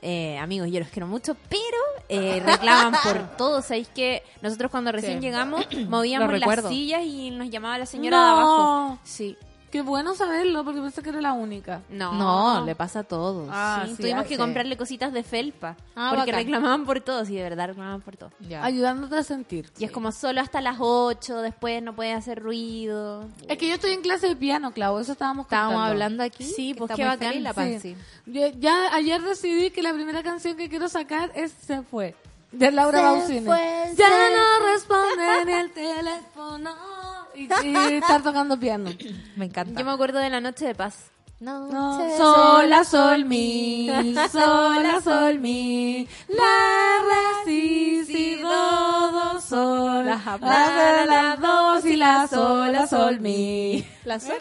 [0.03, 3.63] eh, amigos, yo los quiero mucho, pero eh, reclaman por todo.
[3.63, 5.27] Sabéis que nosotros cuando recién Sí.
[5.27, 8.25] llegamos movíamos las sillas y nos llamaba la señora No.
[8.25, 8.99] de abajo.
[9.05, 9.37] Sí.
[9.71, 11.83] Qué bueno saberlo, porque pensé que era la única.
[11.91, 12.13] No.
[12.13, 13.49] No, le pasa a todos.
[13.53, 14.37] Ah, Sí, sí, tuvimos que sí.
[14.37, 15.77] comprarle cositas de felpa.
[15.95, 16.45] Ah, porque bacán.
[16.45, 18.31] reclamaban por todo, sí, de verdad reclamaban por todo.
[18.41, 18.65] Ya.
[18.65, 19.71] Ayudándote a sentir.
[19.79, 23.27] Y es como solo hasta las 8, después no puede hacer ruido.
[23.49, 25.93] Es que yo estoy en clase de piano, Clau, eso estábamos Estábamos contando.
[25.93, 26.43] hablando aquí.
[26.45, 27.29] Sí, que pues qué bacán.
[27.29, 27.57] feliz la Sí.
[27.57, 27.97] Pansy.
[28.27, 32.17] Yo- ya ayer decidí que la primera canción que quiero sacar es Se fue,
[32.51, 33.47] de Laura Bausini.
[33.47, 36.71] ya no responde ni el teléfono.
[37.35, 38.91] Y, y estar tocando piano.
[39.37, 39.79] Me encanta.
[39.79, 41.11] Yo me acuerdo de la noche de paz.
[41.41, 41.71] No,
[42.19, 43.89] sola, sol, mi,
[44.31, 51.97] sola, sol, mi, la, re, si, si, do, do, sol, la, la, la, do, si,
[51.97, 53.83] la, sol, la, sol, mi.
[54.05, 54.37] La sol.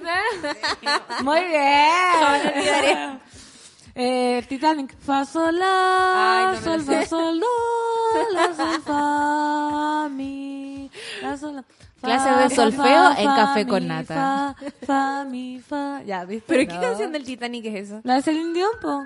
[1.24, 3.22] Muy bien.
[3.96, 7.48] Eh, Titanic, fa, sol, la, Ay, no sol, fa, sol, do,
[8.34, 11.64] la, sol, fa, mi, la, sol, la,
[12.02, 14.56] Clase de solfeo fa, en Café con Nata.
[14.56, 16.02] Fa, fa, mi, fa.
[16.04, 16.46] Ya, ¿viste?
[16.48, 18.02] ¿Pero qué canción del Titanic es esa?
[18.04, 19.06] La de Celine Dion, po.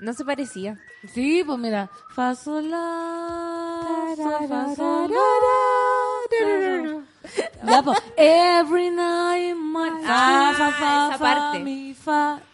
[0.00, 0.78] No se parecía.
[1.12, 1.90] Sí, pues mira.
[2.14, 5.16] Fa, sol, la, sol, fa, sol, la.
[7.64, 7.98] Ya, pues.
[8.16, 9.90] Every night, my...
[10.06, 11.58] Ah, fa, fa, fa, esa fa, parte.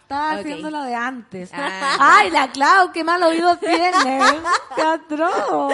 [0.07, 1.49] Estaba haciendo la de antes.
[1.53, 1.97] Ah.
[1.99, 3.91] Ay, la Clau, qué mal oído tiene.
[4.73, 5.73] ¡Qué atroz!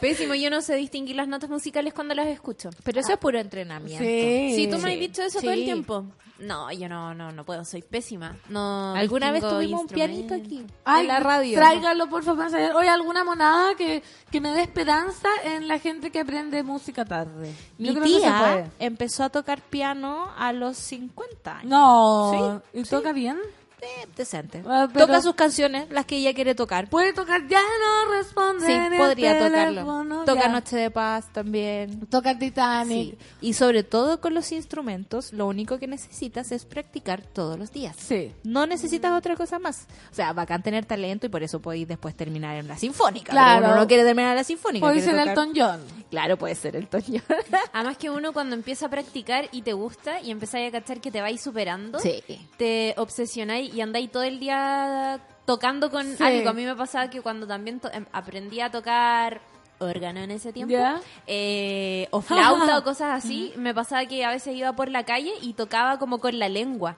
[0.00, 2.70] Pésimo, yo no sé distinguir las notas musicales cuando las escucho.
[2.82, 4.02] Pero eso es puro entrenamiento.
[4.02, 4.52] Sí.
[4.56, 5.64] Si tú me has dicho eso todo el Sí.
[5.66, 6.04] tiempo.
[6.38, 8.36] No, yo no, no, no puedo, soy pésima.
[8.48, 10.64] No ¿Alguna vez tuvimos un pianito aquí?
[10.84, 11.58] Ay, en la radio.
[11.58, 12.38] Tráigalo, por favor.
[12.38, 12.76] para saber.
[12.76, 17.52] Oye, alguna monada que, que me dé esperanza en la gente que aprende música tarde.
[17.76, 18.70] Mi Yo creo que se tía puede.
[18.78, 21.64] empezó a tocar piano a los 50 años.
[21.70, 22.62] No.
[22.72, 22.90] Sí, ¿Y sí.
[22.90, 23.36] toca bien?
[23.80, 24.62] Eh, decente.
[24.66, 26.88] Ah, pero- Toca sus canciones, las que ella quiere tocar.
[26.90, 28.66] Puede tocar, ya no responde.
[28.66, 30.24] Sí, podría tocarlo.
[30.24, 30.48] Toca ya.
[30.48, 32.06] Noche de Paz también.
[32.06, 33.12] Toca Titanic.
[33.12, 33.18] Sí.
[33.40, 37.94] Y sobre todo con los instrumentos, lo único que necesitas es practicar todos los días.
[37.98, 38.32] Sí.
[38.42, 39.86] No necesitas otra cosa más.
[40.10, 43.30] O sea, bacán tener talento y por eso podéis después terminar en la sinfónica.
[43.30, 43.60] Claro.
[43.60, 44.84] Pero uno no quiere terminar en la sinfónica.
[44.84, 45.80] Puede ser tocar- Elton John.
[46.10, 47.22] Claro, puede ser Elton John.
[47.72, 51.10] Además que uno cuando empieza a practicar y te gusta y empezáis a cachar que
[51.10, 52.22] te vais superando, sí.
[52.56, 56.22] te obsesionáis y andáis todo el día tocando con Sí.
[56.22, 56.50] algo.
[56.50, 59.40] A mí me pasaba que cuando también em- aprendí a tocar
[59.78, 61.00] órgano en ese tiempo, Ya.
[61.26, 62.20] eh, o
[62.74, 65.98] flauta o cosas así, me pasaba que a veces iba por la calle y tocaba
[65.98, 66.96] como con la lengua.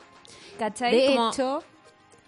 [0.58, 0.94] ¿Cachai?
[0.96, 1.62] De Como- hecho,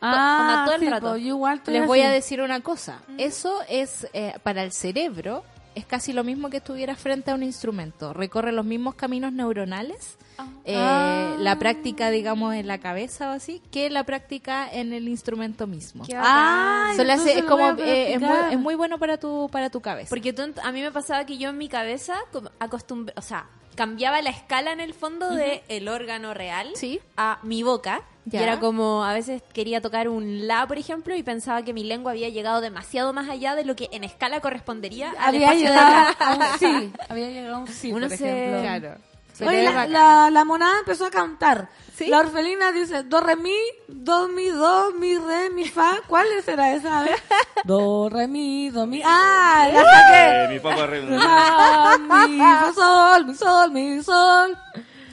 [0.05, 1.17] Ah, todo el sí, rato.
[1.17, 2.09] yo igual les voy así.
[2.09, 3.01] a decir una cosa.
[3.19, 5.45] Eso es eh, para el cerebro.
[5.77, 8.13] Es casi lo mismo que estuvieras frente a un instrumento.
[8.13, 10.19] Recorre los mismos caminos neuronales.
[10.65, 11.35] Eh, Ah.
[11.39, 16.05] La práctica, digamos, en la cabeza o así, que la práctica en el instrumento mismo.
[16.05, 18.53] Hace- entonces es como eh, es, muy, practicar.
[18.53, 20.09] es muy bueno para tu para tu cabeza.
[20.11, 22.15] Porque tú- a mí me pasaba que yo en mi cabeza
[22.59, 27.01] acostumbré, o sea, cambiaba la escala en el fondo de el órgano real Sí.
[27.17, 28.39] a mi boca Ya.
[28.39, 31.83] Y era como, a veces quería tocar un la, por ejemplo, y pensaba que mi
[31.83, 35.65] lengua había llegado demasiado más allá de lo que en escala correspondería al Había espacio
[35.65, 36.93] de llegado la- a un sí.
[37.09, 38.61] Había llegado a un sí, Uno por se- ejemplo.
[38.63, 38.95] Claro.
[39.41, 41.69] Oye, la, la, la monada empezó a cantar.
[41.97, 42.07] ¿Sí?
[42.07, 43.57] La orfelina dice do, re, mi,
[43.89, 46.01] do, mi, do, mi, re, mi, fa.
[46.07, 47.01] ¿Cuál será esa?
[47.01, 47.19] A ver.
[47.65, 49.03] Do, re, mi, do, mi.
[49.05, 49.69] ¡Ah!
[49.73, 50.45] ¡La saqué!
[50.45, 54.59] Eh, mi papá re- Fa, mi, fa, sol, mi, sol, mi, sol.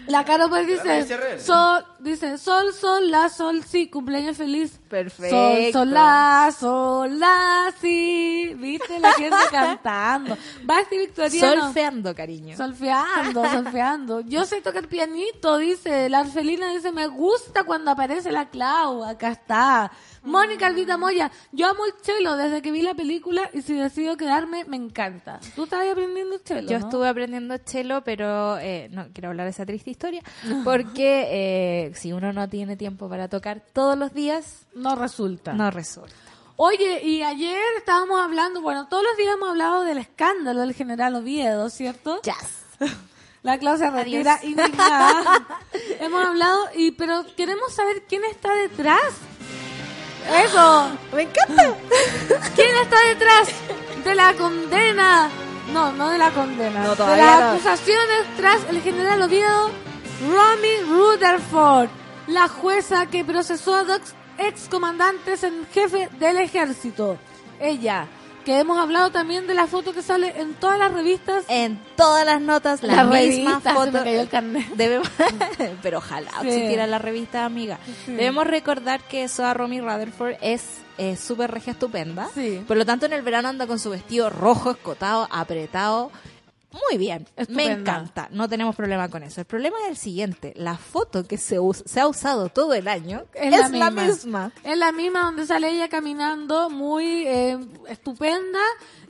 [0.07, 4.80] La Caro pues La dice, sol, dice, sol, sol, la, sol, sí, cumpleaños feliz.
[4.89, 5.36] Perfecto.
[5.36, 8.54] Sol, sol, la, sol, la, sí.
[8.58, 9.00] ¿Viste?
[9.00, 10.38] La gente cantando.
[10.70, 11.64] Va este victoriano.
[11.64, 12.58] Solfeando, cariño.
[12.58, 14.22] Solfeando, solfeando.
[14.22, 16.10] Yo sé tocar pianito, dice.
[16.10, 19.04] La Arfelina dice, me gusta cuando aparece la Clau.
[19.04, 19.91] Acá está.
[20.24, 24.18] Mónica Alvita Moya, yo amo el cello desde que vi la película y si decido
[24.18, 25.39] quedarme, me encanta.
[25.56, 26.86] Tú estás aprendiendo cello, Yo ¿no?
[26.86, 30.22] estuve aprendiendo cello, pero eh, no quiero hablar de esa triste historia,
[30.64, 35.54] porque eh, si uno no tiene tiempo para tocar todos los días, No resulta.
[35.54, 36.14] no resulta.
[36.58, 41.16] Oye, y ayer estábamos hablando, bueno, todos los días hemos hablado del escándalo del general
[41.16, 42.20] Oviedo, ¿cierto?
[42.24, 42.66] Jazz.
[43.44, 45.48] La Clau se retira indignada.
[46.02, 49.00] Hemos hablado, y pero queremos saber quién está detrás.
[50.44, 50.90] Eso.
[51.14, 51.64] Me encanta.
[52.56, 53.48] ¿Quién está detrás
[54.04, 55.30] de la condena?
[55.72, 56.84] No, no de la condena.
[56.84, 57.50] No, de las no.
[57.52, 59.72] acusaciones tras el general Oviedo,
[60.22, 61.89] Romy Rutherford,
[62.28, 64.01] la jueza que procesó a dos
[64.38, 67.17] excomandantes en jefe del ejército.
[67.61, 68.07] Ella,
[68.45, 71.45] que hemos hablado también de la foto que sale en todas las revistas.
[71.47, 73.91] En todas las notas, la, La misma revista, se foto.
[73.91, 74.67] me cayó el carnet.
[74.76, 75.09] Debemos,
[75.82, 76.47] pero ojalá Sí.
[76.47, 77.80] existiera la revista, amiga.
[78.05, 78.11] Sí.
[78.13, 80.63] Debemos recordar que Soa Romy Rutherford es
[80.97, 82.28] eh, súper regia estupenda.
[82.34, 82.61] Sí.
[82.67, 86.11] Por lo tanto, en el verano anda con su vestido rojo, escotado, apretado.
[86.72, 89.41] Muy bien, me encanta, no tenemos problema con eso.
[89.41, 92.88] El problema es el siguiente, la foto que se, us- se ha usado todo el
[92.88, 94.03] año es, la, misma.
[94.63, 97.57] Es la misma donde sale ella caminando muy eh,
[97.88, 98.59] estupenda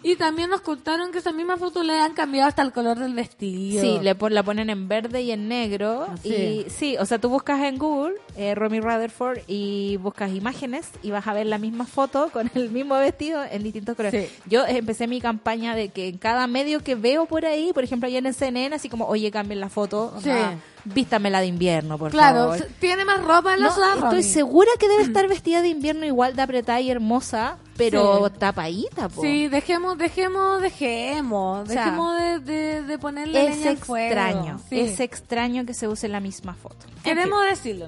[0.04, 3.14] y también nos contaron que esa misma foto le han cambiado hasta el color del
[3.14, 3.82] vestido.
[3.82, 6.08] Sí, le pon- la ponen en verde y en negro.
[6.24, 6.30] Sí.
[6.34, 11.12] Y sí, o sea, tú buscas en Google eh, Romy Rutherford y buscas imágenes y
[11.12, 14.30] vas a ver la misma foto con el mismo vestido en distintos colores.
[14.30, 14.36] Sí.
[14.50, 18.08] Yo empecé mi campaña de que en cada medio que veo por ahí, por ejemplo,
[18.08, 20.30] ayer en CNN, así como, oye, cambien la foto, Sí.
[20.30, 22.56] onda, vístamela de invierno, por Claro, favor.
[22.58, 26.06] s- tiene más ropa en la No, estoy segura que debe estar vestida de invierno
[26.06, 28.34] igual de apretada y hermosa, pero Sí.
[28.40, 29.22] tapadita, po.
[29.22, 34.06] Sí, dejemos, dejemos, dejemos, O sea, dejemos de, de, de ponerle Es leña al fuego.
[34.06, 34.80] extraño, Sí.
[34.80, 36.86] es extraño que se use la misma foto.
[37.04, 37.88] Queremos decirlo.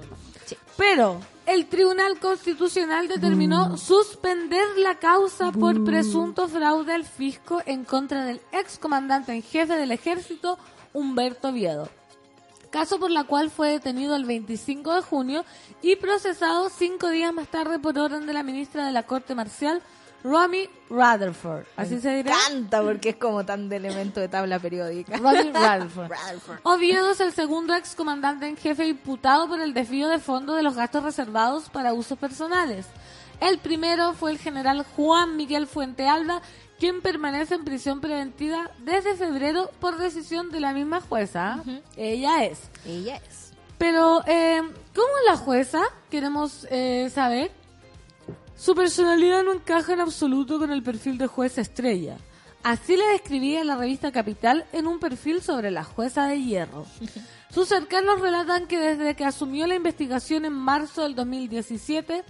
[0.78, 8.26] Pero el Tribunal Constitucional determinó suspender la causa por presunto fraude al fisco en contra
[8.26, 10.58] del excomandante en jefe del ejército,
[10.94, 11.88] Humberto Oviedo.
[12.72, 15.46] Caso por la cual fue detenido el 25 de junio
[15.82, 19.82] y procesado cinco días más tarde por orden de la ministra de la Corte Marcial,
[20.24, 21.66] Romy Rutherford.
[21.76, 22.32] Así se dirá.
[22.32, 25.18] encanta porque es como tan de elemento de tabla periódica.
[25.18, 26.12] Romy Rutherford.
[26.64, 30.76] Oviedo es el segundo excomandante en jefe imputado por el desvío de fondos de los
[30.76, 32.86] gastos reservados para usos personales.
[33.42, 36.44] El primero fue el general Juan Miguel Fuentealba,
[36.82, 41.64] quien permanece en prisión preventiva desde febrero por decisión de la misma jueza.
[41.96, 42.60] Ella es.
[42.88, 43.54] Ella es.
[43.78, 44.64] Pero, eh,
[44.96, 45.84] ¿cómo es la jueza?
[46.10, 47.52] Queremos eh, saber.
[48.58, 52.18] Su personalidad no encaja en absoluto con el perfil de jueza estrella.
[52.64, 56.88] Así le describía la revista Capital en un perfil sobre la jueza de hierro.
[57.54, 62.24] Sus cercanos relatan que desde que asumió la investigación en marzo del 2017,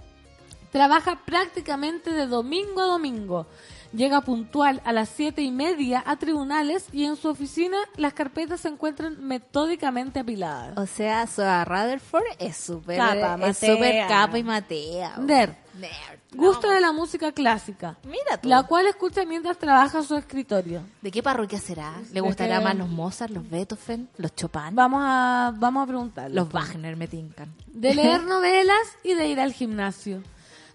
[0.74, 3.48] trabaja prácticamente de domingo a domingo.
[3.94, 8.62] Llega puntual a las siete y media a tribunales y en su oficina las carpetas
[8.62, 10.78] se encuentran metódicamente apiladas.
[10.78, 15.18] O sea, Soa Rutherford es súper Capa, es súper capa y matea.
[15.18, 15.54] Nerd.
[15.78, 16.20] Nerd.
[16.36, 16.74] Gusta No.
[16.74, 18.48] de la música clásica, Mira tú.
[18.50, 20.82] la cual escucha mientras trabaja su escritorio.
[21.02, 21.94] ¿De qué parroquia será?
[22.08, 24.74] ¿Le De gustará que- más los Mozart, los Beethoven, los Chopin?
[24.74, 26.36] Vamos a, vamos a preguntarle.
[26.36, 27.54] Los Wagner me tincan.
[27.68, 30.22] de leer novelas y de ir al gimnasio.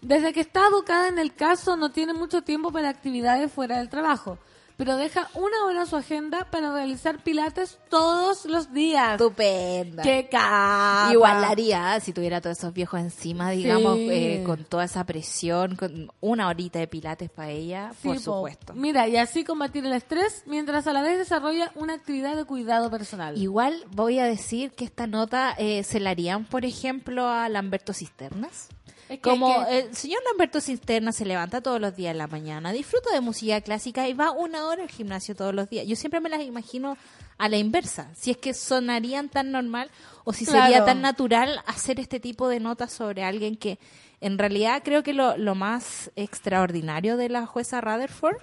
[0.07, 3.89] Desde que está abocada en el caso no tiene mucho tiempo para actividades fuera del
[3.89, 4.39] trabajo,
[4.77, 9.13] pero deja una hora su agenda para realizar pilates todos los días.
[9.21, 10.05] Estupenda.
[10.05, 11.09] ¡Qué capa!
[11.13, 14.09] Igual la haría si tuviera todos esos viejos encima, digamos, Sí.
[14.09, 18.23] eh, con toda esa presión, con una horita de pilates para ella, Sí, por po.
[18.23, 18.75] supuesto.
[18.75, 22.93] Mira, y así combatir el estrés mientras a la vez desarrolla una actividad de cuidado
[22.93, 23.37] personal.
[23.37, 27.93] Igual voy a decir que esta nota eh, se la harían, por ejemplo, a Lamberto
[27.93, 28.69] Cisternas.
[29.09, 32.27] Es que- Como que- el señor Lamberto Cisterna se levanta todos los días en la
[32.27, 35.87] mañana, disfruta de música clásica y va una hora al gimnasio todos los días.
[35.87, 36.97] Yo siempre me las imagino
[37.39, 39.91] a la inversa, si es que sonarían tan normal
[40.25, 43.79] o si sería tan natural hacer este tipo de notas sobre alguien que
[44.21, 48.37] en realidad creo que lo, lo más extraordinario de la jueza Rutherford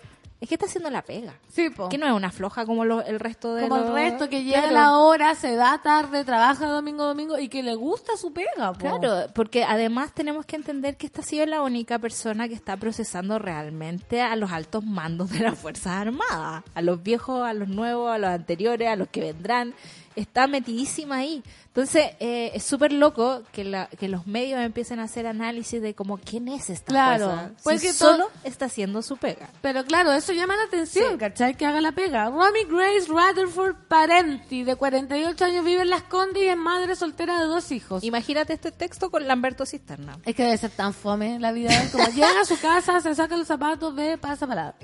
[0.44, 1.34] es que está haciendo la pega.
[1.50, 1.88] Sí, po.
[1.90, 4.60] Que no es una floja como lo- el resto de Como el resto que llega
[4.60, 4.76] a Claro.
[4.76, 8.74] la hora, se da tarde, trabaja domingo domingo y que le gusta su pega.
[8.74, 8.80] po.
[8.80, 12.76] Claro, porque además tenemos que entender que esta ha sido la única persona que está
[12.78, 17.70] procesando realmente a los altos mandos de las Fuerzas Armadas, a los viejos, a los
[17.70, 19.74] nuevos, a los anteriores, a los que vendrán.
[20.16, 21.44] Está metidísima ahí.
[21.68, 25.96] Entonces, eh, es súper loco que, la- que los medios empiecen a hacer análisis de
[25.96, 27.52] como quién es esta Claro, jueza.
[27.64, 29.50] pues si que solo está haciendo su pega.
[29.62, 31.56] Pero claro, eso llama la atención, ¿cachai?
[31.56, 32.30] Que haga la pega.
[32.30, 37.40] Romy Grace Rutherford Parenti, de 48 años, vive en Las Condes y es madre soltera
[37.40, 38.04] de dos hijos.
[38.04, 40.20] Imagínate este texto con Lamberto Cisterna.
[40.26, 41.72] Es que debe ser tan fome la vida.
[41.92, 44.76] Como llega a su casa, se saca los zapatos, ve, pasa para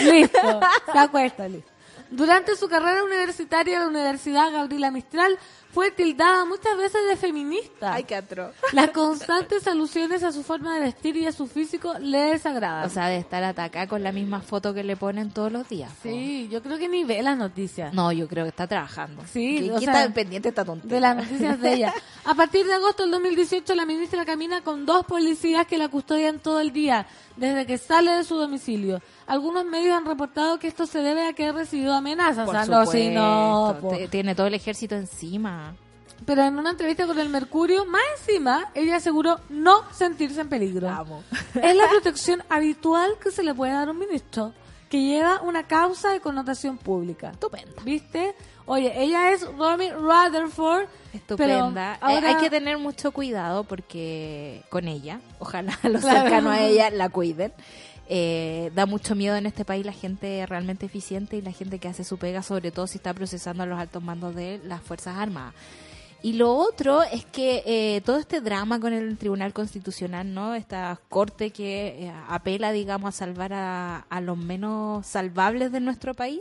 [0.00, 0.60] Listo,
[0.92, 1.70] se acuesta, listo.
[2.10, 5.38] Durante su carrera universitaria en la Universidad Gabriela Mistral,
[5.74, 8.00] fue tildada muchas veces de feminista.
[8.04, 8.52] qué atro.
[8.72, 12.86] Las constantes alusiones a su forma de vestir y a su físico le desagradan.
[12.86, 15.90] O sea, de estar atacada con la misma foto que le ponen todos los días.
[15.90, 16.08] po.
[16.08, 17.92] sí, yo creo que ni ve las noticias.
[17.92, 19.22] No, yo creo que está trabajando.
[19.30, 20.94] Sí, ¿Qué, o qué sea, está pendiente esta tontería?
[20.94, 21.94] de las noticias de ella.
[22.24, 26.38] A partir de agosto del 2018, la ministra camina con dos policías que la custodian
[26.38, 27.06] todo el día,
[27.36, 29.02] desde que sale de su domicilio.
[29.26, 32.46] Algunos medios han reportado que esto se debe a que ha recibido amenazas.
[32.46, 33.88] Por o sea, no, sí, supuesto, no, po.
[33.96, 35.63] te- Tiene todo el ejército encima.
[36.26, 40.88] Pero en una entrevista con el Mercurio, más encima, ella aseguró no sentirse en peligro.
[41.60, 44.52] Es la protección habitual que se le puede dar a un ministro,
[44.88, 47.30] que lleva una causa de connotación pública.
[47.32, 47.82] Estupenda.
[47.84, 48.34] ¿Viste?
[48.66, 50.86] Oye, ella es Romy Rutherford.
[51.12, 51.98] Estupenda.
[52.00, 56.20] Pero Eh, Hay que tener mucho cuidado porque con ella, ojalá los Claro.
[56.22, 57.52] cercanos a ella la cuiden.
[58.06, 61.88] Eh, da mucho miedo en este país la gente realmente eficiente y la gente que
[61.88, 65.16] hace su pega, sobre todo si está procesando a los altos mandos de las Fuerzas
[65.16, 65.54] Armadas.
[66.24, 70.54] Y lo otro es que eh, todo este drama con el Tribunal Constitucional, ¿no?
[70.54, 76.14] Esta corte que eh, apela, digamos, a salvar a, a los menos salvables de nuestro
[76.14, 76.40] país,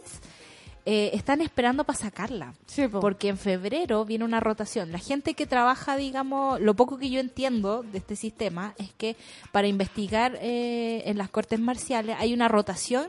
[0.85, 2.53] eh, están esperando para sacarla.
[2.65, 3.01] Sí, po.
[3.01, 4.89] Porque en febrero viene una rotación.
[4.93, 9.17] La gente que trabaja, digamos, lo poco que yo entiendo de este sistema es que
[9.51, 13.07] para investigar eh, en las cortes marciales hay una rotación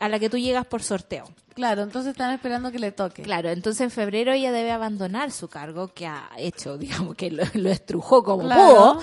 [0.00, 1.24] a la que tú llegas por sorteo.
[1.54, 3.22] Claro, entonces están esperando que le toque.
[3.22, 7.44] Claro, entonces en febrero ella debe abandonar su cargo que ha hecho, digamos que lo,
[7.54, 8.64] lo estrujó como Claro.
[8.94, 9.00] pudo,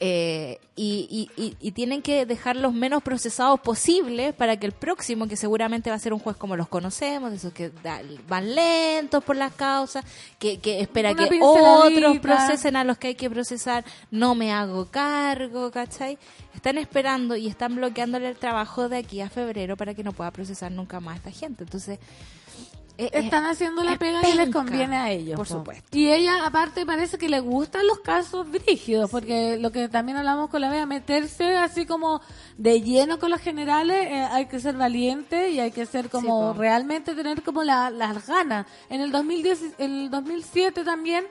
[0.00, 4.72] eh, y, y- y- y tienen que dejar los menos procesados posibles para que el
[4.72, 8.02] próximo, que seguramente va a ser un juez como los conocemos, de esos que da-
[8.28, 10.04] van lentos por las causas,
[10.38, 14.52] que, que espera Una que otros procesen a los que hay que procesar, no me
[14.52, 16.18] hago cargo, ¿cachai?
[16.54, 20.30] Están esperando y están bloqueándole el trabajo de aquí a febrero para que no pueda
[20.32, 21.64] procesar nunca más a esta gente.
[21.64, 24.58] Entonces, eh, eh, Están haciendo la pega y les penca.
[24.60, 25.36] conviene a ellos.
[25.36, 25.54] Por po.
[25.54, 25.84] supuesto.
[25.98, 30.48] Y ella, aparte, parece que le gustan los casos brígidos, porque lo que también hablamos
[30.48, 32.20] con la Bea, meterse así como
[32.56, 36.52] de lleno con los generales, eh, hay que ser valiente y hay que ser como
[36.52, 38.66] realmente tener como la- las ganas.
[38.88, 41.24] En el 2010, en el 2007 también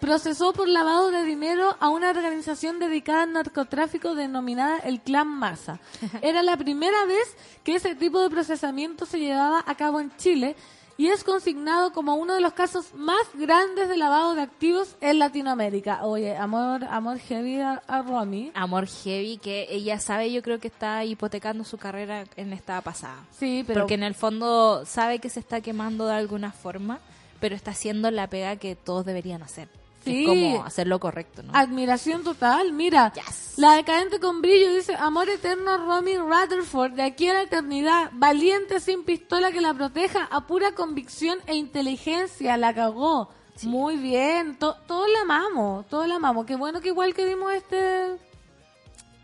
[0.00, 5.78] procesó por lavado de dinero a una organización dedicada al narcotráfico denominada el Clan Masa.
[6.22, 10.56] Era la primera vez que ese tipo de procesamiento se llevaba a cabo en Chile
[10.96, 15.18] y es consignado como uno de los casos más grandes de lavado de activos en
[15.18, 16.04] Latinoamérica.
[16.04, 18.52] Oye, amor, amor heavy a, a Romy.
[18.54, 23.24] amor heavy que ella sabe, yo creo que está hipotecando su carrera en esta pasada.
[23.30, 27.00] Sí, pero Porque en el fondo sabe que se está quemando de alguna forma,
[27.40, 29.79] pero está haciendo la pega que todos deberían hacer.
[30.04, 30.22] Sí.
[30.22, 31.52] Es como hacer lo correcto, ¿no?
[31.54, 33.12] Admiración total, mira.
[33.12, 33.54] Yes.
[33.58, 38.80] La decadente con brillo dice, amor eterno Romy Rutherford, de aquí a la eternidad, valiente
[38.80, 43.28] sin pistola que la proteja, a pura convicción e inteligencia, la cagó.
[43.64, 46.46] Muy bien, to- todos la amamos, todos la amamos.
[46.46, 48.16] Qué bueno que igual que dimos este...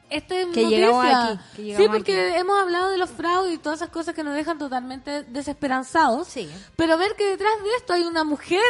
[0.09, 3.91] Este Que llegamos aquí, que sí, porque hemos hablado de los fraudes y todas esas
[3.91, 6.29] cosas que nos dejan totalmente desesperanzados.
[6.29, 6.49] Sí.
[6.77, 8.62] Pero ver que detrás de esto hay una mujer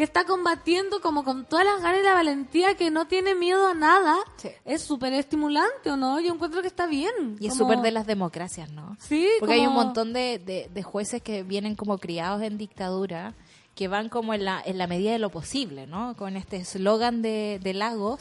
[0.00, 3.66] que está combatiendo como con todas las ganas y la valentía, que no tiene miedo
[3.68, 4.48] a nada, Sí.
[4.64, 6.18] es súper estimulante, ¿o no?
[6.20, 7.36] Yo encuentro que está bien.
[7.38, 8.96] Y es súper de las democracias, ¿no?
[8.98, 13.34] Sí, Porque hay un montón de, de- de jueces que vienen como criados en dictadura,
[13.80, 16.14] que van como en la, en la medida de lo posible, ¿no?
[16.14, 18.20] Con este eslogan de, de Lagos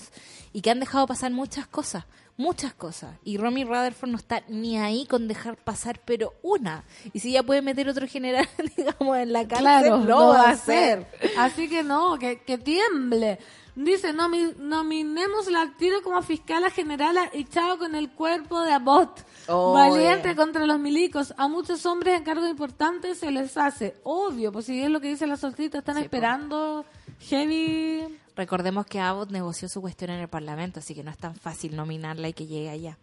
[0.53, 2.05] y que han dejado pasar muchas cosas,
[2.37, 3.17] muchas cosas.
[3.25, 6.85] Y Romy Rutherford no está ni ahí con dejar pasar, pero una.
[7.11, 8.47] Y si ella puede meter otro general,
[8.77, 11.05] digamos, en la cárcel, Claro, lo va a hacer.
[11.37, 13.37] Así que no, que, que tiemble.
[13.81, 19.21] Dice, nomi- nominémosla al tiro como fiscala general y chao con el cuerpo de Abbott.
[19.47, 20.35] Oh, Valiente yeah.
[20.35, 21.33] contra los milicos.
[21.37, 23.95] A muchos hombres en cargos importantes se les hace.
[24.03, 26.83] Obvio, pues si es lo que dice la solcita, están esperando
[27.29, 28.03] heavy...
[28.35, 31.77] Recordemos que Abbott negoció su cuestión en el Parlamento, así que no es tan fácil
[31.77, 32.97] nominarla y que llegue allá.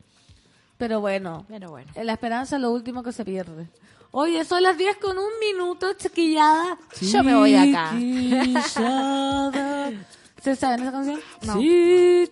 [0.77, 1.91] Pero bueno, Pero bueno.
[2.03, 3.67] la esperanza es lo último que se pierde.
[4.11, 6.77] Oye, son las 10 con un minuto, chiquillada.
[7.01, 7.93] Yo me voy acá.
[10.47, 11.19] ¿Se saben esa canción?
[11.45, 11.59] No.
[11.59, 12.31] Chiquillada.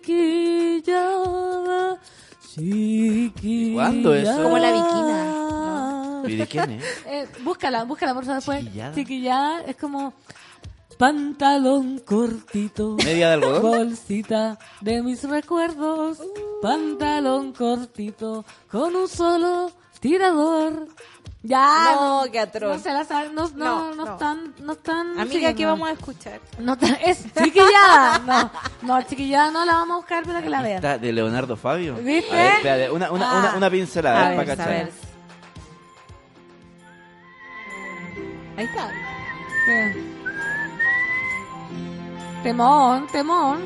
[2.47, 3.73] Chiquillada.
[3.73, 4.41] ¿Cuándo eso?
[4.41, 6.85] Como la viquina, ¿Y de quién es?
[7.07, 8.63] Eh, búscala, búscala por favor después.
[8.63, 8.95] Chiquillada.
[8.95, 10.13] Chiquillada es como
[10.97, 12.95] pantalón cortito.
[13.03, 13.61] ¿Media de algodón?
[13.63, 16.21] Bolsita de mis recuerdos,
[16.61, 20.87] pantalón cortito, con un solo tirador.
[21.47, 21.91] Ya.
[21.93, 22.77] No, qué atroz.
[22.77, 24.13] No se la saben, no, no, No, no, no.
[24.13, 25.19] están, no están.
[25.19, 26.39] Amiga, sí, ¿qué vamos a escuchar?
[26.57, 28.17] No está- es chiquillada.
[28.25, 30.77] No, no, chiquillada no la vamos a buscar para que la vean.
[30.77, 31.93] Está de Leonardo Fabio.
[31.97, 32.31] ¿Viste?
[32.31, 33.39] A ver, espérate, una, una, Ah.
[33.39, 34.69] una, una pincelada A ver, para a cachar.
[34.73, 34.91] ver.
[38.57, 38.89] Ahí está.
[39.65, 40.11] Sí.
[42.43, 43.59] Temón, temón.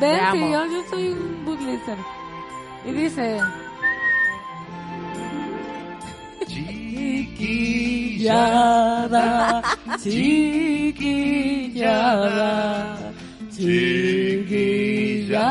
[0.00, 0.32] Ven, Te amo.
[0.46, 1.96] que yo, yo soy un bootlister.
[2.86, 3.40] Y dice...
[8.20, 9.64] Chiquillada,
[10.02, 12.52] chiquillada,
[13.48, 15.48] chiquillada.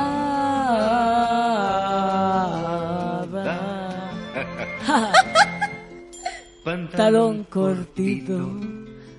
[6.95, 8.38] Talón cortito,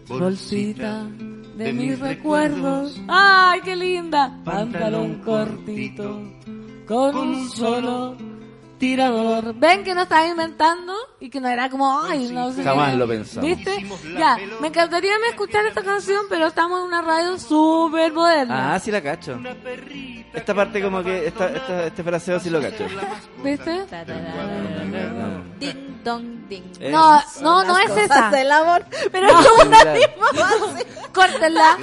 [0.07, 1.09] bolsita
[1.57, 3.01] de mis recuerdos.
[3.09, 4.41] ¡Ay, qué linda!
[4.45, 6.22] Pantalón cortito,
[6.87, 8.16] con un solo
[8.81, 9.55] tirador.
[9.55, 12.64] Ven que no estaba inventando y que no era como, ay, no sé.
[12.64, 13.49] Jamás lo pensamos.
[13.49, 13.87] ¿Viste?
[14.18, 18.74] Ya, me encantaría me escuchar esta canción, pero estamos en una radio súper moderna.
[18.74, 19.39] Ah, sí la cacho.
[20.33, 22.87] Esta parte como que, esta, esta, este fraseo sí lo cacho.
[23.45, 23.85] ¿Viste?
[25.59, 26.62] Ding dong ding.
[26.81, 28.31] Eh, No, no, no es esa.
[28.31, 28.85] del amor.
[29.12, 29.41] Pero No.
[29.41, 30.01] es como una Claro.
[31.12, 31.76] Córtenla.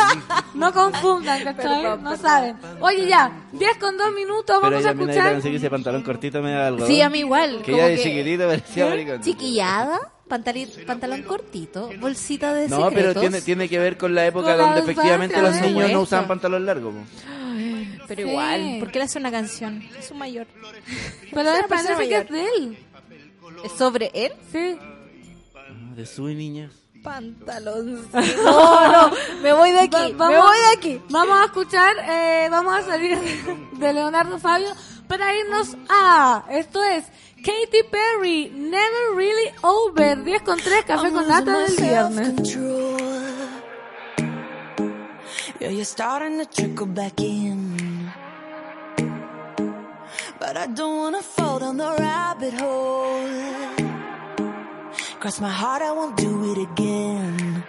[0.56, 1.98] No confundan, ¿cachai?
[2.02, 2.58] No saben.
[2.80, 5.16] Oye, ya, 10 con 2 minutos, Pero vamos a escuchar.
[5.34, 6.87] canción que dice pantalón cortito me da algo.
[6.88, 7.62] Sí, a mí igual.
[7.62, 9.22] Que ya de que chiquitito parecía maricón.
[9.22, 14.50] Chiquillada, pantali- pantalón cortito, bolsita de No, pero tiene, tiene que ver con la época
[14.50, 16.92] Con la donde efectivamente los niños no usaban pantalón largo.
[16.92, 16.98] po.
[18.08, 18.30] Pero Sí.
[18.30, 19.84] igual, ¿por qué le hace una canción?
[20.00, 20.48] Es un mayor.
[21.34, 22.78] Pero persona parece que es de él.
[23.66, 24.32] ¿Es sobre él?
[24.52, 24.78] Sí.
[25.56, 26.70] Ah, De su niña.
[27.04, 28.08] Pantalón.
[28.44, 29.12] No, no,
[29.42, 31.02] me voy de aquí, Va- me voy de aquí.
[31.10, 33.18] Vamos a escuchar, eh, vamos a salir
[33.74, 34.70] de Leonardo Fabio
[35.08, 37.05] para irnos a, ah, esto es
[37.38, 42.58] Katy Perry, Never Really Over, 10 con 3, café con nata del viernes.
[45.60, 48.12] Yeah, you're starting to trickle back in.
[50.39, 53.28] But I don't wanna fall down the rabbit hole.
[55.20, 57.64] Cross my heart, I won't do it again.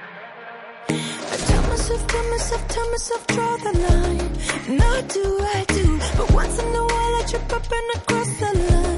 [0.90, 4.30] I tell myself, tell myself, tell myself, draw the line.
[4.68, 5.98] And I do, I do.
[6.18, 8.97] But once in a while, Trip up and across the line.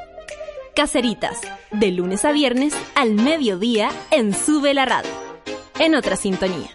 [0.75, 1.39] Caseritas,
[1.71, 5.11] de lunes a viernes al mediodía en Sube la Radio.
[5.79, 6.69] En otra sintonía.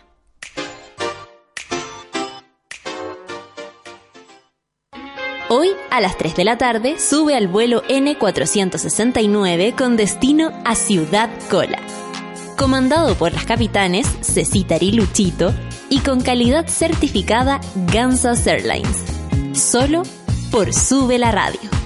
[5.48, 11.30] Hoy, a las 3 de la tarde, sube al vuelo N469 con destino a Ciudad
[11.48, 11.78] Cola.
[12.58, 15.54] Comandado por las capitanes Cecitar y Luchito
[15.88, 17.60] y con calidad certificada
[17.92, 19.04] Gansas Airlines.
[19.52, 20.02] Solo
[20.50, 21.85] por Sube la Radio.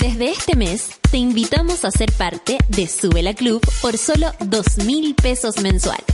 [0.00, 4.84] Desde este mes, te invitamos a ser parte de Sube la Club por solo 2
[4.84, 6.04] mil pesos mensuales.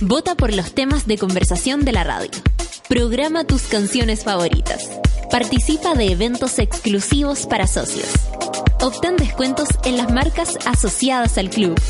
[0.00, 2.30] Vota por los temas de conversación de la radio.
[2.88, 4.90] Programa tus canciones favoritas.
[5.30, 8.08] Participa de eventos exclusivos para socios.
[8.80, 11.80] Obtén descuentos en las marcas asociadas al club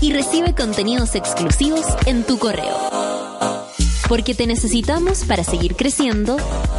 [0.00, 3.63] y recibe contenidos exclusivos en tu correo.
[4.08, 6.36] Porque te necesitamos para seguir creciendo,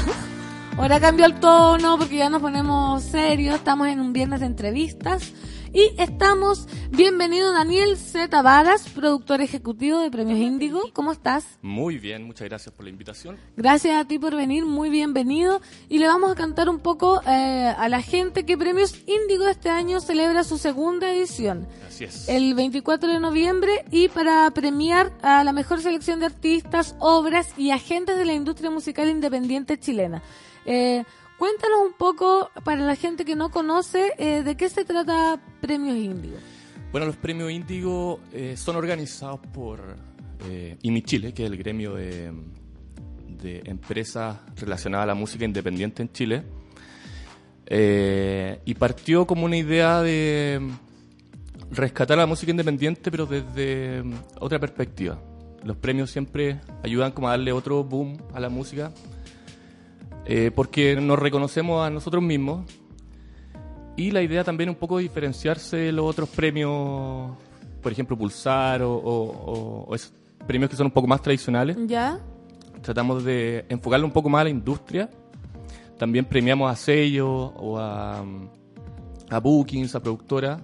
[0.77, 5.33] Ahora cambió el tono porque ya nos ponemos serios, estamos en un viernes de entrevistas
[5.73, 8.43] y estamos, bienvenido Daniel Z.
[8.43, 11.59] Varas, productor ejecutivo de Premios Índigo, ¿cómo estás?
[11.63, 13.37] Muy bien, muchas gracias por la invitación.
[13.57, 15.61] Gracias a ti por venir, muy bienvenido.
[15.89, 19.71] Y le vamos a cantar un poco eh, a la gente que Premios Índigo este
[19.71, 21.69] año celebra su segunda edición.
[21.87, 22.29] Así es.
[22.29, 27.71] El 24 de noviembre y para premiar a la mejor selección de artistas, obras y
[27.71, 30.23] agentes de la industria musical independiente chilena.
[30.67, 31.05] Eh,
[31.41, 35.97] cuéntanos un poco, para la gente que no conoce, eh, de qué se trata Premios
[35.97, 36.37] Índigo.
[36.93, 39.81] Bueno, los premios Índigo eh, son organizados por
[40.51, 42.31] eh, IMI Chile, que es el gremio de,
[43.65, 46.43] empresas relacionadas a la música independiente en Chile.
[47.65, 50.61] Eh, y partió como una idea de
[51.71, 55.19] rescatar la música independiente, pero desde mm, otra perspectiva.
[55.65, 58.93] Los premios siempre ayudan como a darle otro boom a la música,
[60.27, 62.65] eh, porque nos reconocemos a nosotros mismos.
[63.97, 67.33] Y la idea también un poco de diferenciarse de los otros premios,
[67.83, 70.13] por ejemplo, Pulsar o, o- o- o esos
[70.47, 71.77] premios que son un poco más tradicionales.
[71.87, 72.19] ¿Ya?
[72.83, 75.11] Tratamos de enfocarlo un poco más a la industria.
[75.99, 78.25] También premiamos a sellos o a,
[79.29, 80.63] a bookings, a productoras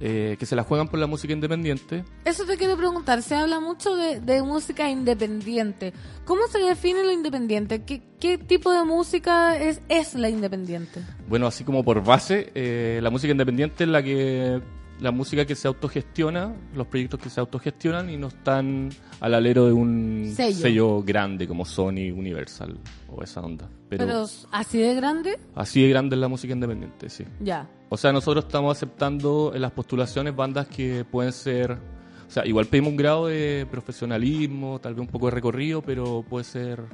[0.00, 2.04] eh, que se la juegan por la música independiente.
[2.24, 5.92] Eso te quiero preguntar, se habla mucho de, de música independiente.
[6.24, 7.84] ¿Cómo se define lo independiente?
[7.84, 11.00] ¿Qué, qué tipo de música es, es la independiente?
[11.28, 14.60] Bueno, así como por base, eh, la música independiente es la que
[15.00, 18.90] la música que se autogestiona, los proyectos que se autogestionan y no están
[19.20, 21.02] al alero de un Sello.
[21.02, 22.78] grande como Sony, Universal
[23.08, 23.68] o esa onda.
[23.90, 27.24] Pero, Pero, así de grande, así de grande es la música independiente, sí.
[27.40, 27.68] ya.
[27.90, 32.66] O sea, nosotros estamos aceptando en las postulaciones bandas que pueden ser, o sea, igual
[32.66, 36.84] pedimos un grado de profesionalismo, tal vez un poco de recorrido, pero puede ser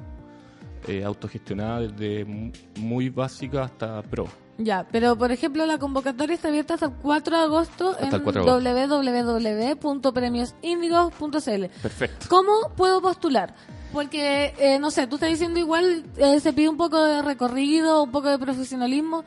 [0.89, 4.27] eh, autogestionada desde mu- muy básica hasta pro.
[4.59, 8.15] Ya, pero por ejemplo la convocatoria está abierta hasta el 4 de agosto Hasta en
[8.15, 9.03] el 4 de agosto.
[9.03, 11.67] www.premiosindigos.cl.
[11.83, 12.27] Perfecto.
[12.31, 13.55] ¿Cómo puedo postular?
[13.93, 18.03] Porque, eh, no sé, tú estás diciendo igual, eh, se pide un poco de recorrido,
[18.03, 19.25] un poco de profesionalismo,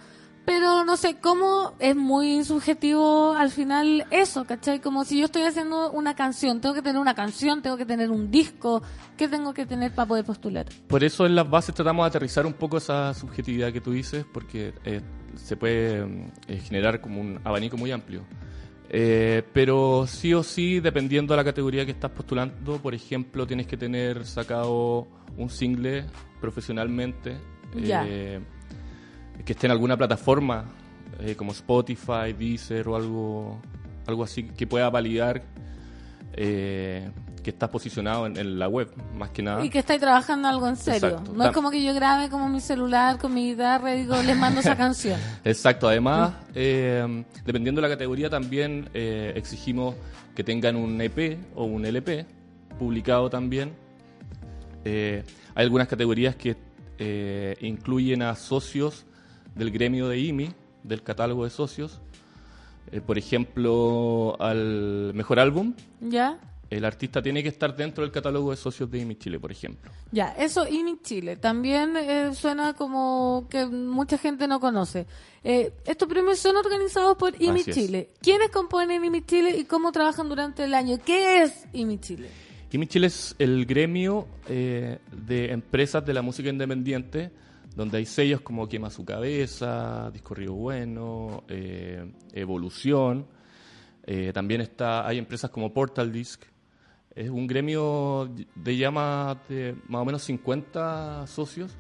[0.50, 4.80] pero no sé, cómo es muy subjetivo al final eso, ¿cachai?
[4.80, 8.10] Como si yo estoy haciendo una canción, tengo que tener una canción, tengo que tener
[8.10, 8.82] un disco,
[9.16, 10.66] ¿qué tengo que tener para poder postular?
[10.88, 14.26] Por eso en las bases tratamos de aterrizar un poco esa subjetividad que tú dices,
[14.34, 15.02] porque eh,
[15.36, 18.26] se puede eh, generar como un abanico muy amplio.
[18.92, 23.68] Eh, pero sí o sí, dependiendo de la categoría que estás postulando, por ejemplo, tienes
[23.68, 25.08] que tener sacado
[25.38, 26.06] un single
[26.42, 27.38] profesionalmente,
[27.76, 28.40] eh,
[29.46, 30.66] que esté en alguna plataforma
[31.20, 33.62] eh, como Spotify, Deezer o algo,
[34.08, 35.44] algo así que pueda validar
[37.42, 39.64] que estás posicionado en, en la web, más que nada.
[39.64, 41.10] Y que estáis trabajando algo en serio.
[41.10, 41.34] Exacto.
[41.34, 44.38] No es como que yo grabe como mi celular con mi guitarra y digo, les
[44.38, 45.20] mando esa canción.
[45.44, 49.96] Exacto, además, eh, dependiendo de la categoría, también eh, exigimos
[50.36, 52.26] que tengan un EP o un LP
[52.78, 53.74] publicado también.
[54.86, 56.56] Eh, hay algunas categorías que
[56.98, 59.06] eh, incluyen a socios
[59.56, 60.52] del gremio de IMI,
[60.84, 62.02] del catálogo de socios.
[62.92, 66.40] Eh, por ejemplo, al mejor álbum, ¿Ya?
[66.70, 69.92] El artista tiene que estar dentro del catálogo de socios de IMI Chile, por ejemplo.
[70.12, 71.36] Ya, eso IMI Chile.
[71.36, 75.08] También eh, suena como que mucha gente no conoce.
[75.44, 77.66] Eh, estos premios son organizados por es.
[77.66, 78.10] Chile.
[78.22, 80.98] ¿Quiénes componen IMI Chile y cómo trabajan durante el año?
[81.04, 82.30] ¿Qué es IMI Chile?
[82.72, 87.32] IMI Chile es el gremio eh, de empresas de la música independiente,
[87.76, 91.46] donde hay sellos como Quema su Cabeza, Disco Río Bueno,
[92.32, 93.26] Evolución.
[94.34, 96.44] También está, hay empresas como Portal Disc.
[97.16, 101.76] Es un gremio de llama de más o menos 50 socios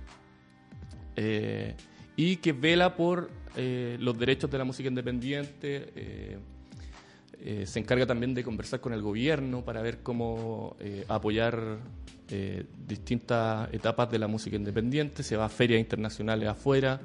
[1.16, 1.76] eh,
[2.16, 5.94] y que vela por eh, los derechos de la música independiente.
[5.96, 10.76] eh, se encarga también de conversar con el gobierno para ver cómo
[11.08, 11.80] apoyar
[12.86, 15.24] distintas etapas de la música independiente.
[15.24, 17.00] Se va a ferias internacionales afuera.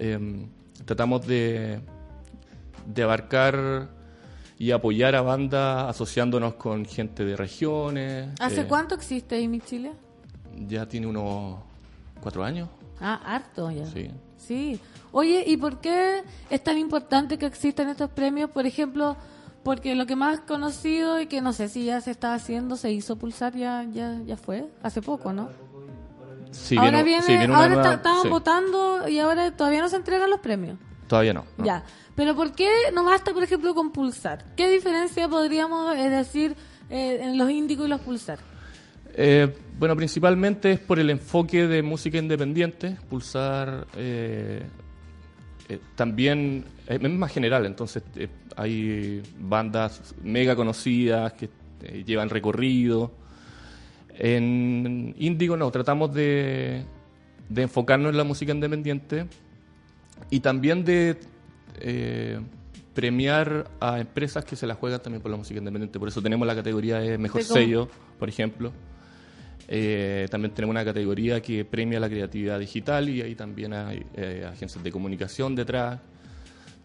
[0.00, 0.46] Eh,
[0.84, 1.80] tratamos de,
[2.86, 3.88] de abarcar
[4.58, 8.28] y apoyar a bandas asociándonos con gente de regiones.
[8.40, 9.92] ¿Hace Eh, cuánto existe IMI Chile?
[10.66, 11.58] Ya tiene unos
[12.20, 12.68] cuatro años.
[13.00, 13.86] Ah, harto ya.
[13.86, 14.10] Sí.
[14.36, 14.80] Sí.
[15.12, 18.50] Oye, ¿y por qué es tan importante que existan estos premios?
[18.50, 19.16] Por ejemplo,
[19.62, 22.90] porque lo que más conocido y que no sé si ya se está haciendo, se
[22.90, 25.48] hizo pulsar, ya ya ya fue, hace poco, ¿no?
[26.50, 28.28] Sí, ahora viene- viene, sí, viene una ahora nueva- está- estaban sí.
[28.28, 30.78] votando y ahora todavía no se entregan los premios.
[31.08, 31.44] Todavía no.
[31.56, 31.64] no.
[31.64, 31.82] Ya,
[32.14, 34.44] pero ¿por qué no basta, por ejemplo, con pulsar?
[34.54, 36.54] ¿Qué diferencia podríamos eh, decir
[36.90, 38.38] eh, en los índigos y los pulsar?
[39.14, 44.62] Eh, bueno, principalmente es por el enfoque de música independiente, Pulsar eh,
[45.96, 48.02] también es más general, entonces
[48.56, 51.50] hay bandas mega conocidas que
[52.04, 53.12] llevan recorrido.
[54.10, 56.84] En Índigo no, tratamos de,
[57.48, 59.26] de enfocarnos en la música independiente
[60.30, 61.18] y también de
[61.80, 62.40] eh,
[62.94, 65.98] premiar a empresas que se la juegan también por la música independiente.
[65.98, 67.88] Por eso tenemos la categoría de mejor sello,
[68.18, 68.72] por ejemplo.
[69.68, 74.48] Eh, también tenemos una categoría que premia la creatividad digital y ahí también hay eh,
[74.50, 76.00] agencias de comunicación detrás.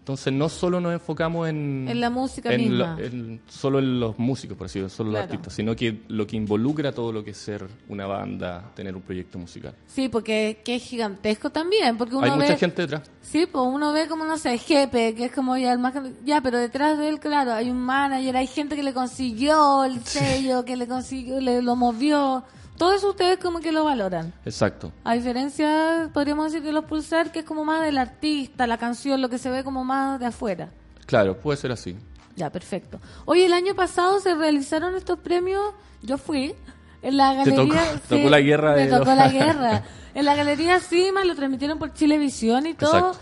[0.03, 2.97] Entonces no solo nos enfocamos en, En la música en misma.
[2.99, 5.25] lo- en- solo en los músicos, por así decirlo, solo Claro.
[5.27, 8.97] los artistas, sino que lo que involucra todo lo que es ser una banda, tener
[8.97, 9.73] un proyecto musical.
[9.87, 12.37] Sí, porque que es gigantesco también, porque uno hay ve...
[12.37, 13.09] mucha gente detrás.
[13.21, 15.93] Sí, pues uno ve como, no sé, Jepe, que es como ya el más...
[16.25, 20.03] Ya, pero detrás de él, claro, hay un manager, hay gente que le consiguió el
[20.03, 22.43] sello, que le consiguió, le lo movió.
[22.83, 24.33] Todo eso ustedes como que lo valoran.
[24.43, 24.91] Exacto.
[25.05, 29.21] A diferencia, podríamos decir, de los pulsar, que es como más del artista, la canción,
[29.21, 30.69] lo que se ve como más de afuera.
[31.05, 31.95] Claro, puede ser así.
[32.35, 32.99] Ya, perfecto.
[33.23, 35.61] Oye, el año pasado se realizaron estos premios,
[36.01, 36.55] yo fui,
[37.01, 37.83] en la Te galería...
[37.93, 39.83] tocó- tocó la guerra Me de tocó los- la guerra.
[40.13, 42.97] En la galería Cima, lo transmitieron por Chilevisión y todo.
[42.97, 43.19] Exacto.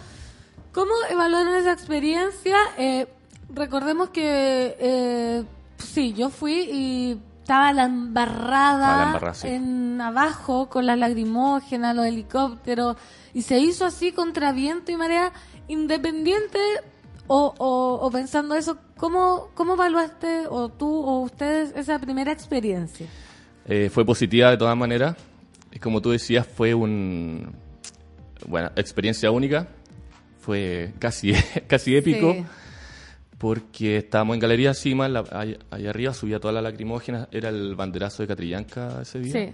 [0.74, 2.58] ¿Cómo evaluaron esa experiencia?
[2.80, 3.08] Eh,
[3.54, 5.44] recordemos que, eh,
[5.78, 7.20] sí, yo fui y
[7.52, 9.48] estaba la embarrada, la embarrada, sí.
[9.50, 12.96] en abajo con las lagrimógenas, los helicópteros,
[13.34, 15.34] y se hizo así contra viento y marea,
[15.68, 16.60] independiente
[17.28, 23.08] o, o, o pensando eso, ¿cómo, ¿cómo evaluaste o tú o ustedes esa primera experiencia?
[23.66, 25.18] Eh, fue positiva de todas maneras.
[25.74, 27.54] Y como tú decías, fue un
[28.48, 29.68] bueno, experiencia única.
[30.40, 31.34] Fue casi,
[31.68, 32.32] casi épico.
[32.32, 32.46] Sí.
[33.42, 35.26] Porque estábamos en Galería Cima, la-
[35.72, 39.34] arriba subía toda la lacrimógena, era el banderazo de Catrillanca ese día.
[39.34, 39.50] Sí.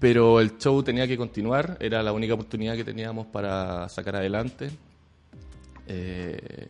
[0.00, 4.68] Pero el show tenía que continuar, era la única oportunidad que teníamos para sacar adelante.
[5.86, 6.66] Eh,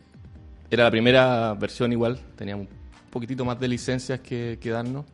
[0.69, 5.05] era la primera versión igual, teníamos un poquitito más de licencias que, que darnos.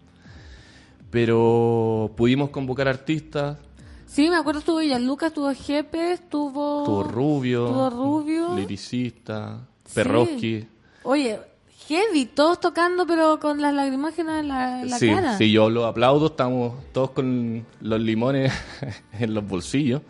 [1.10, 3.58] Pero pudimos convocar artistas,
[4.06, 6.84] Sí, me acuerdo estuvo Lucas, estuvo Jepe, estuvo...
[6.84, 8.56] tuvo Rubio, Estuvo Rubio.
[8.58, 9.96] Liricista, Sí.
[9.96, 10.68] Perroski.
[11.04, 11.40] Oye,
[11.88, 15.38] heavy, todos tocando pero con las lagrimógenas en la, en la sí, cara.
[15.38, 18.52] sí, yo lo aplaudo, estamos todos con los limones
[19.20, 20.02] en los bolsillos.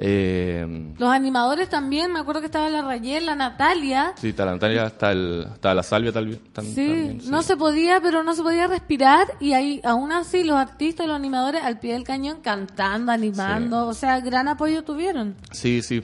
[0.00, 4.12] Eh, Los animadores también, me acuerdo que estaba la Rayel, la Natalia.
[4.16, 7.20] Sí, está la Natalia, está, el, está la Salvia tal, Sí, también.
[7.20, 7.28] sí.
[7.28, 11.16] no se podía, pero no se podía respirar y ahí aún así los artistas, los
[11.16, 15.34] animadores al pie del cañón cantando, animando, o sea, gran apoyo tuvieron.
[15.50, 16.00] Sí, sí.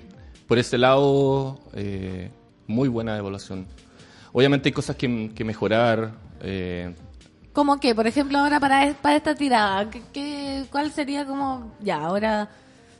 [0.48, 2.32] Por ese lado, eh,
[2.66, 3.66] muy buena evaluación.
[4.32, 6.12] Obviamente hay cosas que, que mejorar.
[6.40, 6.94] eh,
[7.52, 11.96] Como que, por ejemplo, ahora para, para esta tirada, ¿qué, qué- cuál sería como, ya,
[11.98, 12.48] ahora,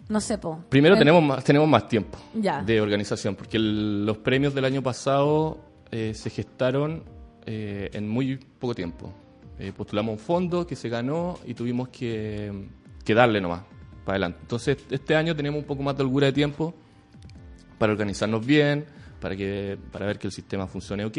[0.08, 0.60] no sé, po.
[0.68, 2.62] primero Eh, tenemos más, tenemos más tiempo Ya.
[2.62, 5.58] de organización, porque el- los premios del año pasado
[5.90, 7.02] eh, se gestaron
[7.46, 9.12] eh, en muy poco tiempo.
[9.58, 12.68] Eh, postulamos un fondo que se ganó y tuvimos que,
[13.04, 13.60] que darle nomás
[14.04, 14.38] para adelante.
[14.42, 16.74] Entonces, este año tenemos un poco más de holgura de tiempo
[17.78, 18.86] para organizarnos bien,
[19.24, 21.16] para, que, para ver que el sistema funcione ok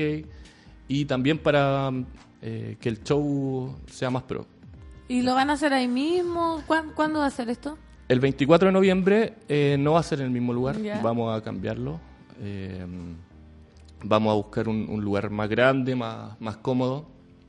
[0.87, 1.89] y también para
[2.39, 4.45] eh, que el show sea más pro.
[5.07, 6.61] ¿Y lo van a hacer ahí mismo?
[6.67, 7.79] ¿Cuán- ¿Cuándo va a ser esto?
[8.07, 11.01] El 24 de noviembre eh, no va a ser en el mismo lugar, Ya.
[11.01, 11.99] vamos a cambiarlo.
[12.39, 12.85] Eh,
[14.03, 17.07] vamos a buscar un, un lugar más grande, más, más cómodo,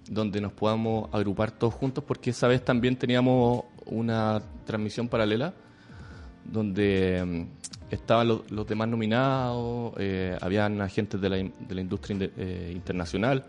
[0.09, 5.53] donde nos podamos agrupar todos juntos, porque esa vez también teníamos una transmisión paralela,
[6.45, 7.47] donde
[7.91, 13.45] estaban los, los demás nominados, eh, habían agentes de la, de la industria eh, internacional.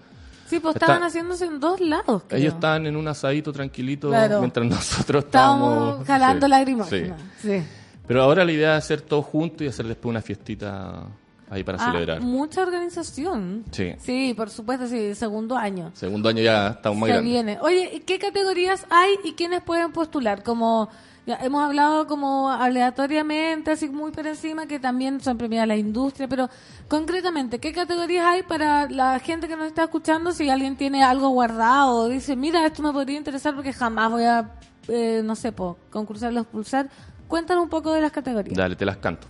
[0.48, 2.24] Sí, pues Está- estaban haciéndose en dos lados.
[2.28, 2.40] creo.
[2.42, 4.40] Ellos estaban en un asadito tranquilito, Claro.
[4.40, 6.08] mientras nosotros Estábamos estábamos...
[6.08, 7.22] jalando sí, lagrimógenas.
[7.42, 7.60] sí.
[7.60, 7.64] Sí.
[8.08, 11.08] Pero ahora la idea es hacer todo junto y hacer después una fiestita
[11.50, 12.22] ahí para Ah, celebrar.
[12.22, 13.66] mucha organización.
[13.72, 13.94] Sí.
[14.00, 15.92] Sí, por supuesto, sí, segundo año.
[15.94, 17.58] Segundo año ya estamos más Se viene.
[17.62, 20.42] Oye, ¿y ¿qué categorías hay y quiénes pueden postular?
[20.44, 20.88] Como
[21.28, 26.30] ya hemos hablado como aleatoriamente, así muy por encima, que también son premiadas la industria,
[26.30, 26.49] pero
[26.88, 30.32] concretamente, ¿qué categorías hay para la gente que nos está escuchando?
[30.32, 34.24] Si alguien tiene algo guardado o dice, mira, esto me podría interesar porque jamás voy
[34.24, 34.52] a,
[34.88, 36.90] eh, no sé, po, concursar los pulsar.
[37.28, 38.56] Cuéntanos un poco de las categorías.
[38.56, 39.28] Dale, te las canto.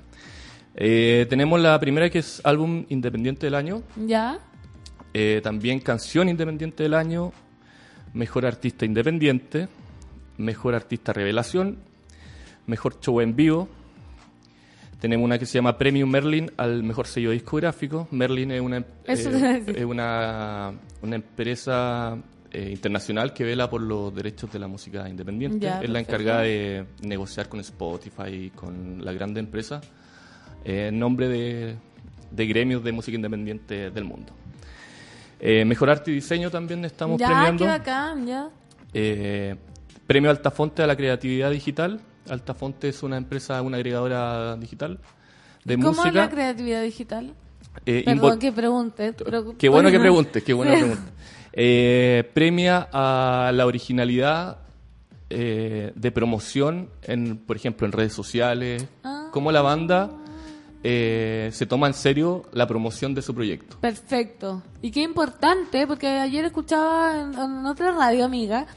[0.75, 4.37] Eh, tenemos la primera que es álbum independiente del año, ¿Ya?
[5.15, 7.33] eh, también canción independiente del año,
[8.13, 9.67] mejor artista independiente,
[10.37, 11.77] mejor artista revelación,
[12.65, 13.67] mejor show en vivo.
[14.99, 18.07] Tenemos una que se llama Premium Merlin al mejor sello discográfico.
[18.11, 20.73] Merlin es una, eh, es una,
[21.03, 22.17] una empresa
[22.51, 25.65] eh, internacional que vela por los derechos de la música independiente.
[25.65, 29.81] Ya, es la encargada de negociar con Spotify y con la grande empresa
[30.65, 31.75] eh, en nombre de,
[32.31, 34.33] de gremios de música independiente del mundo.
[35.39, 37.65] Eh, mejor arte y diseño también estamos ya, premiando.
[37.65, 38.49] qué bacán, ya.
[40.07, 41.99] Premio Altafonte a la creatividad digital.
[42.29, 44.99] Altafonte es una empresa, una agregadora digital
[45.65, 46.07] de ¿Cómo música.
[46.09, 47.33] es la creatividad digital?
[47.85, 49.13] Eh, Perdón que pregunte.
[49.57, 50.99] Qué bueno que preguntes, qué que preguntes.
[51.53, 54.59] Eh, premia a la originalidad
[55.29, 59.27] eh, de promoción, en, por ejemplo, en redes sociales, Ah.
[59.31, 60.09] cómo la banda
[60.83, 63.77] eh, se toma en serio la promoción de su proyecto.
[63.79, 64.61] Perfecto.
[64.81, 68.67] Y qué importante, porque ayer escuchaba en, en otra radio amiga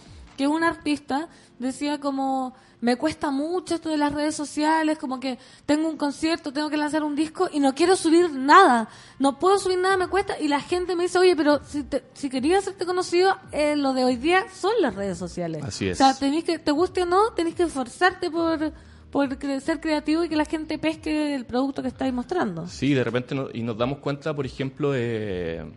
[0.40, 5.38] que un artista decía como me cuesta mucho esto de las redes sociales, como que
[5.66, 8.88] tengo un concierto, tengo que lanzar un disco y no quiero subir nada,
[9.18, 12.04] no puedo subir nada, me cuesta y la gente me dice, oye, pero si, te-
[12.14, 15.62] si querías hacerte conocido, eh, lo de hoy día son las redes sociales.
[15.62, 16.00] Así es.
[16.00, 18.72] O sea, tenés que, te guste o no, tenés que esforzarte por,
[19.10, 19.28] por
[19.60, 22.66] ser creativo y que la gente pesque el producto que estáis mostrando.
[22.66, 25.70] Sí, de repente no- y nos damos cuenta, por ejemplo, de,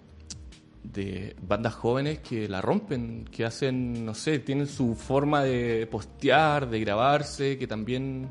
[0.83, 6.69] de bandas jóvenes que la rompen, que hacen, no sé, tienen su forma de postear,
[6.69, 8.27] de grabarse, que también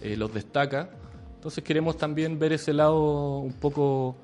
[0.00, 0.90] eh, los destaca.
[1.36, 4.16] Entonces queremos también ver ese lado un poco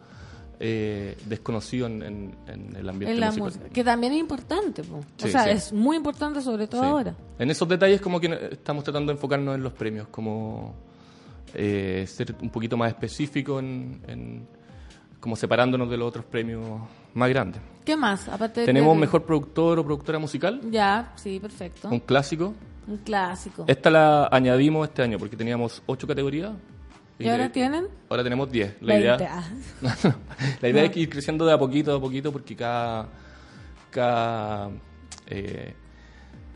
[0.61, 3.69] eh, desconocido en, en- en el ambiente en la musical.
[3.71, 4.97] que también es importante, po.
[4.97, 5.51] o Sí, sea, sí.
[5.51, 6.87] es muy importante sobre todo Sí.
[6.89, 7.15] ahora.
[7.39, 10.75] En esos detalles como que estamos tratando de enfocarnos en los premios, como
[11.55, 14.01] eh, ser un poquito más específico en-
[15.21, 16.63] como separándonos de los otros premios
[17.15, 17.61] más grandes.
[17.85, 18.29] ¿Qué más?
[18.29, 21.89] Aparte de Tenemos que- mejor productor o productora musical, Ya, sí, perfecto.
[21.89, 22.55] un clásico.
[22.87, 23.65] Un clásico.
[23.67, 26.53] Esta la añadimos este año porque teníamos ocho categorías.
[27.19, 27.89] ¿Y ahora de- tienen?
[28.09, 28.77] Ahora tenemos 10.
[28.81, 29.25] La 20.
[29.25, 29.45] idea,
[29.83, 30.15] Ah.
[30.63, 33.09] la idea es que ir creciendo de a poquito, a poquito, porque cada,
[33.91, 34.71] cada,
[35.27, 35.75] eh,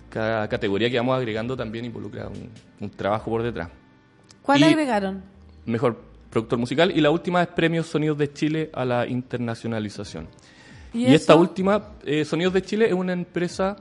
[0.08, 3.68] cada categoría que vamos agregando también involucra un, un trabajo por detrás.
[4.42, 5.22] ¿Cuál Y- agregaron?
[5.66, 6.00] Mejor
[6.32, 6.90] productor musical.
[6.96, 10.26] Y la última es Premios Sonidos de Chile a la internacionalización.
[10.94, 13.76] ¿Y, Y, esta última, eh, Sonidos de Chile, es una empresa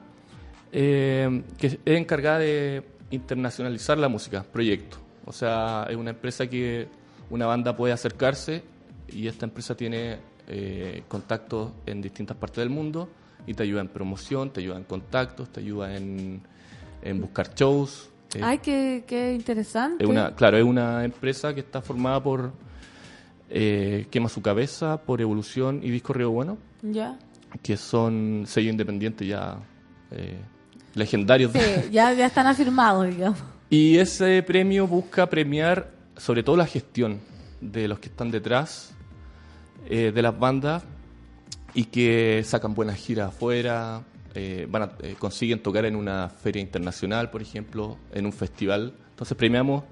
[0.71, 4.97] eh, que es encargada de internacionalizar la música, proyecto.
[5.25, 6.87] O sea, es una empresa que
[7.29, 8.63] una banda puede acercarse
[9.07, 10.17] y esta empresa tiene
[10.47, 13.09] eh, contactos en distintas partes del mundo
[13.47, 16.41] y te ayuda en promoción, te ayuda en contactos, te ayuda en,
[17.01, 18.10] en buscar shows.
[18.35, 20.03] Eh, Ay, qué, qué interesante.
[20.03, 22.51] es una, claro, es una empresa que está formada por
[23.49, 27.17] eh, Quema su cabeza, por Evolución y Disco Río Bueno, Ya.
[27.61, 29.57] que son sellos independientes ya
[30.11, 30.39] eh,
[30.95, 31.51] legendarios.
[31.51, 31.59] Sí,
[31.91, 33.39] ya, ya están afirmados, digamos.
[33.69, 37.19] Y ese premio busca premiar sobre todo la gestión
[37.61, 38.93] de los que están detrás
[39.89, 40.83] eh, de las bandas
[41.73, 44.01] y que sacan buenas giras afuera,
[44.35, 48.93] eh, van a- eh, consiguen tocar en una feria internacional, por ejemplo, en un festival.
[49.11, 49.83] Entonces premiamos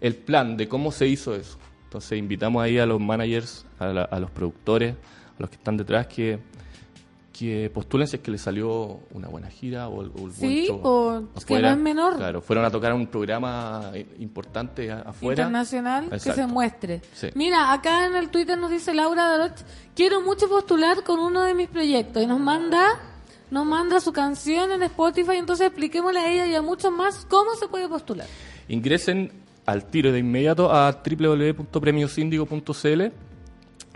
[0.00, 1.58] el plan de cómo se hizo eso.
[1.84, 5.76] Entonces invitamos ahí a los managers, a, la- a los productores, a los que están
[5.76, 6.40] detrás, que,
[7.32, 10.68] que postulen si es que les salió una buena gira o, o el Sí,
[11.36, 12.16] es que no es menor.
[12.16, 15.42] Claro, fueron a tocar un programa eh, importante afuera.
[15.42, 17.00] Internacional, que se muestre.
[17.12, 17.28] Sí.
[17.34, 19.58] Mira, acá en el Twitter nos dice Laura Daroch,
[19.96, 22.86] quiero mucho postular con uno de mis proyectos y nos manda
[23.54, 27.54] nos manda su canción en Spotify, entonces expliquémosle a ella y a muchos más cómo
[27.54, 28.26] se puede postular.
[28.68, 29.30] Ingresen
[29.64, 33.02] al tiro de inmediato a www.premiosindigo.cl.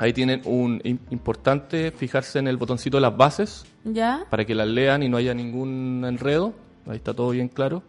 [0.00, 4.24] Ahí tienen un im- importante fijarse en el botoncito de las bases ¿Ya?
[4.30, 6.54] para que las lean y no haya ningún enredo.
[6.86, 7.82] Ahí está todo bien claro.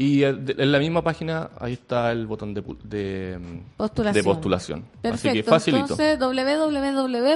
[0.00, 3.38] Y en la misma página ahí está el botón de, de,
[3.76, 4.14] Postulación.
[4.14, 4.82] de postulación.
[5.02, 5.28] Perfecto.
[5.28, 5.94] Así que facilito.
[6.00, 6.18] Entonces,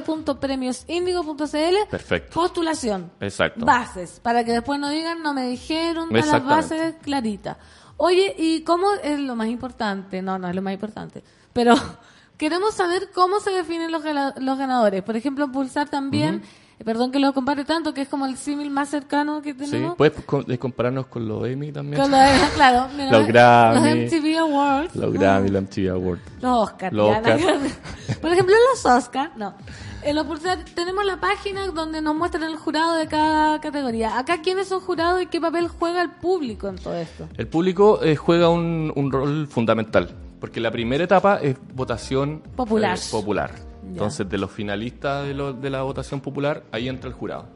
[0.06, 2.32] www.premiosindigo.cl Perfecto.
[2.32, 3.10] Postulación.
[3.20, 3.66] Exacto.
[3.66, 7.58] Bases, para que después no digan, no me dijeron, las bases claritas.
[7.98, 10.22] Oye, ¿y cómo es lo más importante?
[10.22, 11.22] No, no es lo más importante.
[11.52, 11.74] Pero
[12.38, 14.02] queremos saber cómo se definen los,
[14.38, 15.02] los ganadores.
[15.02, 16.42] Por ejemplo, Pulsar también,
[16.84, 19.96] perdón que lo compare tanto, que es como el símil más cercano que Sí, tenemos.
[19.96, 22.00] puedes co- eh, compararnos con los Emmy también.
[22.00, 23.74] Con lo de- claro, mira, Los Grammy.
[23.80, 24.96] los MTV Awards.
[24.96, 26.22] Los Grammy, los MTV Awards.
[26.40, 26.92] Los Oscar.
[26.92, 27.40] Los la- Oscar.
[28.20, 29.54] Por ejemplo, los Oscar, no.
[30.02, 34.18] En los Pulsar tenemos la página donde nos muestran el jurado de cada categoría.
[34.18, 37.26] Acá, ¿quiénes son jurados y qué papel juega el público en todo esto?
[37.38, 42.98] El público eh, juega un, un rol fundamental, porque la primera etapa es votación Popular.
[42.98, 43.52] eh, popular.
[43.88, 47.46] Entonces, de los finalistas de, lo- de la votación popular, ahí entra el jurado.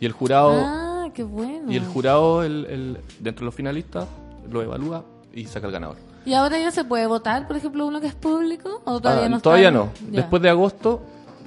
[0.00, 1.70] Y el jurado, Ah, qué bueno.
[1.70, 4.06] y el jurado el, el- dentro de los finalistas,
[4.50, 5.96] lo evalúa y saca el ganador.
[6.26, 8.82] ¿Y ahora ya se puede votar, por ejemplo, uno que es público?
[8.84, 9.44] ¿O todavía Ah, no está?
[9.44, 9.90] todavía no.
[10.10, 10.20] Ya.
[10.20, 11.02] Después de agosto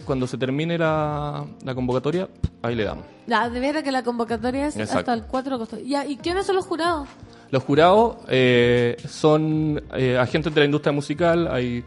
[0.05, 2.27] cuando se termine la, la convocatoria,
[2.61, 3.05] ahí le damos.
[3.27, 4.99] Ya, de veras que la convocatoria es Exacto.
[4.99, 5.77] hasta el 4 de agosto.
[5.79, 7.07] Ya, ¿Y quiénes son los jurados?
[7.51, 11.85] Los jurados eh, son eh, agentes de la industria musical, hay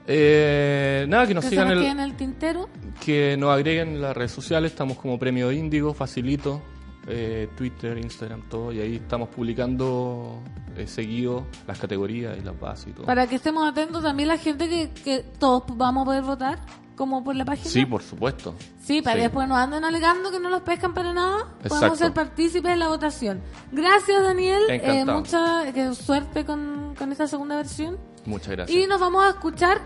[0.08, 2.70] Eh, nada, que nos que sigan se nos el- quede en el tintero.
[3.04, 4.72] que nos agreguen en las redes sociales.
[4.72, 6.62] Estamos como Premio Índigo, facilito.
[7.08, 8.72] Eh, Twitter, Instagram, todo.
[8.72, 10.40] Y ahí estamos publicando
[10.76, 13.06] eh, seguido las categorías y las bases y todo.
[13.06, 16.60] Para que estemos atentos también la gente que, que todos vamos a poder votar,
[16.96, 17.70] como por la página.
[17.70, 18.56] Sí, por supuesto.
[18.82, 19.18] Sí, para Sí.
[19.20, 21.48] que después no anden alegando que no los pescan para nada.
[21.68, 23.42] Podemos ser partícipes de la votación.
[23.72, 24.62] Gracias, Daniel.
[24.70, 27.98] Eh, mucha que suerte con, con esta segunda versión.
[28.26, 28.78] Muchas gracias.
[28.78, 29.80] Y nos vamos a escuchar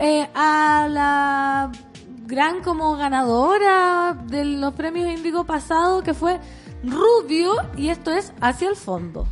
[0.00, 1.72] eh, a la
[2.28, 6.38] gran como ganadora de los premios Índigo pasado, que fue
[6.84, 9.26] Rubio, y esto es Hacia el Fondo.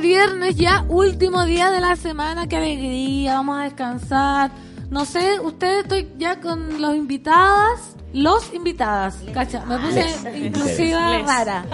[0.00, 4.50] Viernes, ya último día de la semana, qué alegría, vamos a descansar.
[4.90, 10.06] No sé, ustedes estoy ya con los invitadas, los invitadas, cacha, me puse
[10.38, 11.26] inclusiva Les.
[11.26, 11.64] rara.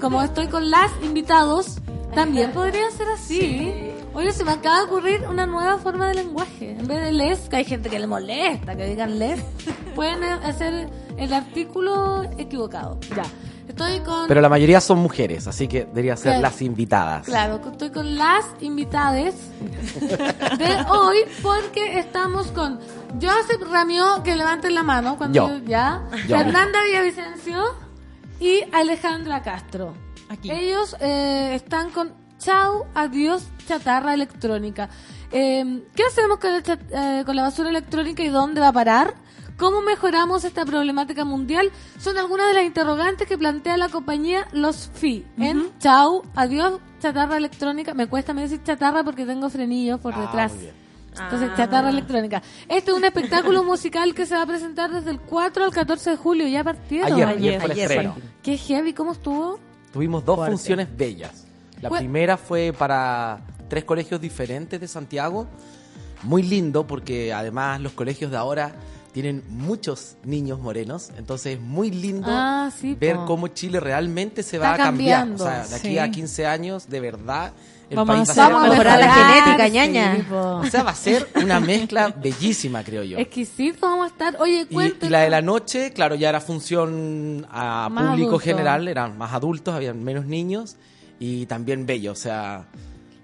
[0.00, 1.78] Como estoy con las invitados,
[2.14, 3.92] también podría ser así.
[4.14, 6.76] Oye, se me acaba de ocurrir una nueva forma de lenguaje.
[6.78, 9.40] En vez de les, que hay gente que le molesta que digan les,
[9.94, 12.98] pueden hacer el artículo equivocado.
[13.16, 13.24] Ya.
[13.86, 14.28] Estoy con.
[14.28, 16.42] Pero la mayoría son mujeres, así que debería ser Claro.
[16.42, 17.26] las invitadas.
[17.26, 19.34] Claro, estoy con las invitadas
[20.58, 22.78] de hoy porque estamos con
[23.20, 25.64] Joseph Ramió, que levanten la mano cuando Yo.
[25.66, 26.36] ya, Yo.
[26.38, 27.62] Fernanda Villavicencio
[28.40, 29.94] y Alejandra Castro.
[30.44, 34.88] Ellos eh, están con Chau, adiós, chatarra electrónica.
[35.30, 38.72] Eh, ¿Qué hacemos con, el chat- eh, con la basura electrónica y dónde va a
[38.72, 39.14] parar?
[39.62, 41.70] ¿Cómo mejoramos esta problemática mundial?
[41.96, 47.36] Son algunas de las interrogantes que plantea la compañía Los FI en Chau, adiós, chatarra
[47.36, 47.94] electrónica.
[47.94, 50.52] Me cuesta me decir chatarra porque tengo frenillos por detrás.
[51.16, 52.42] Entonces, chatarra electrónica.
[52.68, 56.10] Este es un espectáculo musical que se va a presentar desde el 4 al 14
[56.10, 56.48] de julio.
[56.48, 57.12] Ya partieron.
[57.12, 58.10] Ayer, ayer fue el ayer.
[58.42, 59.60] Qué heavy, ¿cómo estuvo?
[59.92, 61.46] Tuvimos dos funciones bellas.
[61.80, 65.46] La Fue- primera fue para tres colegios diferentes de Santiago.
[66.24, 68.72] Muy lindo porque además los colegios de ahora
[69.12, 71.10] tienen muchos niños morenos.
[71.18, 73.26] Entonces es muy lindo Ah, sí, ver po.
[73.26, 75.28] cómo Chile realmente se Está va a cambiar.
[75.32, 75.98] O sea, de aquí sí.
[75.98, 77.52] a 15 años, de verdad,
[77.90, 80.16] el Vamos país va a ser mejorar la genética, ñaña.
[80.16, 80.24] sí.
[80.32, 83.18] O sea, va a ser una mezcla bellísima, creo yo.
[83.18, 84.36] Exquisito vamos a estar.
[84.40, 85.08] Oye, Y, cuéntenos.
[85.08, 88.38] y la de la noche, claro, ya era función a Más público adulto.
[88.44, 90.76] general, eran más adultos, habían menos niños
[91.20, 92.12] y también bello.
[92.12, 92.64] O sea,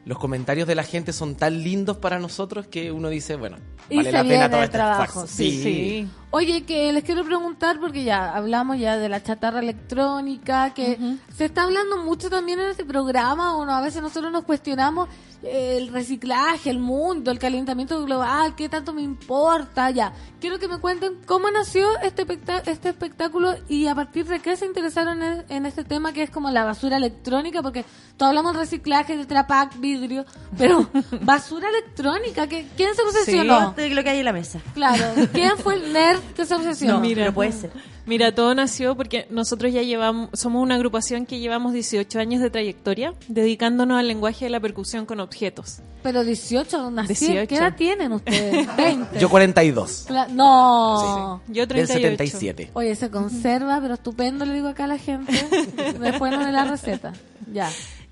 [0.09, 3.59] los comentarios de la gente son tan lindos para nosotros que uno dice, bueno,
[3.91, 6.09] Y vale la pena todo este trabajo, sí, Sí.
[6.31, 10.99] Oye, que les quiero preguntar, porque ya hablamos ya de la chatarra electrónica, que
[11.35, 15.09] se está hablando mucho también en este programa, o no, a veces nosotros nos cuestionamos
[15.43, 20.13] eh, el reciclaje, el mundo, el calentamiento global, qué tanto me importa, ya.
[20.41, 22.27] Quiero que me cuenten cómo nació este,
[22.67, 26.31] este espectáculo y a partir de qué se interesaron en, en este tema que es
[26.31, 27.85] como la basura electrónica, porque
[28.19, 30.27] todos hablamos de reciclaje, de trapac, vidrio,
[30.59, 30.89] pero
[31.23, 33.73] basura electrónica, ¿qué- ¿quién se obsesionó?
[33.77, 34.61] de lo que hay en la mesa.
[34.75, 36.95] Claro, ¿quién fue el nerd que se obsesionó?
[36.95, 37.23] No, mira.
[37.23, 37.71] Pero puede ser.
[38.07, 42.49] Mira, todo nació porque nosotros ya llevamos, somos una agrupación que llevamos 18 años de
[42.49, 45.81] trayectoria dedicándonos al lenguaje de la percusión con objetos.
[46.03, 47.09] Pero 18, nací.
[47.09, 47.49] 18.
[47.49, 48.67] ¿Qué edad tienen ustedes?
[48.77, 49.19] 20.
[49.19, 51.43] Yo 42, Cla- no.
[51.49, 51.93] Yo del 38.
[51.93, 52.71] 77.
[52.73, 55.33] Oye, se conserva, pero estupendo, le digo acá a la gente.
[56.01, 57.13] Después no de la receta.
[57.53, 57.71] Ya.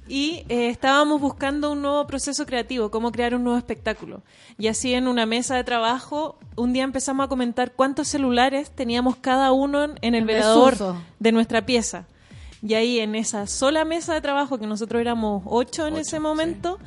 [0.08, 4.22] Y eh, estábamos buscando un nuevo proceso creativo, cómo crear un nuevo espectáculo.
[4.58, 9.16] Y así en una mesa de trabajo, un día empezamos a comentar cuántos celulares teníamos
[9.16, 10.96] cada uno en, en el En velador desuso.
[11.18, 12.06] de nuestra pieza.
[12.62, 16.20] Y ahí en esa sola mesa de trabajo, que nosotros éramos ocho en Ocho, ese
[16.20, 16.78] momento,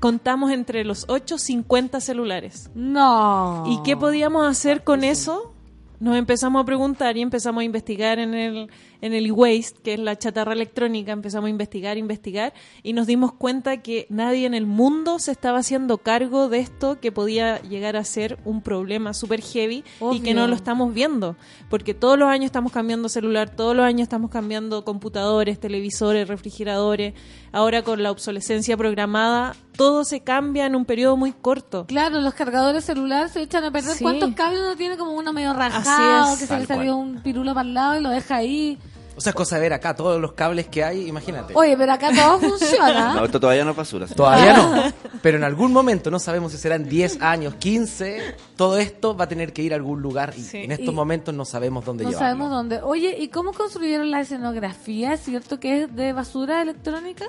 [0.00, 2.70] contamos entre los ocho 50 celulares.
[2.74, 3.64] No.
[3.66, 5.52] ¿Y qué podíamos hacer con eso?
[6.00, 8.70] Nos empezamos a preguntar y empezamos a investigar en el,
[9.00, 12.52] en el e-waste, que es la chatarra electrónica, empezamos a investigar, investigar,
[12.82, 17.00] y nos dimos cuenta que nadie en el mundo se estaba haciendo cargo de esto
[17.00, 21.36] que podía llegar a ser un problema súper heavy y que no lo estamos viendo,
[21.68, 27.14] porque todos los años estamos cambiando celular, todos los años estamos cambiando computadores, televisores, refrigeradores,
[27.52, 31.86] ahora con la obsolescencia programada, todo se cambia en un periodo muy corto.
[31.86, 33.96] Claro, los cargadores celulares se echan a perder.
[33.96, 34.02] Sí.
[34.02, 36.40] ¿Cuántos cables uno tiene como uno medio rajado, es.
[36.40, 37.08] que se le salió cual.
[37.08, 38.78] un pirulo para el lado y lo deja ahí?
[39.18, 41.52] O sea, es cosa de ver acá todos los cables que hay, imagínate.
[41.56, 43.14] Oye, pero acá todo funciona.
[43.14, 44.06] No, esto todavía no es basura.
[44.06, 44.92] Todavía no.
[45.20, 49.28] Pero en algún momento, no sabemos si serán 10 años, 15, todo esto va a
[49.28, 50.58] tener que ir a algún lugar y Sí.
[50.58, 52.26] en estos Y- momentos no sabemos dónde No llevarlo.
[52.28, 52.80] sabemos dónde.
[52.82, 55.12] Oye, ¿y cómo construyeron la escenografía?
[55.14, 57.26] ¿Es cierto que es de basura electrónica?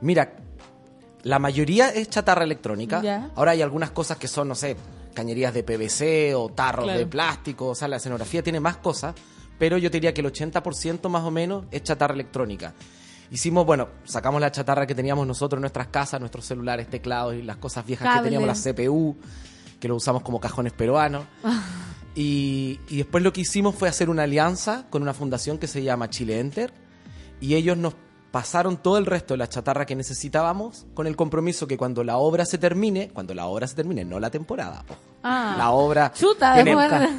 [0.00, 0.32] Mira,
[1.24, 3.02] la mayoría es chatarra electrónica.
[3.02, 3.30] Ya.
[3.34, 4.76] Ahora hay algunas cosas que son, no sé,
[5.12, 6.98] cañerías de PVC o tarros Claro.
[7.00, 7.66] de plástico.
[7.66, 9.14] O sea, la escenografía tiene más cosas,
[9.60, 12.72] pero yo te diría que el 80% más o menos es chatarra electrónica.
[13.30, 17.42] Hicimos, bueno, sacamos la chatarra que teníamos nosotros en nuestras casas, nuestros celulares, teclados y
[17.42, 18.22] las cosas viejas Cable.
[18.22, 19.18] que teníamos, la CPU,
[19.78, 21.24] que lo usamos como cajones peruanos.
[22.12, 25.84] Y, y después lo que hicimos fue hacer una alianza con una fundación que se
[25.84, 26.72] llama Chile Enter
[27.40, 27.94] y ellos nos
[28.30, 32.16] pasaron todo el resto de la chatarra que necesitábamos con el compromiso que cuando la
[32.18, 35.54] obra se termine, cuando la obra se termine, no la temporada, ojo, Ah.
[35.58, 36.54] la obra Chuta,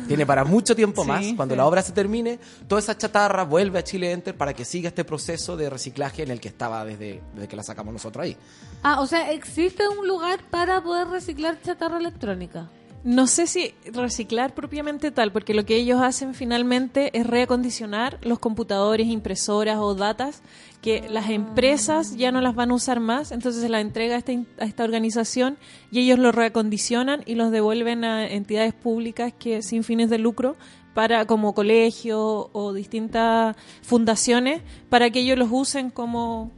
[0.08, 1.24] tiene, para mucho tiempo Sí, más.
[1.36, 1.58] Cuando sí.
[1.58, 5.04] la obra se termine, toda esa chatarra vuelve a Chile Enter para que siga este
[5.06, 8.36] proceso de reciclaje en el que estaba desde, desde que la sacamos nosotros ahí.
[8.82, 12.70] Ah, o sea, ¿existe un lugar para poder reciclar chatarra electrónica?
[13.04, 18.38] No sé si reciclar propiamente tal, porque lo que ellos hacen finalmente es reacondicionar los
[18.38, 20.42] computadores, impresoras o datas
[20.82, 24.18] que las empresas ya no las van a usar más, entonces se las entrega a
[24.18, 25.58] esta, a esta organización
[25.92, 30.56] y ellos lo reacondicionan y los devuelven a entidades públicas que sin fines de lucro
[30.96, 36.52] para como colegio o distintas fundaciones para que ellos los usen como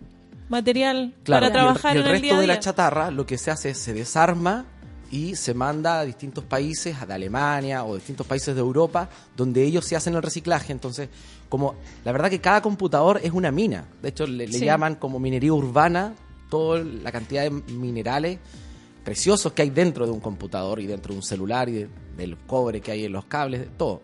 [0.50, 3.12] material Claro, para y el- trabajar y el, en el resto día de la chatarra
[3.12, 4.66] lo que se hace es se desarma
[5.12, 9.86] y se manda a distintos países, a Alemania o distintos países de Europa, donde ellos
[9.86, 10.72] se hacen el reciclaje.
[10.74, 11.08] Entonces,
[11.54, 13.86] como la verdad que cada computador es una mina.
[14.02, 14.66] De hecho, le, le Sí.
[14.66, 16.16] llaman como minería urbana
[16.50, 18.40] toda la cantidad de minerales
[19.04, 22.38] preciosos que hay dentro de un computador y dentro de un celular y de- del
[22.38, 24.02] cobre que hay en los cables, de todo.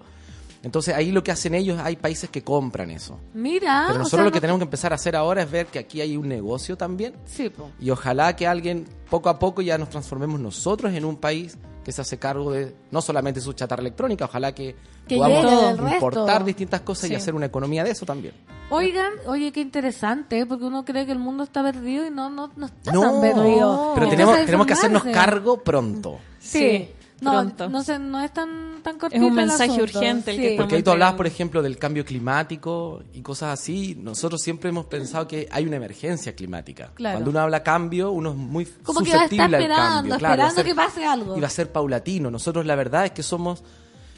[0.62, 3.20] Entonces ahí lo que hacen ellos, hay países que compran eso.
[3.34, 3.86] Mira.
[3.88, 5.66] Pero o nosotros sea, lo que no- tenemos que empezar a hacer ahora es ver
[5.66, 7.72] que aquí hay un negocio también Sí, po.
[7.80, 11.92] y ojalá que alguien poco a poco ya nos transformemos nosotros en un país que
[11.92, 14.76] se hace cargo de no solamente su chatarra electrónica, ojalá que,
[15.08, 18.34] Que podamos importar distintas cosas y hacer una economía de eso también.
[18.70, 22.52] Oigan, oye, qué interesante, porque uno cree que el mundo está perdido y no, no,
[22.56, 23.94] no está No, tan perdido.
[23.96, 26.20] pero tenemos, tenemos que hacernos cargo pronto.
[26.40, 26.60] Sí.
[26.60, 26.90] Sí,
[27.22, 27.70] no, pronto.
[27.70, 30.56] no, sé, no es tan, tan cortito un el mensaje urgente el que Sí.
[30.58, 33.96] Porque ahí tú hablabas, por ejemplo, del cambio climático y cosas así.
[34.00, 36.92] Nosotros siempre hemos pensado que hay una emergencia climática.
[36.96, 37.16] Claro.
[37.18, 39.94] Cuando uno habla cambio, uno es muy Como que va a estar susceptible al esperando,
[39.96, 40.18] cambio.
[40.18, 41.38] claro, va a esperando ser- que pase algo.
[41.38, 42.32] Y va a ser paulatino.
[42.32, 43.64] Nosotros la verdad es que somos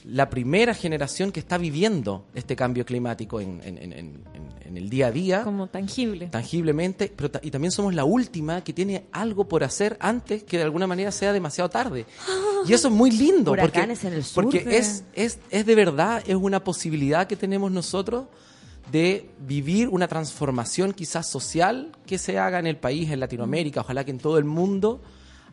[0.03, 4.78] la primera generación que está viviendo este cambio climático en, en- en- en- en- en
[4.78, 5.44] el día a día.
[5.44, 6.28] como tangible.
[6.28, 10.57] tangiblemente, pero ta- y también somos la última que tiene algo por hacer antes que
[10.57, 12.06] de alguna manera sea demasiado tarde.
[12.68, 15.65] Y eso es muy lindo, porque, Huracanes en el sur porque de- es, es, es
[15.65, 18.26] de verdad, es una posibilidad que tenemos nosotros
[18.91, 24.03] de vivir una transformación quizás social que se haga en el país, en Latinoamérica, ojalá
[24.03, 25.02] que en todo el mundo,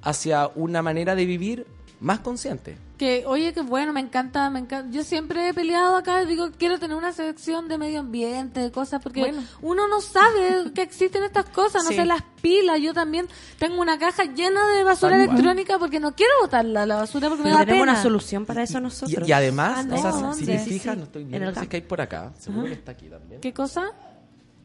[0.03, 1.67] hacia una manera de vivir
[2.01, 2.77] más consciente.
[2.99, 4.91] Que, oye, que bueno, me encanta, me encanta.
[4.91, 9.01] Yo siempre he peleado acá, digo, quiero tener una sección de medio ambiente, de cosas,
[9.01, 9.45] porque Bueno.
[9.63, 11.95] uno no sabe que existen estas cosas, no Sí.
[11.97, 12.81] sé, las pilas.
[12.81, 17.29] Yo también tengo una caja llena de basura electrónica porque no quiero botarla, la basura,
[17.29, 17.93] porque me da tenemos pena.
[17.93, 19.29] una solución para eso Y, nosotros.
[19.29, 20.99] y además, Ah, no, o sea, si te fijas, sí.
[20.99, 23.41] no estoy En viendo, no sé qué hay por acá, seguro que está aquí también.
[23.41, 23.93] ¿Qué cosa?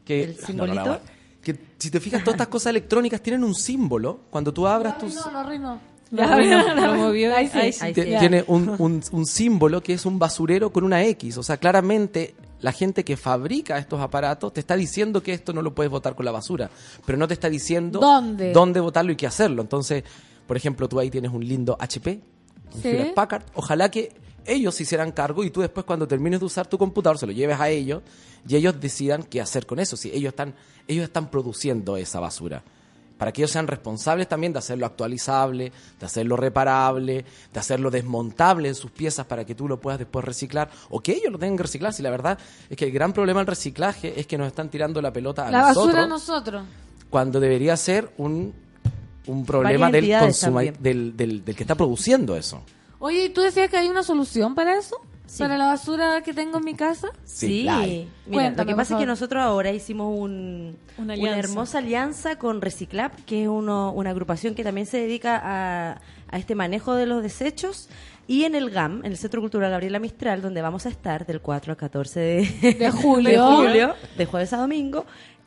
[0.04, 0.80] que ¿El simbolito?
[0.80, 1.00] no, no, no,
[1.40, 5.14] que si te fijas todas estas cosas electrónicas tienen un símbolo cuando tú abras tus
[5.14, 5.93] No, no, Rino.
[6.22, 7.34] Lo movió, lo movió.
[7.36, 7.58] Ahí sí.
[7.58, 7.84] Ahí sí.
[7.84, 8.16] Ahí te- sí.
[8.18, 12.34] tiene un, un- un símbolo que es un basurero con una X o sea claramente
[12.60, 16.14] la gente que fabrica estos aparatos te está diciendo que esto no lo puedes botar
[16.14, 16.70] con la basura
[17.04, 18.52] pero no te está diciendo ¿Dónde?
[18.52, 20.02] dónde botarlo y qué hacerlo entonces
[20.46, 22.20] por ejemplo tú ahí tienes un lindo HP
[22.74, 22.88] un Sí.
[22.88, 24.12] Hewlett Packard ojalá que
[24.46, 27.32] ellos se hicieran cargo y tú después cuando termines de usar tu computador se lo
[27.32, 28.02] lleves a ellos
[28.48, 30.54] y ellos decidan qué hacer con eso si ellos están
[30.88, 32.62] ellos están produciendo esa basura
[33.24, 37.24] para que ellos sean responsables también de hacerlo actualizable, de hacerlo reparable,
[37.54, 41.12] de hacerlo desmontable en sus piezas para que tú lo puedas después reciclar o que
[41.12, 41.94] ellos lo tengan que reciclar.
[41.94, 42.38] Si la verdad
[42.68, 45.50] es que el gran problema del reciclaje es que nos están tirando la pelota a
[45.50, 46.64] La nosotros basura a nosotros.
[47.08, 48.52] cuando debería ser un,
[49.26, 52.60] un problema del, consuma- del, del, del que está produciendo eso.
[52.98, 54.96] Oye, ¿y tú decías que hay una solución para eso?
[55.26, 55.42] Sí.
[55.42, 57.08] ¿Para la basura que tengo en mi casa?
[57.24, 62.36] Sí, mira, Cuéntame, lo que pasa es que nosotros ahora hicimos un- Una hermosa alianza
[62.38, 66.94] con Reciclap, que es uno- una agrupación que también se dedica a, a este manejo
[66.94, 67.88] de los desechos.
[68.26, 71.40] Y en el GAM, en el Centro Cultural Gabriela Mistral, donde vamos a estar del
[71.40, 73.30] 4 al 14 de, De julio.
[73.30, 75.04] de, julio, de jueves a domingo,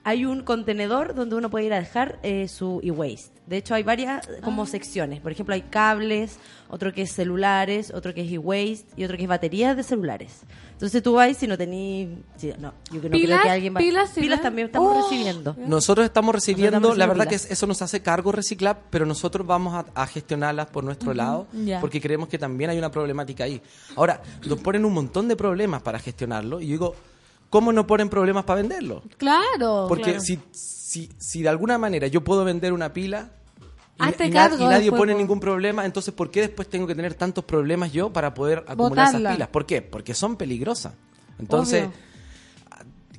[0.09, 3.29] hay un contenedor donde uno puede ir a dejar eh, su e-waste.
[3.45, 5.19] De hecho, hay varias eh, como secciones.
[5.19, 6.39] Por ejemplo, hay cables,
[6.69, 10.43] otro que es celulares, otro que es e-waste y otro que es baterías de celulares.
[10.71, 12.07] Entonces tú vas y si no tenís...
[12.37, 13.39] sí, no, yo que no ¿Pilas?
[13.41, 13.79] creo que alguien va...
[13.79, 15.01] ¿Pilas también estamos Oh.
[15.09, 15.55] recibiendo.
[15.57, 18.79] Nosotros estamos recibiendo, Nosotros estamos la verdad que recibiendo es- eso nos hace cargo reciclar,
[18.89, 21.47] pero nosotros vamos a, a gestionarlas por nuestro lado,
[21.81, 23.61] porque creemos que también hay una problemática ahí.
[23.97, 26.95] Ahora, nos ponen un montón de problemas para gestionarlo, y yo digo,
[27.49, 29.03] ¿cómo no ponen problemas para venderlo?
[29.17, 29.85] Claro.
[29.87, 30.19] Porque claro.
[30.21, 33.31] si, si, si de alguna manera yo puedo vender una pila
[33.99, 35.17] y, Hazte y na- cargo y nadie después, pone po.
[35.19, 38.89] ningún problema, entonces ¿por qué después tengo que tener tantos problemas yo para poder acumular
[39.07, 39.19] Botarla.
[39.19, 39.47] esas pilas?
[39.49, 39.81] ¿Por qué?
[39.81, 40.93] Porque son peligrosas.
[41.39, 42.06] Entonces, Obvio.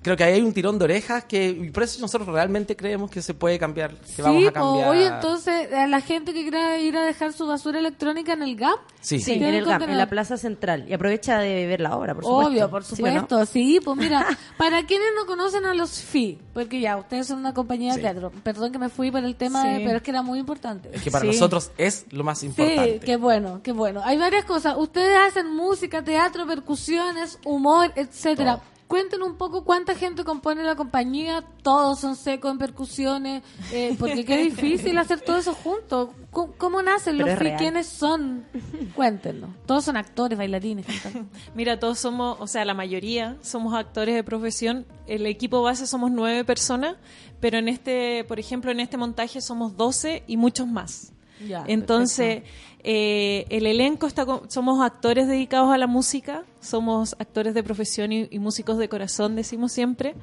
[0.09, 3.11] Creo que ahí hay un tirón de orejas que y por eso nosotros realmente creemos
[3.11, 4.89] que se puede cambiar, que Sí, vamos a cambiar.
[4.89, 8.57] oye, entonces, a la gente que quiera ir a dejar su basura electrónica en el
[8.57, 9.21] GAP, Sí.
[9.21, 10.85] Sí, en ¿Tienen el GAM, en la Plaza Central.
[10.89, 12.51] Y aprovecha de ver la obra, por supuesto.
[12.51, 13.13] Obvio, por ¿Sí o no?
[13.21, 13.47] supuesto.
[13.47, 14.27] Sí, pues mira,
[14.59, 18.01] para quienes no conocen a los FI, porque ya, ustedes son una compañía Sí.
[18.01, 18.33] de teatro.
[18.43, 19.69] Perdón que me fui por el tema, Sí.
[19.69, 20.91] de- pero es que era muy importante.
[20.93, 21.29] Es que para Sí.
[21.33, 22.95] nosotros es lo más importante.
[22.95, 24.01] Sí, qué bueno, qué bueno.
[24.05, 24.75] Hay varias cosas.
[24.77, 28.57] Ustedes hacen música, teatro, percusiones, humor, etcétera.
[28.57, 28.78] Todo.
[28.89, 34.25] Cuenten un poco cuánta gente compone la compañía, todos son secos en percusiones, eh, porque
[34.25, 36.09] qué difícil hacer todo eso juntos.
[36.31, 37.49] ¿Cómo, cómo nacen Pero los free?
[37.49, 37.59] real.
[37.59, 38.47] ¿Quiénes son?
[38.95, 39.51] Cuéntenos.
[39.67, 40.87] Todos son actores, bailarines.
[41.55, 44.87] Mira, todos somos, o sea, la mayoría somos actores de profesión.
[45.07, 46.97] El equipo base somos nueve personas,
[47.41, 51.13] pero en este, por ejemplo, en este montaje somos doce y muchos más.
[51.47, 52.43] Ya, Entonces,
[52.91, 58.13] eh, el elenco está, co- somos actores dedicados a la música, somos actores de profesión
[58.13, 60.15] y, y músicos de corazón, decimos siempre.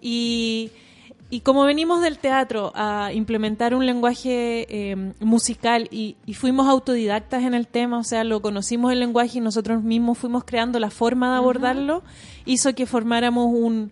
[0.00, 0.70] Y,
[1.28, 7.42] y como venimos del teatro a implementar un lenguaje eh, musical y, y fuimos autodidactas
[7.42, 10.90] en el tema, o sea, lo conocimos el lenguaje y nosotros mismos fuimos creando la
[10.90, 12.04] forma de abordarlo,
[12.46, 13.90] hizo que formáramos un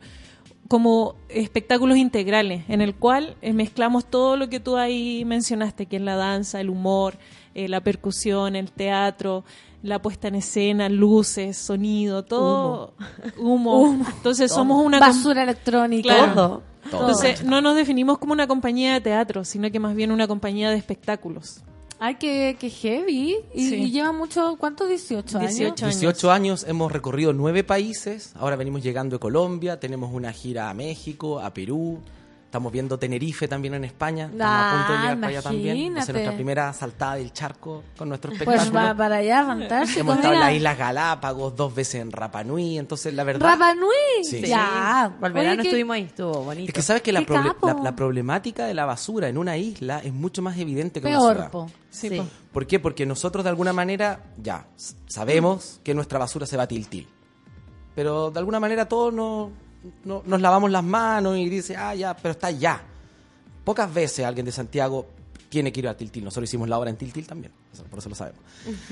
[0.68, 6.02] como espectáculos integrales, en el cual mezclamos todo lo que tú ahí mencionaste, que es
[6.02, 7.18] la danza, el humor,
[7.54, 9.44] eh, la percusión, el teatro,
[9.82, 12.94] la puesta en escena, luces, sonido, todo
[13.38, 13.98] humo.
[14.16, 16.14] Entonces somos una Basura electrónica.
[16.14, 16.62] Claro.
[16.90, 17.00] Todo.
[17.00, 20.70] Entonces no nos definimos como una compañía de teatro, sino que más bien una compañía
[20.70, 21.60] de espectáculos.
[22.04, 23.36] Ay, que, que heavy.
[23.54, 23.74] Y, Sí.
[23.76, 24.88] y lleva mucho, ¿cuántos?
[24.88, 25.50] 18 años.
[25.54, 26.00] 18 años.
[26.00, 30.74] 18 años hemos recorrido nueve países, ahora venimos llegando a Colombia, tenemos una gira a
[30.74, 32.00] México, a Perú,
[32.52, 35.76] estamos viendo Tenerife también en España, estamos a punto de Ah, llegar para allá también,
[35.78, 36.12] imagínate.
[36.12, 38.70] nuestra primera saltada del charco con nuestro espectáculo.
[38.70, 40.00] Pues va para allá, fantástico.
[40.00, 43.48] Hemos estado en las Islas Galápagos, dos veces en Rapa Nui, entonces la verdad...
[43.52, 44.22] Rapa Nui.
[44.22, 44.42] Sí.
[44.42, 45.10] Ya.
[45.18, 46.68] Verano que- estuvimos ahí, estuvo bonito.
[46.68, 50.12] Es que sabes que la, la, la problemática de la basura en una isla es
[50.12, 51.50] mucho más evidente que en una ciudad.
[51.50, 51.68] po.
[51.88, 52.16] Sí, Sí.
[52.18, 52.26] po.
[52.52, 52.78] ¿Por qué?
[52.78, 54.66] Porque nosotros de alguna manera ya
[55.06, 57.08] sabemos que nuestra basura se va a tiltil.
[57.94, 59.52] Pero de alguna manera todos no,
[60.04, 62.82] no- nos lavamos las manos y dice, ah, ya, pero está ya.
[63.64, 65.06] Pocas veces alguien de Santiago
[65.48, 66.24] tiene que ir a Tiltil.
[66.24, 67.52] Nosotros hicimos la obra en Tiltil también,
[67.90, 68.40] por eso lo sabemos.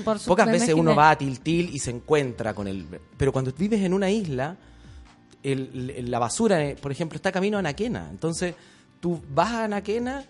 [0.03, 0.81] Por su- Pocas veces imaginé.
[0.81, 2.85] uno va a Tiltil y se encuentra con el...
[3.17, 4.55] Pero cuando vives en una isla,
[5.43, 8.07] el- el- la basura, eh, por ejemplo, está camino a Anaquena.
[8.11, 8.53] Entonces,
[8.99, 10.23] tú vas a Anaquena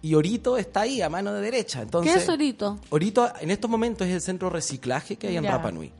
[0.00, 1.82] y Orito está ahí, a mano de derecha.
[1.82, 2.78] Entonces, ¿Qué es Orito?
[2.90, 5.50] Orito en estos momentos es el centro de reciclaje que hay en Ya.
[5.52, 5.92] Rapa Nui.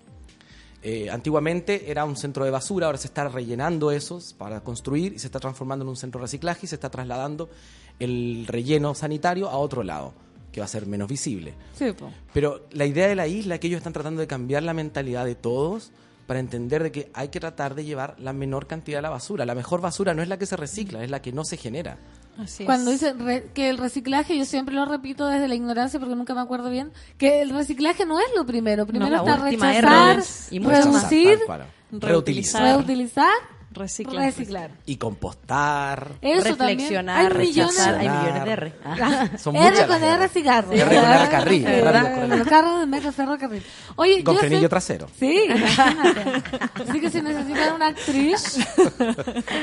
[0.86, 5.18] Eh, antiguamente era un centro de basura, ahora se está rellenando esos para construir y
[5.18, 7.48] se está transformando en un centro de reciclaje y se está trasladando
[7.98, 10.12] el relleno sanitario a otro lado,
[10.52, 11.54] que va a ser menos visible.
[11.74, 12.10] Sí, po.
[12.34, 15.24] Pero la idea de la isla es que ellos están tratando de cambiar la mentalidad
[15.24, 15.90] de todos
[16.26, 19.46] para entender de que hay que tratar de llevar la menor cantidad de la basura.
[19.46, 21.96] La mejor basura no es la que se recicla, es la que no se genera.
[22.38, 22.66] Así es.
[22.66, 26.34] Cuando dicen re- que el reciclaje, yo siempre lo repito desde la ignorancia porque nunca
[26.34, 28.86] me acuerdo bien, que el reciclaje no es lo primero.
[28.86, 29.36] Primero está
[29.82, 30.16] rechazar,
[30.50, 31.38] y reducir.
[32.62, 33.32] Reutilizar.
[33.74, 34.24] Reutilizar, Reciclar.
[34.24, 34.70] reciclar.
[34.86, 36.12] Y compostar.
[36.20, 37.32] Eso Reflexionar.
[37.32, 38.72] Hay millones- rechazar, hay millones de R.
[38.84, 39.28] Ah.
[39.38, 40.72] Son R muchas con R cigarro.
[40.72, 43.62] R con R carril, con Los carros de metro ferrocarril.
[43.96, 45.08] Oye, Con yo frenillo trasero.
[45.18, 46.42] Sí, imagínate.
[46.88, 48.58] Así que si necesitan una actriz,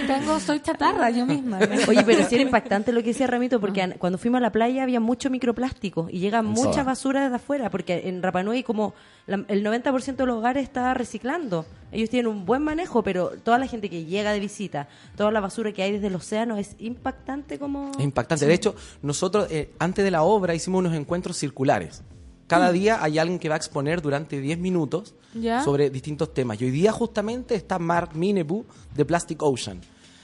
[0.07, 1.59] tengo, soy chatarra yo misma.
[1.88, 4.51] Oye, pero sí era impactante lo que decía Ramito, porque an- cuando fuimos a la
[4.51, 6.83] playa había mucho microplástico y llega mucha soda.
[6.83, 8.93] basura desde afuera, porque en Rapa Nui como
[9.27, 11.65] la- el 90% de los hogares está reciclando.
[11.91, 15.40] Ellos tienen un buen manejo, pero toda la gente que llega de visita, toda la
[15.40, 17.91] basura que hay desde el océano es impactante como...
[17.98, 18.45] Es impactante.
[18.45, 22.03] De hecho, nosotros eh, antes de la obra hicimos unos encuentros circulares.
[22.48, 25.64] Cada día hay alguien que va a exponer durante 10 minutos ¿Ya?
[25.64, 26.61] sobre distintos temas.
[26.61, 29.80] Y hoy día justamente está Mark Minebu de Plastic Ocean,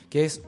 [0.09, 0.41] que es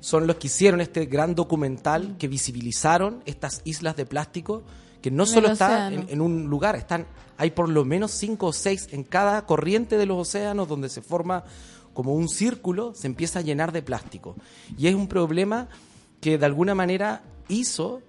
[0.00, 4.62] son los que hicieron este gran documental que visibilizaron estas islas de plástico
[5.02, 6.02] que no solo el está océano.
[6.02, 7.06] en, en un lugar, están
[7.38, 11.02] hay por lo menos cinco o seis en cada corriente de los océanos donde se
[11.02, 11.44] forma
[11.94, 14.36] como un círculo, se empieza a llenar de plástico.
[14.76, 15.68] Y es un problema
[16.20, 18.02] que de alguna manera hizo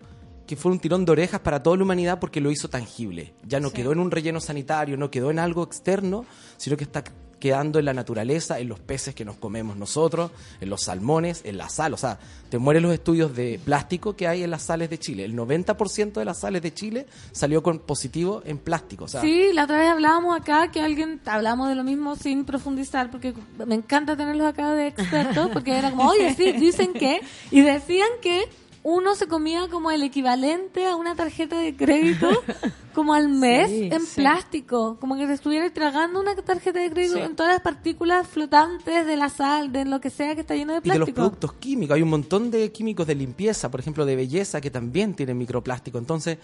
[0.47, 3.35] que fue un tirón de orejas para toda la humanidad porque lo hizo tangible.
[3.45, 6.26] Ya no quedó en un relleno sanitario, no quedó en algo externo,
[6.57, 7.03] sino que está
[7.40, 11.57] quedando en la naturaleza, en los peces que nos comemos nosotros, en los salmones, en
[11.57, 11.94] la sal.
[11.94, 15.26] O sea, te mueren los estudios de plástico que hay en las sales de Chile.
[15.26, 19.06] El 90% de las sales de Chile salió con positivo en plástico.
[19.06, 23.11] O Sí, la otra vez hablábamos acá que alguien, hablamos de lo mismo sin profundizar,
[23.11, 23.34] porque
[23.66, 27.22] me encanta tenerlos acá de expertos, porque era como, oye, sí, dicen que,
[27.52, 28.48] y decían que
[28.84, 32.27] uno se comía como el equivalente a una tarjeta de crédito,
[32.93, 34.15] como al mes, Sí, en sí.
[34.22, 37.22] plástico, como que te estuviera tragando una tarjeta de crédito Sí.
[37.22, 40.73] en todas las partículas flotantes de la sal, de lo que sea que está lleno
[40.73, 41.15] de Y de los plástico.
[41.15, 41.95] productos químicos.
[41.95, 45.97] Hay un montón de químicos de limpieza, por ejemplo, de belleza, que también tienen microplástico.
[45.97, 46.38] Entonces,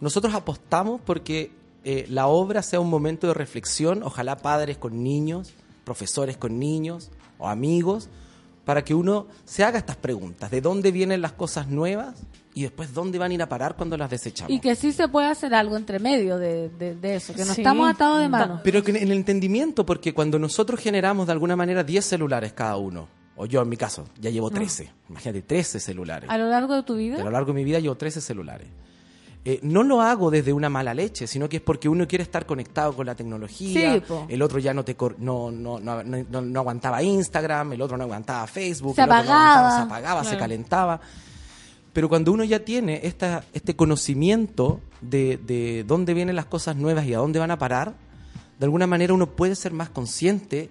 [0.00, 1.50] nosotros apostamos porque
[1.84, 5.52] eh, la obra sea un momento de reflexión, ojalá padres con niños,
[5.84, 8.08] profesores con niños o amigos,
[8.66, 10.50] para que uno se haga estas preguntas.
[10.50, 12.16] ¿De dónde vienen las cosas nuevas
[12.52, 14.50] y después dónde van a ir a parar cuando las desechamos.
[14.50, 17.54] Y que sí se puede hacer algo entre medio de, de- de eso, que no
[17.54, 17.60] Sí.
[17.60, 18.60] estamos atados de manos.
[18.64, 22.76] Pero que en el entendimiento, porque cuando nosotros generamos de alguna manera 10 celulares cada
[22.76, 26.28] uno, o yo en mi caso, ya llevo 13, imagínate, 13 celulares.
[26.30, 27.18] A lo largo de tu A vida.
[27.22, 28.66] lo largo de mi vida llevo 13 celulares.
[29.48, 32.46] Eh, no lo hago desde una mala leche, sino que es porque uno quiere estar
[32.46, 33.94] conectado con la tecnología.
[33.94, 37.80] Sí, el otro ya no, te cor- no, no, no, no- no aguantaba Instagram, el
[37.80, 39.54] otro no aguantaba Facebook, Se el otro no apagaba.
[39.58, 41.00] aguantaba, se apagaba, se calentaba.
[41.92, 47.06] Pero cuando uno ya tiene esta, este conocimiento de, de dónde vienen las cosas nuevas
[47.06, 47.94] y a dónde van a parar,
[48.58, 50.70] de alguna manera uno puede ser más consciente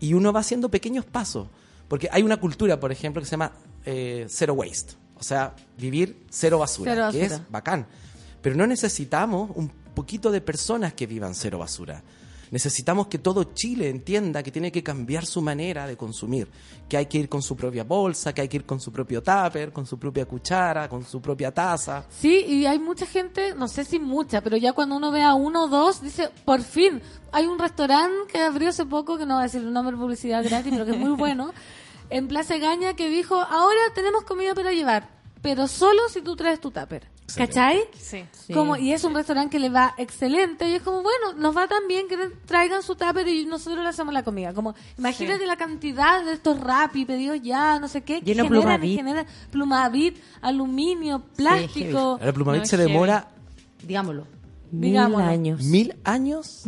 [0.00, 1.48] y uno va haciendo pequeños pasos.
[1.88, 3.52] Porque hay una cultura, por ejemplo, que se llama
[3.86, 4.94] eh, zero waste.
[5.18, 7.46] O sea, vivir cero basura, Cero que es basura.
[7.50, 7.86] bacán.
[8.42, 12.02] Pero no necesitamos un poquito de personas que vivan cero basura.
[12.52, 16.48] Necesitamos que todo Chile entienda que tiene que cambiar su manera de consumir,
[16.86, 19.22] que hay que ir con su propia bolsa, que hay que ir con su propio
[19.22, 22.04] tupper, con su propia cuchara, con su propia taza.
[22.10, 25.32] Sí, y hay mucha gente, no sé si mucha, pero ya cuando uno ve a
[25.32, 27.00] uno o dos, dice, por fin,
[27.32, 30.44] hay un restaurante que abrió hace poco, que no voy a decir el nombre publicidad
[30.44, 31.54] gratis, pero que es muy bueno,
[32.10, 35.08] en Plaza Gaña, que dijo, ahora tenemos comida para llevar,
[35.40, 37.11] pero solo si tú traes tu tupper.
[37.36, 37.80] ¿Cachai?
[37.98, 38.24] Sí.
[38.52, 41.66] Como, y es un restaurante que le va excelente y es como, bueno, nos va
[41.66, 44.52] tan bien que traigan su tupper y nosotros le hacemos la comida.
[44.52, 48.44] Como, imagínate la cantidad de estos rap y pedidos ya, no sé qué, que Lleno
[48.44, 48.96] generan, Plumavit.
[48.96, 52.18] generan plumavit, aluminio, plástico.
[52.20, 53.28] El Plumavit No, se demora
[53.82, 54.26] Digámoslo.
[54.70, 55.24] Digámoslo.
[55.24, 55.62] Mil años.
[55.64, 56.64] mil años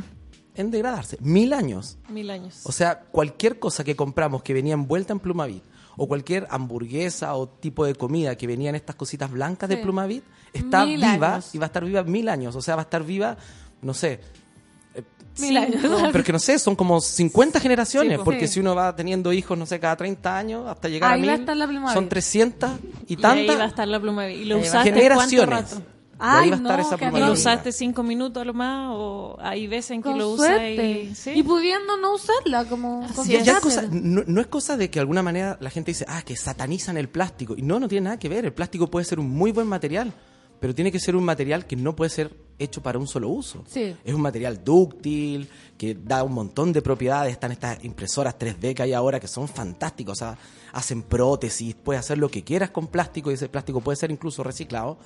[0.55, 1.19] en degradarse.
[1.21, 1.99] Mil años.
[2.09, 2.61] Mil años.
[2.65, 5.63] O sea, cualquier cosa que compramos que venía envuelta en Plumavit,
[5.97, 9.77] o cualquier hamburguesa o tipo de comida que venía en estas cositas blancas de.
[9.79, 11.55] Plumavit, está Mil viva años.
[11.55, 12.55] y va a estar viva mil años.
[12.57, 13.37] O sea, va a estar viva,
[13.83, 14.21] no sé.
[14.95, 15.03] eh,
[15.41, 15.81] Mil años.
[16.13, 18.25] Pero que no sé, son como 50 generaciones, Sí, pues.
[18.25, 18.55] porque Sí.
[18.55, 21.33] si uno va teniendo hijos, no sé, cada 30 años, hasta llegar Ahí a va
[21.33, 21.95] a mil, estar la Plumavit.
[21.95, 22.71] son 300
[23.09, 24.29] y Y ahí va a tantas estar la pluma.
[24.31, 24.63] ¿Y lo va.
[24.63, 25.49] usaste cuánto generaciones.
[25.73, 25.83] rato?
[26.19, 28.91] A Ay, estar no, esa que ¿Lo usaste cinco minutos a lo más?
[28.93, 31.15] ¿O hay veces en que Con lo usas y...
[31.15, 31.31] ¿sí?
[31.35, 35.01] Y pudiendo no usarla como con Ya- cosa- no, no es cosa de que de
[35.01, 37.55] alguna manera la gente dice, ah, que satanizan el plástico.
[37.57, 38.45] Y no, no tiene nada que ver.
[38.45, 40.13] El plástico puede ser un muy buen material,
[40.61, 43.65] pero tiene que ser un material que no puede ser hecho para un solo uso.
[43.69, 43.97] Sí.
[44.05, 47.33] Es un material dúctil, que da un montón de propiedades.
[47.33, 50.13] Están estas impresoras 3D que hay ahora que son fantásticas.
[50.13, 50.39] O sea,
[50.73, 54.45] hacen prótesis, puedes hacer lo que quieras con plástico y ese plástico puede ser incluso
[54.45, 54.99] reciclado.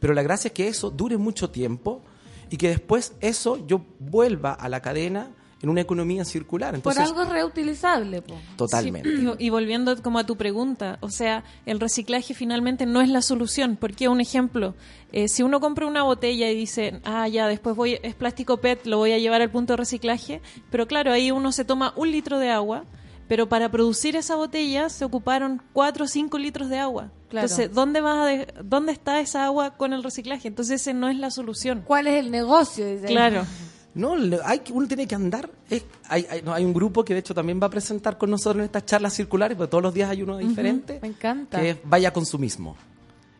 [0.00, 2.02] Pero la gracia es que eso dure mucho tiempo
[2.50, 5.30] y que después eso yo vuelva a la cadena
[5.64, 6.70] en una economía circular.
[6.70, 8.34] Por Entonces, algo reutilizable, po.
[8.56, 9.16] Totalmente.
[9.16, 13.22] Sí, y volviendo como a tu pregunta, o sea, el reciclaje finalmente no es la
[13.22, 13.78] solución.
[13.80, 14.74] Porque un ejemplo,
[15.10, 18.84] eh, si uno compra una botella y dice, ah, ya, después voy, es plástico PET,
[18.84, 22.10] lo voy a llevar al punto de reciclaje, pero claro, ahí uno se toma un
[22.10, 22.84] litro de agua,
[23.28, 27.10] pero para producir esa botella se ocuparon cuatro o cinco litros de agua.
[27.28, 27.46] Claro.
[27.46, 30.48] Entonces, ¿dónde, vas a de- ¿dónde está esa agua con el reciclaje?
[30.48, 31.82] Entonces, ese no es la solución.
[31.86, 32.86] ¿Cuál es el negocio?
[32.86, 33.06] Dice.
[33.06, 33.44] Claro.
[33.96, 35.48] No, hay, que- uno tiene que andar.
[35.70, 38.28] Es- hay, hay, no, hay un grupo que de hecho también va a presentar con
[38.28, 41.60] nosotros en estas charlas circulares, porque todos los días hay uno diferente, Me encanta.
[41.60, 42.76] que es vaya consumismo.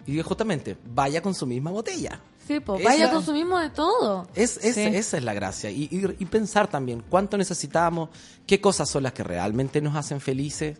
[0.06, 2.20] Y justamente, vaya con su misma botella.
[2.46, 2.76] Sí, po.
[2.76, 4.26] Esa- Vaya consumismo de todo.
[4.34, 4.82] Es, es- Sí.
[4.82, 5.70] Esa es la gracia.
[5.70, 8.10] Y, y- y pensar también cuánto necesitamos,
[8.46, 10.78] qué cosas son las que realmente nos hacen felices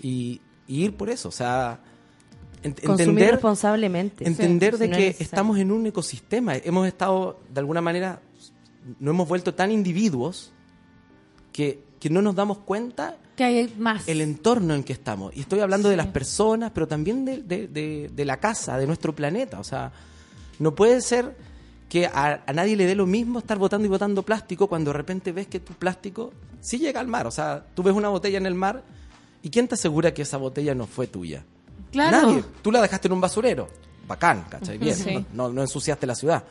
[0.00, 1.28] y, y ir por eso.
[1.28, 1.80] O sea,
[2.62, 4.26] Consumir entender, responsablemente.
[4.26, 6.56] entender Sí, de si no que es estamos en un ecosistema.
[6.56, 8.22] Hemos estado, de alguna manera,
[8.98, 10.52] no hemos vuelto tan individuos
[11.52, 14.08] que, que no nos damos cuenta Que hay más.
[14.08, 15.36] el entorno en que estamos.
[15.36, 18.86] Y estoy hablando de las personas, pero también de, de- de- de la casa, de
[18.86, 19.60] nuestro planeta.
[19.60, 19.92] O sea,
[20.58, 21.36] no puede ser
[21.88, 24.96] que a, a nadie le dé lo mismo estar botando y botando plástico cuando de
[24.96, 27.26] repente ves que tu plástico sí llega al mar.
[27.26, 28.82] O sea, tú ves una botella en el mar
[29.42, 31.44] y ¿quién te asegura que esa botella no fue tuya?
[31.92, 32.28] Claro.
[32.28, 32.44] Nadie.
[32.62, 33.68] Tú la dejaste en un basurero.
[34.08, 34.78] Bacán, ¿cachai?
[34.78, 34.96] Bien.
[34.96, 35.24] Sí.
[35.32, 36.44] No, no ensuciaste la ciudad.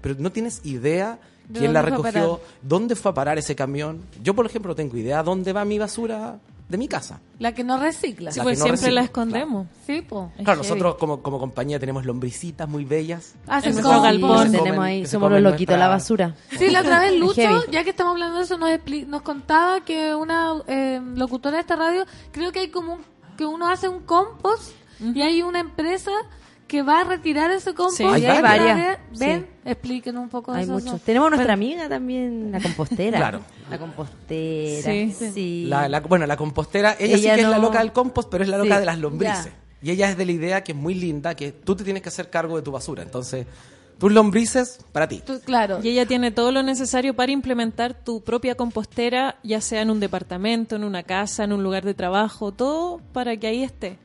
[0.00, 1.18] Pero no tienes idea
[1.48, 4.02] ¿De quién la recogió, dónde fue a parar ese camión.
[4.22, 7.20] Yo, por ejemplo, no tengo idea dónde va mi basura de mi casa.
[7.38, 8.32] La que no recicla.
[8.32, 9.66] Sí, La pues que no siempre la escondemos.
[9.86, 10.32] Sí, po.
[10.36, 13.34] Es Claro, nosotros como, como compañía tenemos lombricitas muy bellas.
[13.46, 14.04] Hacen nuestro compost.
[14.04, 14.50] galpón.
[14.52, 16.34] tenemos comen- ahí, somos los loquitos de la nuestra- basura.
[16.58, 19.80] Sí, la otra vez Lucho, ya que estamos hablando de eso, nos, expli- nos contaba
[19.84, 23.04] que una eh, locutora de esta radio, creo que hay como un-
[23.36, 26.10] que uno hace un compost y hay una empresa
[26.66, 27.96] que va a retirar ese compost.
[27.98, 28.04] Sí.
[28.04, 28.98] y Hay varias.
[29.18, 29.46] Ven, Sí.
[29.64, 30.72] expliquen un poco Hay eso.
[30.72, 31.00] muchos.
[31.02, 33.18] Tenemos nuestra amiga también, la compostera.
[33.18, 33.40] Claro.
[33.70, 34.82] La compostera.
[34.82, 35.14] Sí.
[35.32, 35.64] Sí.
[35.68, 38.50] La, la- bueno, la compostera, ella, sí que es la loca del compost, pero es
[38.50, 39.44] la loca Sí, de las lombrices.
[39.46, 39.52] ya.
[39.82, 42.08] Y ella es de la idea que es muy linda, que tú te tienes que
[42.08, 43.02] hacer cargo de tu basura.
[43.02, 43.46] Entonces,
[43.98, 45.22] tus lombrices, para ti.
[45.24, 45.78] Tú- claro.
[45.82, 50.00] Y ella tiene todo lo necesario para implementar tu propia compostera, ya sea en un
[50.00, 53.98] departamento, en una casa, en un lugar de trabajo, todo para que ahí esté.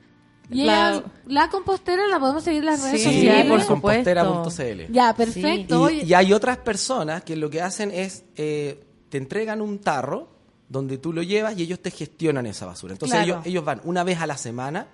[0.51, 3.45] Y La- ella, la compostera la podemos seguir en las redes Sí, sociales.
[3.47, 4.91] por compostera.cl.
[4.91, 5.89] Ya, perfecto.
[5.89, 10.29] Y, hay otras personas que lo que hacen es, eh, te entregan un tarro
[10.69, 12.93] donde tú lo llevas y ellos te gestionan esa basura.
[12.93, 13.33] Entonces Claro.
[13.33, 14.87] ellos, ellos van una vez a la semana,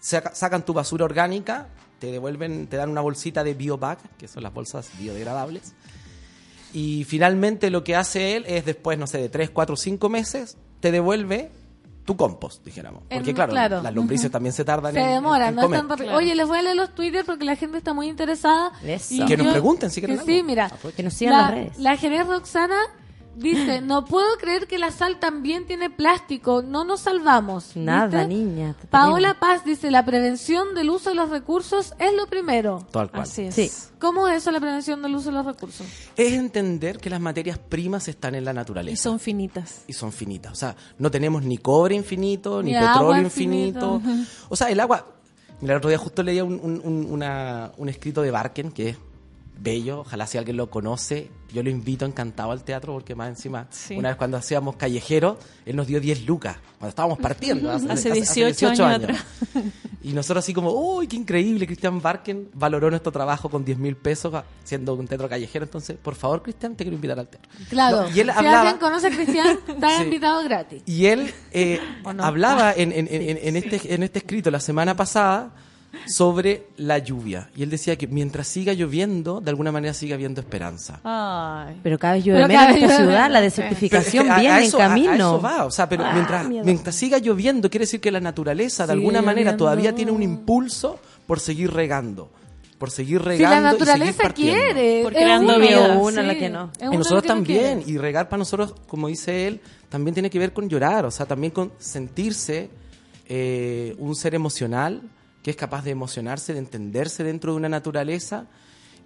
[0.00, 1.68] saca- sacan tu basura orgánica,
[1.98, 5.74] te devuelven, te dan una bolsita de biobag, que son las bolsas biodegradables.
[6.72, 10.56] Y finalmente lo que hace él es después, no sé, de 3, 4, 5 meses,
[10.80, 11.50] te devuelve
[12.04, 13.02] tu compost, dijéramos.
[13.10, 13.82] Porque En- claro, claro.
[13.82, 15.80] las lombrices también se tardan se en, demora, en no es comer.
[15.80, 16.14] tan rápido.
[16.14, 18.72] Oye, les voy a leer los Twitter porque la gente está muy interesada.
[18.84, 19.14] Eso.
[19.14, 20.70] Y Que nos yo- pregunten si quieren que Sí, mira.
[20.96, 21.78] Que nos sigan la, las redes.
[21.78, 22.76] La Jerez Roxana
[23.36, 27.76] dice, no puedo creer que la sal también tiene plástico, no nos salvamos.
[27.76, 28.26] Nada, ¿Viste?
[28.28, 28.74] niña.
[28.90, 32.86] Paola Paz dice, la prevención del uso de los recursos es lo primero.
[32.90, 33.22] Tal cual.
[33.22, 33.54] Así es.
[33.54, 33.70] Sí.
[33.98, 35.86] ¿Cómo es eso la prevención del uso de los recursos?
[36.16, 39.02] Es entender que las materias primas están en la Y naturaleza.
[39.02, 39.84] son finitas.
[39.86, 40.52] y son finitas.
[40.52, 43.96] O sea, no tenemos ni cobre infinito, ni, Ni petróleo infinito.
[43.96, 44.30] infinito.
[44.48, 45.06] O sea, el agua...
[45.60, 48.90] Mira, el otro día justo leía un, un- un- una- un escrito de Barken que
[48.90, 48.96] es
[49.58, 50.00] bello.
[50.00, 53.96] Ojalá si alguien lo conoce, yo lo invito encantado al teatro porque más encima, Sí.
[53.96, 57.70] una vez cuando hacíamos callejero, él nos dio 10 lucas, cuando estábamos partiendo.
[57.70, 59.24] Hace 18 años atrás.
[60.02, 63.96] Y nosotros así como, uy, qué increíble, Cristian Barken valoró nuestro trabajo con 10 mil
[63.96, 65.64] pesos siendo un teatro callejero.
[65.64, 67.50] Entonces, por favor, Cristian, te quiero invitar al teatro.
[67.70, 70.02] Claro, No, y él si hablaba- alguien conoce a Cristian, está Sí.
[70.04, 70.82] invitado gratis.
[70.84, 71.80] Y él eh,
[72.18, 75.54] hablaba en, en- en- en este, en este escrito la semana pasada
[76.06, 77.50] sobre la lluvia.
[77.56, 81.00] Y él decía que mientras siga lloviendo, de alguna manera siga habiendo esperanza.
[81.04, 81.80] Ay.
[81.82, 84.76] Pero cada vez llueve menos en esta ciudad, la desertificación es que viene a eso-
[84.78, 85.10] en a- camino.
[85.10, 86.64] A, eso va, o sea, pero Ah, mientras, miedo.
[86.64, 89.64] mientras siga lloviendo, quiere decir que la naturaleza de Sigue alguna manera lloviendo.
[89.64, 92.30] todavía tiene un impulso por seguir regando.
[92.78, 95.02] Por seguir Si la regando y seguir naturaleza quiere.
[95.04, 95.98] Por es creando vida.
[95.98, 96.70] Una sí, la que no.
[96.92, 97.82] Y nosotros también.
[97.86, 101.24] Y regar para nosotros, como dice él, también tiene que ver con llorar, o sea,
[101.24, 102.68] también con sentirse
[103.26, 105.00] eh, un ser emocional
[105.44, 108.46] que es capaz de emocionarse, de entenderse dentro de una naturaleza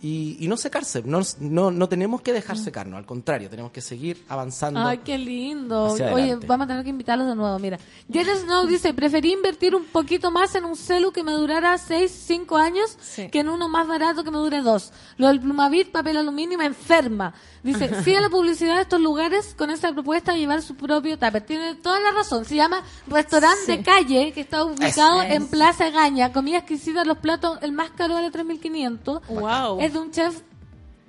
[0.00, 1.02] y, y no secarse.
[1.04, 4.78] No, no, no tenemos que dejar secarnos, al contrario, tenemos que seguir avanzando.
[4.78, 5.86] Ay, qué lindo.
[6.12, 7.58] Oye, vamos a tener que invitarlos de nuevo.
[7.58, 7.76] Mira,
[8.08, 12.08] Jen Snow dice, preferí invertir un poquito más en un celu que me durara 6,
[12.26, 13.28] 5 años Sí.
[13.28, 14.92] que en uno más barato que me dure 2.
[15.16, 17.34] Lo del Plumavit, papel aluminio, me enferma.
[17.62, 21.42] Dice, sigue la publicidad de estos lugares con esa propuesta de llevar su propio tupper.
[21.42, 22.44] Tiene toda la razón.
[22.44, 26.32] Se llama Restaurante de Calle, que está ubicado en Plaza Gaña.
[26.32, 29.22] Comida exquisita, los platos, el más caro vale 3.500.
[29.28, 29.80] Wow.
[29.80, 30.42] Es de un chef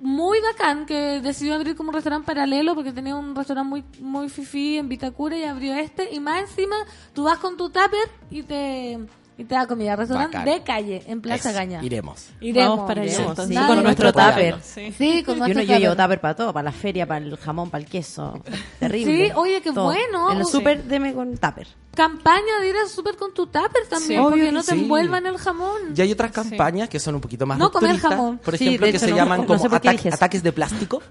[0.00, 4.30] muy bacán que decidió abrir como un restaurante paralelo porque tenía un restaurante muy muy
[4.30, 6.74] fifi en Vitacura y abrió este y más encima
[7.12, 8.98] tú vas con tu tupper y te
[9.40, 10.54] y te da comida restaurante Bacán.
[10.54, 12.26] de calle en Plaza Eso, Gaña Iremos.
[12.40, 13.30] Iremos, Vamos para allá, iremos.
[13.30, 13.54] entonces.
[13.54, 14.56] Nada con nuestro tupper.
[14.62, 14.92] Sí.
[14.96, 16.20] sí con Yo, nuestro no, yo llevo tupper.
[16.20, 18.42] para todo, para la feria, para el jamón, para el queso.
[18.80, 19.26] Terrible.
[19.28, 19.84] Sí, oye, qué Todo.
[19.86, 20.30] bueno.
[20.32, 20.52] En el Sí.
[20.52, 21.66] súper, deme con tupper.
[21.94, 24.22] campaña de ir al súper con tu tupper también Sí.
[24.22, 24.80] porque Obvio no te sí.
[24.82, 28.38] envuelvan el jamón Y hay otras campañas que son un poquito más No comer jamón.
[28.38, 31.02] por Sí, ejemplo, que hecho, se no- llaman no como sé ataque- ataques de plástico,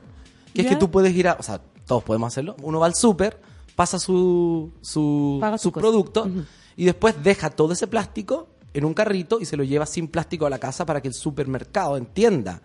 [0.53, 2.95] que es que tú puedes ir a, o sea, todos podemos hacerlo, uno va al
[2.95, 3.39] súper,
[3.75, 6.29] pasa su, su, Paga producto
[6.79, 10.45] y después deja todo ese plástico en un carrito y se lo lleva sin plástico
[10.45, 12.61] a la casa para que el supermercado entienda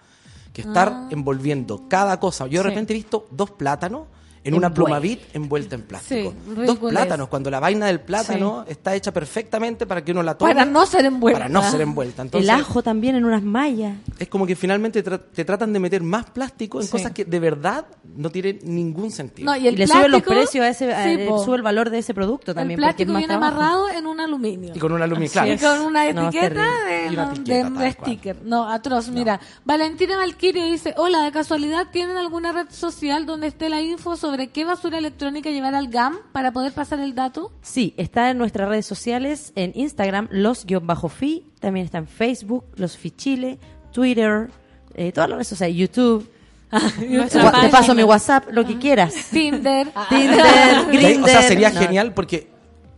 [0.53, 1.09] que estar Ah.
[1.11, 2.47] envolviendo cada cosa.
[2.47, 2.69] Yo de Sí.
[2.71, 4.07] repente he visto dos plátanos
[4.45, 6.33] en una plumavit envuelta en plástico.
[6.55, 10.35] Sí, dos plátanos, cuando la vaina del plátano está hecha perfectamente para que uno la
[10.37, 10.53] tome.
[10.55, 12.23] para no ser envuelta Para no ser envuelta.
[12.23, 13.97] Entonces, el ajo también en unas mallas.
[14.19, 16.93] es como que finalmente tra- te tratan de meter más plástico en Sí.
[16.93, 19.47] cosas que de verdad no tienen ningún sentido.
[19.51, 21.91] no, y Y, el le suben los plástico- precios a ese, a- sube el valor
[21.91, 22.79] de ese producto el también.
[22.79, 23.57] porque es plástico más viene trabajo.
[23.63, 25.53] amarrado en un aluminio y con un aluminio, claro.
[25.53, 28.37] Y con una es etiqueta de, una etiqueta, sticker.
[28.45, 29.09] No, atroz.
[29.09, 34.17] Mira, Valentina Valquiria dice, hola, de casualidad, ¿tienen alguna red social donde esté la info
[34.17, 37.53] sobre qué basura electrónica llevar al GAM para poder pasar el dato?
[37.63, 43.59] Sí, está en nuestras redes sociales, en Instagram, los-fi, también está en Facebook, los Chile,
[43.93, 44.51] Twitter,
[44.95, 46.29] eh, todas las redes sociales, YouTube.
[46.71, 49.15] Gua- te paso mi WhatsApp, lo que quieras.
[49.31, 49.89] Tinder.
[50.09, 51.25] Tinder, Grindr.
[51.25, 51.81] o sea, sería no.
[51.81, 52.49] genial porque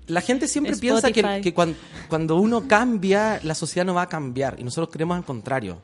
[0.07, 1.43] la gente siempre piensa que, Spotify.
[1.43, 1.77] que cuan-
[2.09, 4.57] cuando uno cambia, la sociedad no va a cambiar.
[4.59, 5.79] Y nosotros creemos al contrario.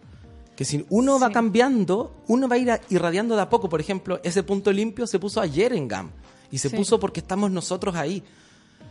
[0.63, 3.69] Que si uno va cambiando, uno va a ir a- irradiando de a poco.
[3.69, 6.13] Por ejemplo, ese punto limpio se puso ayer en GAM.
[6.53, 6.77] Y se Sí.
[6.77, 8.23] puso porque estamos nosotros ahí.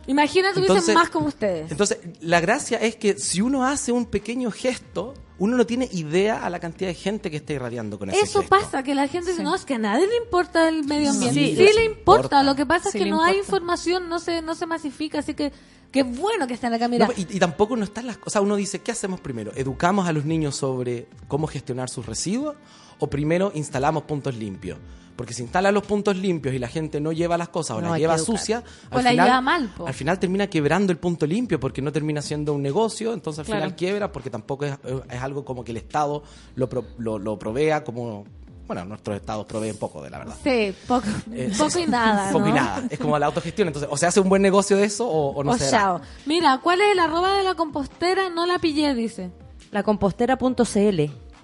[0.07, 1.71] Imagínate hubiesen más como ustedes.
[1.71, 6.43] Entonces, la gracia es que si uno hace un pequeño gesto, uno no tiene idea
[6.43, 8.49] a la cantidad de gente que está irradiando con ese Eso gesto.
[8.49, 11.39] pasa, que la gente dice, no, es que a nadie le importa el medio ambiente.
[11.39, 11.91] Sí, Sí, le importa.
[12.25, 12.43] importa.
[12.43, 15.51] Lo que pasa es que no hay información, no se, no se masifica, así que
[15.91, 17.07] Qué bueno que están acá, mira.
[17.07, 18.41] No, y, y tampoco no están las cosas.
[18.41, 19.51] Uno dice, ¿qué hacemos primero?
[19.55, 22.55] ¿Educamos a los niños sobre cómo gestionar sus residuos?
[22.99, 24.77] ¿O primero instalamos puntos limpios?
[25.15, 27.89] Porque si instalan los puntos limpios y la gente no lleva las cosas o No,
[27.89, 29.85] las lleva sucias, O al la final, lleva mal, po.
[29.85, 33.45] al final termina quebrando el punto limpio porque no termina siendo un negocio, entonces al
[33.45, 33.61] Claro.
[33.61, 34.73] final quiebra porque tampoco es,
[35.11, 36.23] es algo como que el Estado
[36.55, 38.25] lo, pro- lo, lo provea como...
[38.73, 40.35] Bueno, nuestros estados proveen poco de la verdad.
[40.41, 42.31] Sí, poco, Eh, poco y nada.
[42.31, 42.81] Poco y nada.
[42.89, 43.67] Es como la autogestión.
[43.67, 45.77] Entonces, o se hace un buen negocio de eso o, o no O se hará.
[45.77, 46.01] chao.
[46.25, 48.29] Mira, ¿cuál es el arroba de la compostera?
[48.29, 49.29] No la pillé, dice.
[49.71, 51.01] Lacompostera.cl.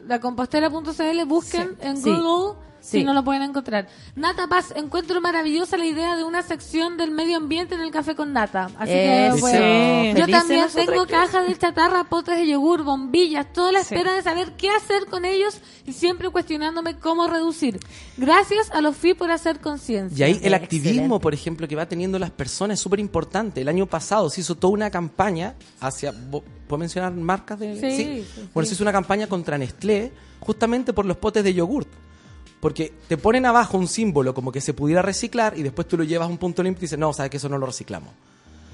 [0.08, 1.76] Lacompostera.cl, busquen Sí.
[1.88, 2.10] en Sí.
[2.12, 2.58] Google
[2.90, 3.88] si no lo pueden encontrar.
[4.16, 8.16] Nata Paz, encuentro maravillosa la idea de una sección del medio ambiente en el café
[8.16, 8.70] con nata.
[8.78, 9.58] Así que, bueno.
[10.14, 10.20] Sí.
[10.20, 13.94] Yo también tengo que- cajas de chatarra, potes de yogur, bombillas, toda la Sí.
[13.94, 17.80] espera de saber qué hacer con ellos y siempre cuestionándome cómo reducir.
[18.16, 20.28] Gracias a los FI por hacer conciencia.
[20.28, 21.20] Y ahí el activismo, excelente.
[21.24, 23.62] por ejemplo, que va teniendo las personas es súper importante.
[23.62, 26.12] El año pasado se hizo toda una campaña hacia...
[26.14, 27.80] ¿vo- ¿Puedo mencionar marcas de...?
[27.80, 28.70] Sí, sí, Bueno, sí.
[28.70, 31.88] se hizo una campaña contra Nestlé justamente por los potes de yogurt.
[32.60, 36.04] Porque te ponen abajo un símbolo como que se pudiera reciclar y después tú lo
[36.04, 38.10] llevas a un punto limpio y dices, no, sabes que eso no lo reciclamos.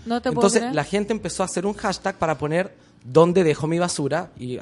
[0.06, 3.80] No te Entonces la gente empezó a hacer un hashtag para poner dónde dejo mi
[3.80, 4.58] basura y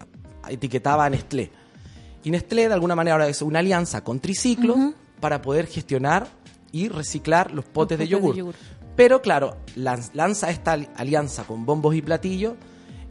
[0.50, 1.52] etiquetaba a Nestlé.
[2.24, 4.76] Y Nestlé de alguna manera ahora es una alianza con Triciclo
[5.20, 6.28] para poder gestionar
[6.72, 8.36] y reciclar los potes, de, potes de yogur.
[8.36, 8.56] yogur.
[8.96, 12.54] Pero claro, lan- lanza esta ali- alianza con bombos y platillos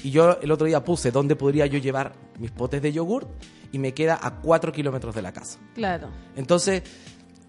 [0.03, 3.27] y yo el otro día puse dónde podría yo llevar mis potes de yogur
[3.73, 5.59] y me queda a 4 kilómetros de la casa.
[5.75, 6.09] Claro.
[6.37, 6.83] Entonces,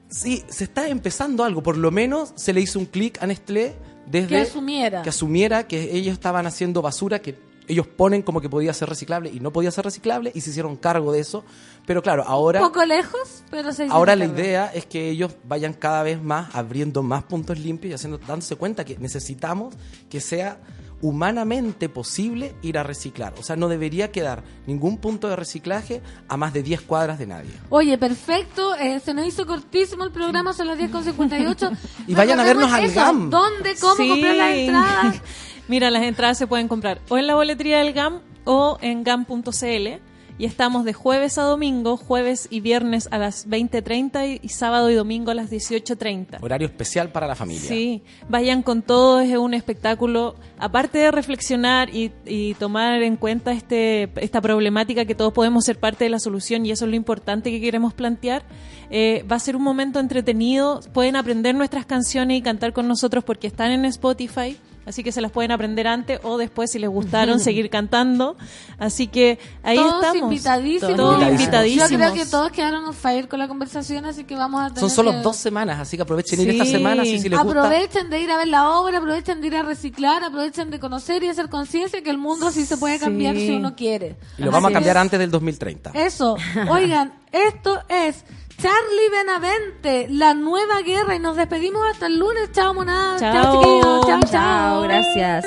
[0.09, 1.63] sí, se está empezando algo.
[1.63, 3.75] Por lo menos se le hizo un clic a Nestlé
[4.05, 4.27] desde...
[4.27, 5.01] Que asumiera.
[5.01, 9.29] Que asumiera que ellos estaban haciendo basura que ellos ponen como que podía ser reciclable
[9.31, 11.45] y no podía ser reciclable y se hicieron cargo de eso.
[11.85, 12.59] Pero claro, ahora...
[12.59, 14.41] Poco lejos, pero se Ahora la cargo.
[14.41, 18.55] idea es que ellos vayan cada vez más abriendo más puntos limpios y haciendo, dándose
[18.55, 19.75] cuenta que necesitamos
[20.09, 20.59] que sea
[21.01, 23.33] humanamente posible ir a reciclar.
[23.39, 27.27] O sea, no debería quedar ningún punto de reciclaje a más de 10 cuadras de
[27.27, 27.51] nadie.
[27.69, 28.75] Oye, perfecto.
[28.75, 31.77] eh, se nos hizo cortísimo el programa, son las 10.58.
[32.07, 33.29] Y vayan a vernos al GAM.
[33.29, 33.75] ¿Dónde?
[33.79, 34.09] ¿Cómo Sí.
[34.09, 35.21] comprar las entradas?
[35.67, 40.01] Mira, las entradas se pueden comprar o en la boletería del GAM o en gam.cl.
[40.41, 44.89] Y estamos de jueves a domingo, jueves y viernes a las 20.30 y, y sábado
[44.89, 46.39] y domingo a las 18.30.
[46.41, 47.69] Horario especial para la familia.
[47.69, 53.51] Sí, vayan con todo, es un espectáculo, aparte de reflexionar y, y tomar en cuenta
[53.51, 56.95] este, esta problemática que todos podemos ser parte de la solución y eso es lo
[56.97, 58.41] importante que queremos plantear,
[58.89, 63.23] eh, va a ser un momento entretenido, pueden aprender nuestras canciones y cantar con nosotros
[63.23, 64.57] porque están en Spotify.
[64.85, 68.35] Así que se las pueden aprender antes o después si les gustaron seguir cantando.
[68.79, 70.23] Así que ahí todos estamos.
[70.31, 70.95] invitadísimos.
[70.95, 71.89] Todos Invitadísimos.
[71.91, 74.79] Yo creo que todos quedaron on fire con la conversación, así que vamos a tener
[74.79, 76.57] Son solo que- dos semanas, así que aprovechen ir Sí.
[76.59, 77.59] esta semana si, si les gusta.
[77.59, 81.23] Aprovechen de ir a ver la obra, aprovechen de ir a reciclar, aprovechen de conocer
[81.23, 83.47] y hacer conciencia que el mundo sí se puede cambiar Sí.
[83.47, 84.15] si uno quiere.
[84.37, 85.01] Y lo vamos a cambiar es.
[85.01, 85.91] antes del 2030.
[85.93, 86.35] Eso.
[86.69, 88.25] Oigan, esto es
[88.61, 92.51] Charlie Benavente, la nueva guerra y nos despedimos hasta el lunes.
[92.51, 93.17] Chao, monada.
[93.17, 94.05] Chao, Chao.
[94.05, 94.19] chao.
[94.29, 95.45] Chao, gracias.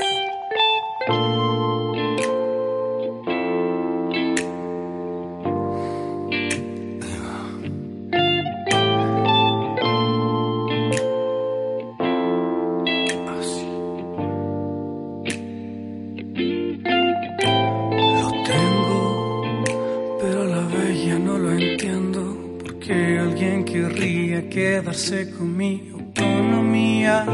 [24.54, 27.24] Quedarse con mi autonomía.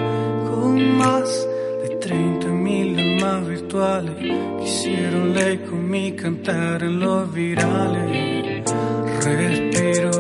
[0.51, 1.29] Con más
[1.83, 4.17] de 30 mil almas virtuales.
[4.61, 8.65] Quisieron ley con mi cantar en los virales.
[9.23, 10.11] Respiro,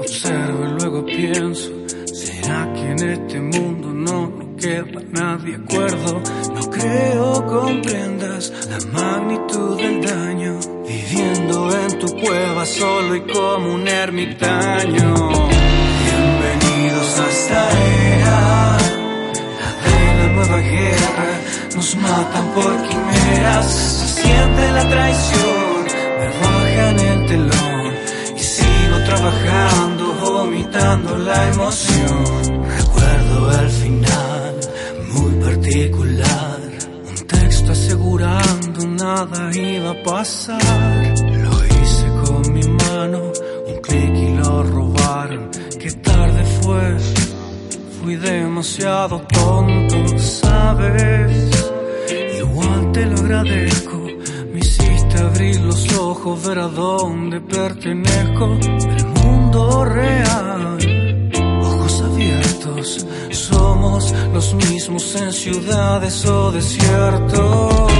[0.00, 1.70] observo y luego pienso.
[2.04, 6.22] ¿Será que en este mundo no nos queda nadie acuerdo?
[6.54, 10.60] No creo comprendas la magnitud del daño.
[10.86, 15.49] Viviendo en tu cueva solo y como un ermitaño.
[20.50, 21.40] Nueva guerra.
[21.76, 25.84] Nos matan por quimeras, se siente la traición,
[26.18, 27.92] me bajan el telón
[28.36, 32.64] y sigo trabajando, vomitando la emoción.
[32.78, 34.54] Recuerdo el final,
[35.14, 36.58] muy particular,
[37.08, 41.14] un texto asegurando nada iba a pasar.
[41.44, 43.32] Lo hice con mi mano,
[43.66, 45.50] un clic y lo robaron.
[45.78, 46.96] Qué tarde fue,
[48.02, 51.50] fui demasiado tonto, sabes.
[52.38, 53.98] Igual te lo agradezco,
[54.52, 58.58] me hiciste abrir los ojos, ver a dónde pertenezco.
[58.98, 60.78] El mundo real,
[61.62, 67.92] ojos abiertos, somos los mismos en ciudades o desiertos.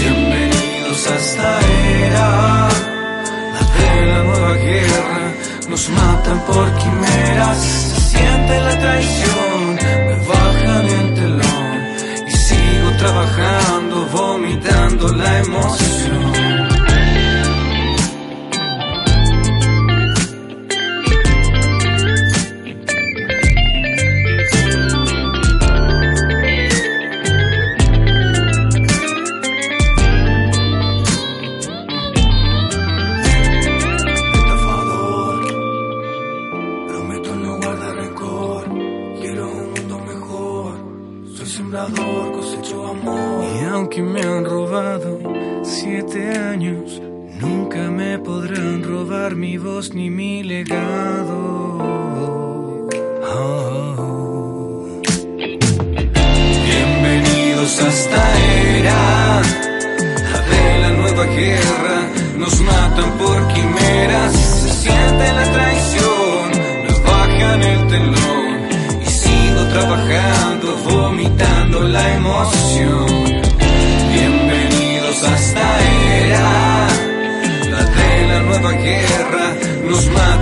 [0.00, 1.60] Bienvenidos a esta
[2.06, 2.68] era,
[3.54, 5.32] la de la nueva guerra.
[5.68, 7.83] Nos matan por quimeras,
[8.14, 9.74] siente la traición,
[10.06, 11.74] me bajan el telón
[12.26, 16.53] y sigo trabajando, vomitando la emoción.
[49.64, 51.78] Ni mi legado.
[56.66, 58.22] Bienvenidos a esta
[58.76, 59.42] era,
[60.50, 61.96] de la nueva guerra.
[62.36, 66.50] Nos matan por quimeras, se siente la traición,
[66.86, 68.68] nos bajan el telón
[69.00, 73.06] y sigo trabajando, vomitando la emoción.
[74.12, 75.66] Bienvenidos a esta
[76.20, 76.86] era,
[77.70, 79.43] la de la nueva guerra.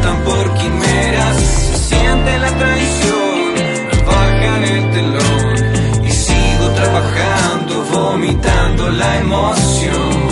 [0.03, 3.55] Matan por quimeras, se siente la traición,
[3.89, 10.32] nos bajan el telón y sigo trabajando, vomitando la emoción.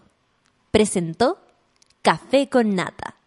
[0.71, 1.37] Presentó
[2.01, 3.20] Café con Nata.